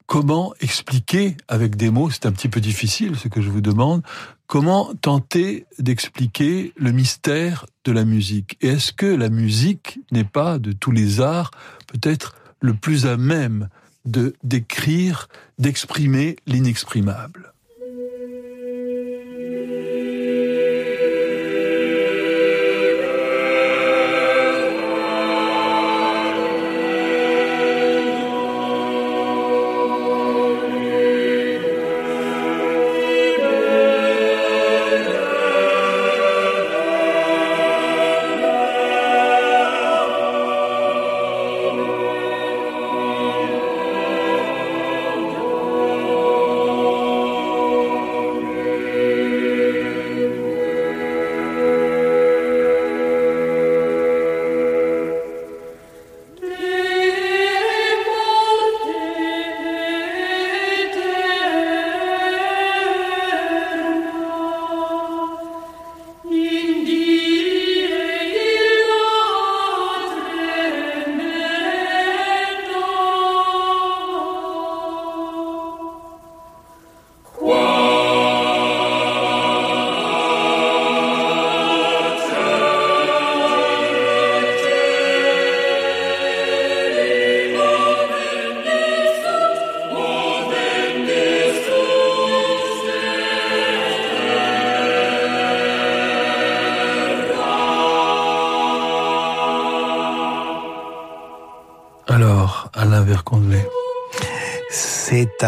comment 0.05 0.53
expliquer 0.61 1.35
avec 1.47 1.75
des 1.75 1.89
mots, 1.89 2.11
c'est 2.11 2.27
un 2.27 2.31
petit 2.31 2.49
peu 2.49 2.61
difficile 2.61 3.15
ce 3.15 3.27
que 3.27 3.41
je 3.41 3.49
vous 3.49 3.61
demande, 3.61 4.03
comment 4.45 4.93
tenter 5.01 5.65
d'expliquer 5.79 6.71
le 6.77 6.91
mystère 6.91 7.65
de 7.83 7.91
la 7.91 8.05
musique? 8.05 8.59
Et 8.61 8.67
est-ce 8.67 8.93
que 8.93 9.07
la 9.07 9.29
musique 9.29 10.01
n'est 10.11 10.23
pas, 10.23 10.59
de 10.59 10.71
tous 10.71 10.91
les 10.91 11.19
arts, 11.19 11.49
peut-être 11.87 12.35
le 12.61 12.75
plus 12.75 13.07
à 13.07 13.17
même 13.17 13.69
de 14.07 14.33
d'écrire, 14.43 15.27
d'exprimer 15.59 16.37
l'inexprimable. 16.47 17.53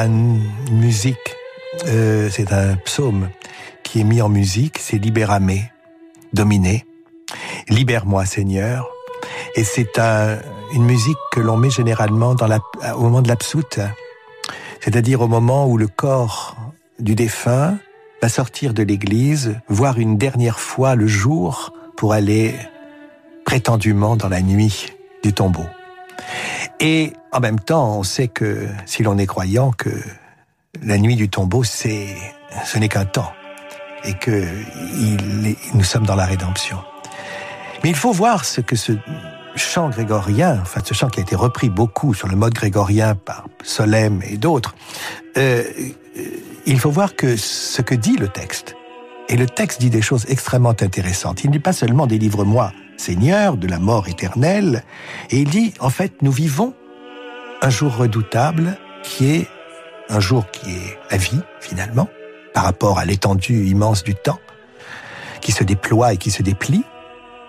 Une 0.05 0.41
musique, 0.71 1.35
euh, 1.87 2.29
c'est 2.31 2.51
un 2.53 2.75
psaume 2.75 3.29
qui 3.83 4.01
est 4.01 4.03
mis 4.03 4.21
en 4.21 4.29
musique, 4.29 4.77
c'est 4.79 4.97
Libéramé, 4.97 5.71
dominé. 6.33 6.85
Libère-moi 7.67 8.25
Seigneur. 8.25 8.89
Et 9.55 9.63
c'est 9.63 9.99
un, 9.99 10.37
une 10.73 10.85
musique 10.85 11.17
que 11.31 11.39
l'on 11.39 11.57
met 11.57 11.69
généralement 11.69 12.35
au 12.95 13.01
moment 13.01 13.21
de 13.21 13.27
l'absoute, 13.27 13.79
c'est-à-dire 14.79 15.21
au 15.21 15.27
moment 15.27 15.67
où 15.67 15.77
le 15.77 15.87
corps 15.87 16.55
du 16.99 17.15
défunt 17.15 17.77
va 18.21 18.29
sortir 18.29 18.73
de 18.73 18.83
l'église, 18.83 19.55
voir 19.67 19.99
une 19.99 20.17
dernière 20.17 20.59
fois 20.59 20.95
le 20.95 21.07
jour 21.07 21.73
pour 21.95 22.13
aller 22.13 22.55
prétendument 23.45 24.15
dans 24.15 24.29
la 24.29 24.41
nuit 24.41 24.87
du 25.23 25.33
tombeau. 25.33 25.65
Et 26.79 27.13
en 27.39 27.41
même 27.41 27.59
temps, 27.61 27.97
on 27.97 28.03
sait 28.03 28.27
que 28.27 28.67
si 28.85 29.01
l'on 29.01 29.17
est 29.17 29.25
croyant, 29.25 29.71
que 29.71 29.89
la 30.83 30.97
nuit 30.97 31.15
du 31.15 31.29
tombeau, 31.29 31.63
c'est, 31.63 32.07
ce 32.65 32.77
n'est 32.77 32.89
qu'un 32.89 33.05
temps 33.05 33.31
et 34.03 34.13
que 34.13 34.45
nous 35.73 35.83
sommes 35.85 36.05
dans 36.05 36.17
la 36.17 36.25
rédemption. 36.25 36.79
Mais 37.81 37.91
il 37.91 37.95
faut 37.95 38.11
voir 38.11 38.43
ce 38.43 38.59
que 38.59 38.75
ce 38.75 38.91
chant 39.55 39.87
grégorien, 39.87 40.59
enfin 40.61 40.81
ce 40.83 40.93
chant 40.93 41.07
qui 41.07 41.21
a 41.21 41.23
été 41.23 41.37
repris 41.37 41.69
beaucoup 41.69 42.13
sur 42.13 42.27
le 42.27 42.35
mode 42.35 42.53
grégorien 42.53 43.15
par 43.15 43.45
Solem 43.63 44.21
et 44.29 44.35
d'autres, 44.35 44.75
euh, 45.37 45.63
il 46.65 46.77
faut 46.77 46.91
voir 46.91 47.15
que 47.15 47.37
ce 47.37 47.81
que 47.81 47.95
dit 47.95 48.17
le 48.17 48.27
texte. 48.27 48.75
Et 49.29 49.37
le 49.37 49.45
texte 49.45 49.79
dit 49.79 49.89
des 49.89 50.01
choses 50.01 50.25
extrêmement 50.27 50.71
intéressantes. 50.71 51.45
Il 51.45 51.47
ne 51.47 51.53
dit 51.53 51.59
pas 51.59 51.71
seulement 51.71 52.05
délivre-moi, 52.05 52.73
Seigneur, 52.97 53.55
de 53.55 53.67
la 53.67 53.79
mort 53.79 54.09
éternelle, 54.09 54.83
et 55.29 55.39
il 55.39 55.49
dit, 55.49 55.73
en 55.79 55.89
fait, 55.89 56.21
nous 56.21 56.33
vivons 56.33 56.73
un 57.61 57.69
jour 57.69 57.95
redoutable 57.95 58.77
qui 59.03 59.31
est 59.31 59.47
un 60.09 60.19
jour 60.19 60.49
qui 60.51 60.71
est 60.71 60.97
la 61.11 61.17
vie, 61.17 61.41
finalement, 61.59 62.07
par 62.53 62.63
rapport 62.63 62.97
à 62.97 63.05
l'étendue 63.05 63.65
immense 63.65 64.03
du 64.03 64.15
temps, 64.15 64.39
qui 65.41 65.51
se 65.51 65.63
déploie 65.63 66.13
et 66.13 66.17
qui 66.17 66.31
se 66.31 66.41
déplie. 66.41 66.83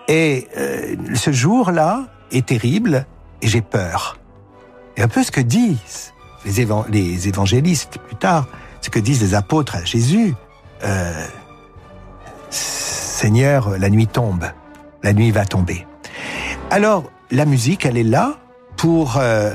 Et 0.08 0.48
euh, 0.56 0.96
ce 1.14 1.32
jour-là 1.32 2.06
est 2.32 2.46
terrible 2.46 3.06
et 3.42 3.48
j'ai 3.48 3.62
peur. 3.62 4.18
Et 4.96 5.02
un 5.02 5.08
peu 5.08 5.22
ce 5.22 5.30
que 5.30 5.40
disent 5.40 6.12
les, 6.44 6.66
les 6.90 7.28
évangélistes 7.28 7.98
plus 7.98 8.16
tard, 8.16 8.46
ce 8.80 8.90
que 8.90 8.98
disent 8.98 9.22
les 9.22 9.34
apôtres 9.34 9.76
à 9.76 9.84
Jésus. 9.84 10.34
Euh, 10.84 11.26
Seigneur, 12.50 13.78
la 13.78 13.90
nuit 13.90 14.06
tombe, 14.06 14.46
la 15.02 15.12
nuit 15.12 15.30
va 15.30 15.44
tomber. 15.44 15.86
Alors, 16.70 17.04
la 17.30 17.44
musique, 17.44 17.86
elle 17.86 17.96
est 17.96 18.02
là 18.02 18.38
pour, 18.80 19.18
euh, 19.18 19.52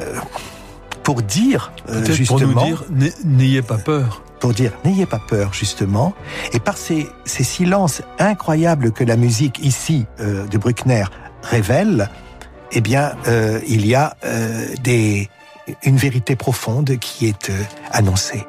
pour 1.02 1.24
dire, 1.24 1.72
euh, 1.90 2.06
justement... 2.06 2.38
Pour 2.38 2.48
nous 2.48 3.00
dire, 3.00 3.14
n'ayez 3.26 3.64
pas 3.64 3.80
peur. 3.80 4.22
Pour 4.40 4.54
dire, 4.54 4.72
n'ayez 4.86 5.08
pas 5.08 5.20
peur, 5.28 5.52
justement. 5.52 6.14
Et 6.54 6.60
par 6.60 6.78
ces, 6.78 7.08
ces 7.26 7.44
silences 7.44 8.04
incroyables 8.20 8.92
que 8.92 9.04
la 9.04 9.18
musique, 9.18 9.58
ici, 9.66 10.06
euh, 10.20 10.46
de 10.46 10.58
Bruckner, 10.60 11.06
révèle, 11.42 12.12
eh 12.72 12.82
bien, 12.82 13.14
euh, 13.28 13.60
il 13.68 13.88
y 13.88 13.96
a 13.96 14.16
euh, 14.26 14.68
des, 14.84 15.28
une 15.82 15.98
vérité 15.98 16.36
profonde 16.36 17.00
qui 17.00 17.26
est 17.26 17.50
euh, 17.50 17.60
annoncée. 17.92 18.46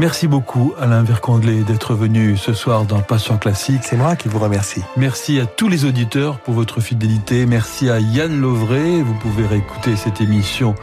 Merci 0.00 0.26
beaucoup 0.26 0.74
Alain 0.80 1.04
Vercondelet 1.04 1.62
d'être 1.62 1.94
venu 1.94 2.36
ce 2.36 2.52
soir 2.52 2.84
dans 2.84 3.00
Passion 3.00 3.38
Classique. 3.38 3.82
C'est 3.84 3.96
moi 3.96 4.16
qui 4.16 4.28
vous 4.28 4.40
remercie. 4.40 4.82
Merci 4.96 5.38
à 5.38 5.46
tous 5.46 5.68
les 5.68 5.84
auditeurs 5.84 6.38
pour 6.38 6.54
votre 6.54 6.80
fidélité. 6.80 7.46
Merci 7.46 7.88
à 7.88 8.00
Yann 8.00 8.40
Lovray. 8.40 9.02
Vous 9.02 9.14
pouvez 9.14 9.46
réécouter 9.46 9.94
cette 9.94 10.20
émission 10.20 10.74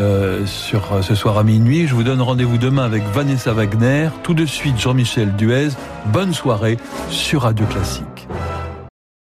euh, 0.00 0.44
sur 0.44 1.04
ce 1.04 1.14
soir 1.14 1.38
à 1.38 1.44
minuit. 1.44 1.86
Je 1.86 1.94
vous 1.94 2.02
donne 2.02 2.20
rendez-vous 2.20 2.58
demain 2.58 2.84
avec 2.84 3.04
Vanessa 3.14 3.52
Wagner. 3.52 4.08
Tout 4.24 4.34
de 4.34 4.44
suite 4.44 4.78
Jean-Michel 4.80 5.36
Duez. 5.36 5.68
Bonne 6.06 6.34
soirée 6.34 6.78
sur 7.10 7.42
Radio 7.42 7.64
Classique. 7.66 8.26